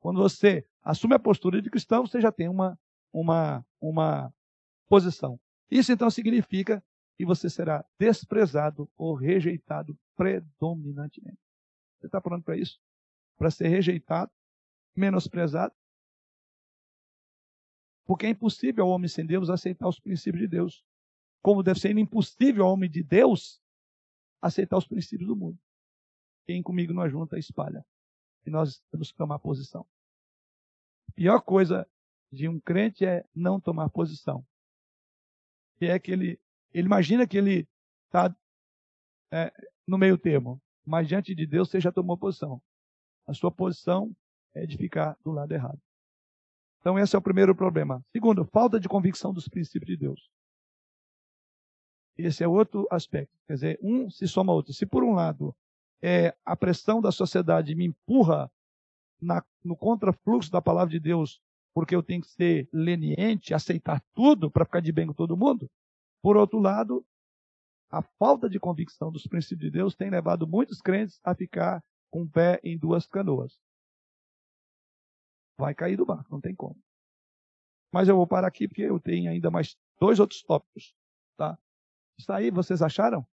Quando 0.00 0.20
você 0.20 0.66
assume 0.82 1.14
a 1.14 1.18
postura 1.18 1.60
de 1.60 1.70
cristão, 1.70 2.06
você 2.06 2.20
já 2.20 2.30
tem 2.30 2.48
uma, 2.48 2.78
uma, 3.12 3.64
uma 3.80 4.32
posição. 4.88 5.40
Isso 5.70 5.92
então 5.92 6.10
significa 6.10 6.82
que 7.16 7.26
você 7.26 7.50
será 7.50 7.84
desprezado 7.98 8.90
ou 8.96 9.14
rejeitado 9.14 9.98
predominantemente. 10.16 11.38
Você 11.98 12.06
está 12.06 12.20
pronto 12.20 12.44
para 12.44 12.56
isso? 12.56 12.80
Para 13.36 13.50
ser 13.50 13.68
rejeitado, 13.68 14.30
menosprezado? 14.94 15.74
Porque 18.06 18.26
é 18.26 18.30
impossível 18.30 18.84
ao 18.84 18.90
homem 18.90 19.08
sem 19.08 19.26
Deus 19.26 19.50
aceitar 19.50 19.88
os 19.88 20.00
princípios 20.00 20.42
de 20.42 20.48
Deus. 20.48 20.84
Como 21.42 21.62
deve 21.62 21.80
ser 21.80 21.96
impossível 21.96 22.64
ao 22.64 22.72
homem 22.72 22.88
de 22.88 23.02
Deus 23.02 23.60
aceitar 24.40 24.78
os 24.78 24.86
princípios 24.86 25.28
do 25.28 25.36
mundo. 25.36 25.58
Quem 26.46 26.62
comigo 26.62 26.94
não 26.94 27.02
ajunta, 27.02 27.38
espalha 27.38 27.84
e 28.46 28.50
nós 28.50 28.80
temos 28.90 29.10
que 29.10 29.18
tomar 29.18 29.38
posição. 29.38 29.86
A 31.08 31.12
pior 31.12 31.40
coisa 31.40 31.86
de 32.30 32.48
um 32.48 32.60
crente 32.60 33.04
é 33.04 33.24
não 33.34 33.60
tomar 33.60 33.88
posição. 33.90 34.46
Que 35.78 35.86
é 35.86 35.98
que 35.98 36.10
ele, 36.10 36.40
ele 36.72 36.86
imagina 36.86 37.26
que 37.26 37.38
ele 37.38 37.68
está 38.06 38.34
é, 39.30 39.52
no 39.86 39.98
meio 39.98 40.18
termo, 40.18 40.60
mas 40.84 41.08
diante 41.08 41.34
de 41.34 41.46
Deus 41.46 41.68
você 41.68 41.80
já 41.80 41.92
tomou 41.92 42.16
posição. 42.16 42.60
A 43.26 43.34
sua 43.34 43.50
posição 43.50 44.14
é 44.54 44.66
de 44.66 44.76
ficar 44.76 45.16
do 45.22 45.30
lado 45.30 45.52
errado. 45.52 45.80
Então 46.80 46.98
esse 46.98 47.14
é 47.14 47.18
o 47.18 47.22
primeiro 47.22 47.54
problema. 47.54 48.02
Segundo, 48.12 48.44
falta 48.46 48.78
de 48.78 48.88
convicção 48.88 49.32
dos 49.32 49.48
princípios 49.48 49.90
de 49.90 49.96
Deus. 49.96 50.30
Esse 52.16 52.42
é 52.42 52.48
outro 52.48 52.86
aspecto. 52.90 53.32
Quer 53.46 53.54
dizer, 53.54 53.78
um 53.82 54.10
se 54.10 54.26
soma 54.26 54.52
ao 54.52 54.56
outro. 54.56 54.72
Se 54.72 54.84
por 54.84 55.04
um 55.04 55.14
lado 55.14 55.54
é, 56.02 56.34
a 56.44 56.56
pressão 56.56 57.00
da 57.00 57.10
sociedade 57.10 57.74
me 57.74 57.86
empurra 57.86 58.50
na, 59.20 59.44
no 59.64 59.76
contrafluxo 59.76 60.50
da 60.50 60.62
palavra 60.62 60.90
de 60.90 61.00
Deus, 61.00 61.40
porque 61.74 61.94
eu 61.94 62.02
tenho 62.02 62.22
que 62.22 62.28
ser 62.28 62.68
leniente, 62.72 63.54
aceitar 63.54 64.02
tudo 64.14 64.50
para 64.50 64.64
ficar 64.64 64.80
de 64.80 64.92
bem 64.92 65.06
com 65.06 65.12
todo 65.12 65.36
mundo. 65.36 65.70
Por 66.22 66.36
outro 66.36 66.58
lado, 66.58 67.04
a 67.90 68.02
falta 68.02 68.48
de 68.48 68.60
convicção 68.60 69.10
dos 69.10 69.26
princípios 69.26 69.70
de 69.70 69.70
Deus 69.70 69.94
tem 69.94 70.10
levado 70.10 70.46
muitos 70.46 70.80
crentes 70.80 71.20
a 71.24 71.34
ficar 71.34 71.82
com 72.10 72.22
o 72.22 72.28
pé 72.28 72.60
em 72.62 72.76
duas 72.76 73.06
canoas. 73.06 73.58
Vai 75.58 75.74
cair 75.74 75.96
do 75.96 76.06
barco, 76.06 76.30
não 76.30 76.40
tem 76.40 76.54
como. 76.54 76.76
Mas 77.92 78.08
eu 78.08 78.16
vou 78.16 78.26
parar 78.26 78.48
aqui 78.48 78.68
porque 78.68 78.82
eu 78.82 79.00
tenho 79.00 79.30
ainda 79.30 79.50
mais 79.50 79.76
dois 79.98 80.20
outros 80.20 80.42
tópicos, 80.42 80.94
tá? 81.36 81.58
Isso 82.18 82.32
aí 82.32 82.50
vocês 82.50 82.82
acharam? 82.82 83.26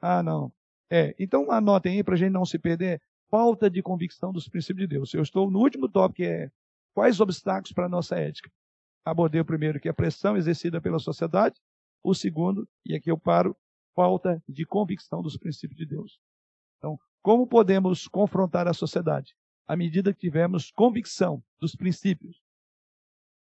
Ah, 0.00 0.22
não. 0.22 0.52
É, 0.94 1.14
então 1.18 1.50
anotem 1.50 1.96
aí 1.96 2.04
para 2.04 2.12
a 2.12 2.18
gente 2.18 2.32
não 2.32 2.44
se 2.44 2.58
perder. 2.58 3.00
Falta 3.30 3.70
de 3.70 3.82
convicção 3.82 4.30
dos 4.30 4.46
princípios 4.46 4.86
de 4.86 4.94
Deus. 4.94 5.14
Eu 5.14 5.22
estou 5.22 5.50
no 5.50 5.58
último 5.58 5.88
tópico, 5.88 6.16
que 6.16 6.24
é 6.24 6.50
quais 6.92 7.18
obstáculos 7.18 7.72
para 7.72 7.86
a 7.86 7.88
nossa 7.88 8.16
ética. 8.16 8.52
Abordei 9.02 9.40
o 9.40 9.44
primeiro, 9.44 9.80
que 9.80 9.88
é 9.88 9.90
a 9.90 9.94
pressão 9.94 10.36
exercida 10.36 10.82
pela 10.82 10.98
sociedade. 10.98 11.58
O 12.04 12.12
segundo, 12.12 12.68
e 12.84 12.94
aqui 12.94 13.10
eu 13.10 13.18
paro, 13.18 13.56
falta 13.96 14.42
de 14.46 14.66
convicção 14.66 15.22
dos 15.22 15.38
princípios 15.38 15.78
de 15.78 15.86
Deus. 15.86 16.20
Então, 16.76 16.98
como 17.22 17.46
podemos 17.46 18.06
confrontar 18.06 18.68
a 18.68 18.74
sociedade? 18.74 19.34
À 19.66 19.74
medida 19.74 20.12
que 20.12 20.20
tivermos 20.20 20.70
convicção 20.70 21.42
dos 21.58 21.74
princípios. 21.74 22.42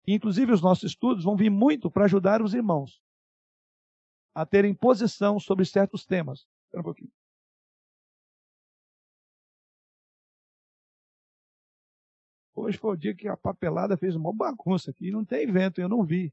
Inclusive, 0.07 0.51
os 0.51 0.61
nossos 0.61 0.91
estudos 0.91 1.23
vão 1.23 1.35
vir 1.35 1.49
muito 1.49 1.89
para 1.89 2.05
ajudar 2.05 2.39
os 2.39 2.53
irmãos 2.53 3.01
a 4.35 4.45
terem 4.45 4.75
posição 4.75 5.39
sobre 5.39 5.65
certos 5.65 6.05
temas. 6.05 6.45
Espera 6.67 6.81
um 6.81 6.83
pouquinho. 6.83 7.11
Hoje 12.61 12.77
foi 12.77 12.93
o 12.93 12.95
dia 12.95 13.15
que 13.15 13.27
a 13.27 13.35
papelada 13.35 13.97
fez 13.97 14.15
uma 14.15 14.31
bagunça 14.31 14.91
aqui. 14.91 15.09
Não 15.09 15.25
tem 15.25 15.51
vento, 15.51 15.81
eu 15.81 15.89
não 15.89 16.03
vi. 16.03 16.31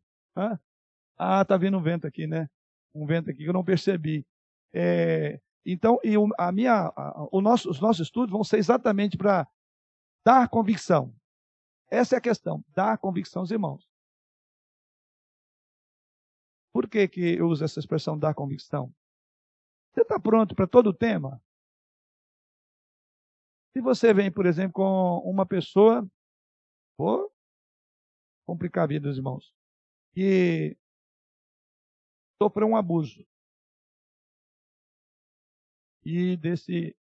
Ah, 1.16 1.42
tá 1.42 1.56
vindo 1.56 1.78
um 1.78 1.82
vento 1.82 2.06
aqui, 2.06 2.26
né? 2.26 2.50
Um 2.94 3.06
vento 3.06 3.30
aqui 3.30 3.38
que 3.38 3.48
eu 3.48 3.52
não 3.55 3.64
percebi. 3.64 4.26
É, 4.70 5.40
então, 5.64 5.98
e 6.05 6.14
a 6.36 6.52
minha, 6.52 6.92
a, 6.94 7.28
o 7.32 7.40
nosso, 7.40 7.70
os 7.70 7.80
nossos 7.80 8.06
estudos 8.06 8.30
vão 8.30 8.44
ser 8.44 8.59
exatamente 8.59 9.16
para 9.16 9.48
dar 10.22 10.46
convicção. 10.50 11.14
Essa 11.90 12.16
é 12.16 12.18
a 12.18 12.20
questão, 12.20 12.62
dar 12.74 12.98
convicção 12.98 13.40
aos 13.40 13.50
irmãos. 13.50 13.88
Por 16.74 16.86
que, 16.90 17.09
que 17.09 17.36
eu 17.38 17.48
uso 17.48 17.64
essa 17.64 17.80
expressão 17.80 18.18
dar 18.18 18.34
convicção? 18.34 18.94
Você 19.94 20.02
está 20.02 20.20
pronto 20.20 20.55
para 20.55 20.66
todo 20.66 20.88
o 20.90 20.94
tema? 20.94 21.42
Se 23.72 23.80
você 23.80 24.12
vem, 24.12 24.30
por 24.30 24.44
exemplo, 24.44 24.74
com 24.74 25.18
uma 25.24 25.46
pessoa, 25.46 26.06
vou 26.98 27.32
complicar 28.44 28.84
a 28.84 28.86
vida 28.88 29.08
dos 29.08 29.16
irmãos, 29.16 29.54
que 30.12 30.76
sofreu 32.42 32.66
um 32.66 32.76
abuso. 32.76 33.24
E 36.04 36.36
desse 36.36 36.96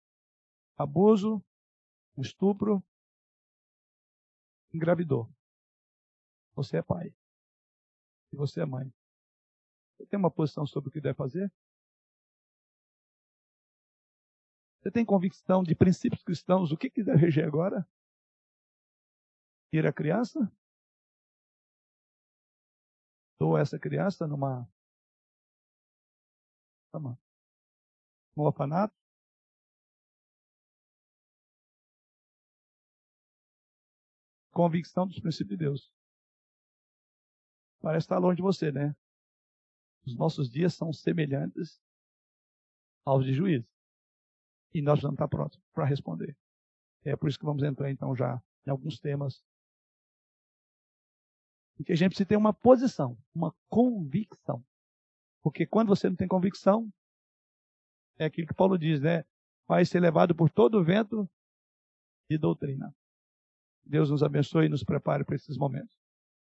abuso, 0.76 1.42
estupro, 2.16 2.82
engravidou. 4.72 5.28
Você 6.54 6.78
é 6.78 6.82
pai. 6.82 7.14
E 8.32 8.36
você 8.36 8.60
é 8.60 8.66
mãe. 8.66 8.92
Você 9.96 10.06
tem 10.06 10.18
uma 10.18 10.30
posição 10.30 10.66
sobre 10.66 10.90
o 10.90 10.92
que 10.92 11.00
deve 11.00 11.16
fazer? 11.16 11.50
Você 14.80 14.90
tem 14.92 15.04
convicção 15.04 15.62
de 15.62 15.74
princípios 15.74 16.22
cristãos? 16.22 16.70
O 16.70 16.76
que 16.76 16.90
quiser 16.90 17.16
reger 17.16 17.46
agora? 17.46 17.88
Ir 19.72 19.86
a 19.86 19.92
criança? 19.92 20.50
Dou 23.38 23.56
essa 23.56 23.78
criança 23.78 24.26
numa. 24.26 24.68
Toma. 26.90 27.18
No 28.36 28.44
orfanato? 28.44 28.94
Convicção 34.52 35.06
dos 35.06 35.20
princípios 35.20 35.58
de 35.58 35.64
Deus. 35.64 35.92
Parece 37.80 38.04
estar 38.04 38.18
longe 38.18 38.36
de 38.36 38.42
você, 38.42 38.72
né? 38.72 38.96
Os 40.04 40.16
nossos 40.16 40.50
dias 40.50 40.74
são 40.74 40.92
semelhantes 40.92 41.80
aos 43.04 43.24
de 43.24 43.32
juízo. 43.32 43.68
E 44.74 44.82
nós 44.82 45.00
vamos 45.00 45.14
estar 45.14 45.28
prontos 45.28 45.60
para 45.72 45.84
responder. 45.84 46.36
É 47.04 47.14
por 47.14 47.28
isso 47.28 47.38
que 47.38 47.44
vamos 47.44 47.62
entrar 47.62 47.90
então 47.90 48.16
já 48.16 48.42
em 48.66 48.70
alguns 48.70 48.98
temas. 48.98 49.44
Porque 51.78 51.92
a 51.92 51.96
gente 51.96 52.10
precisa 52.10 52.28
ter 52.28 52.36
uma 52.36 52.52
posição, 52.52 53.16
uma 53.32 53.54
convicção. 53.68 54.64
Porque 55.42 55.64
quando 55.64 55.88
você 55.88 56.08
não 56.08 56.16
tem 56.16 56.26
convicção, 56.26 56.92
é 58.18 58.24
aquilo 58.24 58.48
que 58.48 58.54
Paulo 58.54 58.76
diz, 58.76 59.00
né? 59.00 59.24
Vai 59.66 59.84
ser 59.84 60.00
levado 60.00 60.34
por 60.34 60.50
todo 60.50 60.80
o 60.80 60.84
vento 60.84 61.30
de 62.28 62.36
doutrina. 62.36 62.92
Deus 63.84 64.10
nos 64.10 64.24
abençoe 64.24 64.66
e 64.66 64.68
nos 64.68 64.82
prepare 64.82 65.24
para 65.24 65.36
esses 65.36 65.56
momentos. 65.56 65.97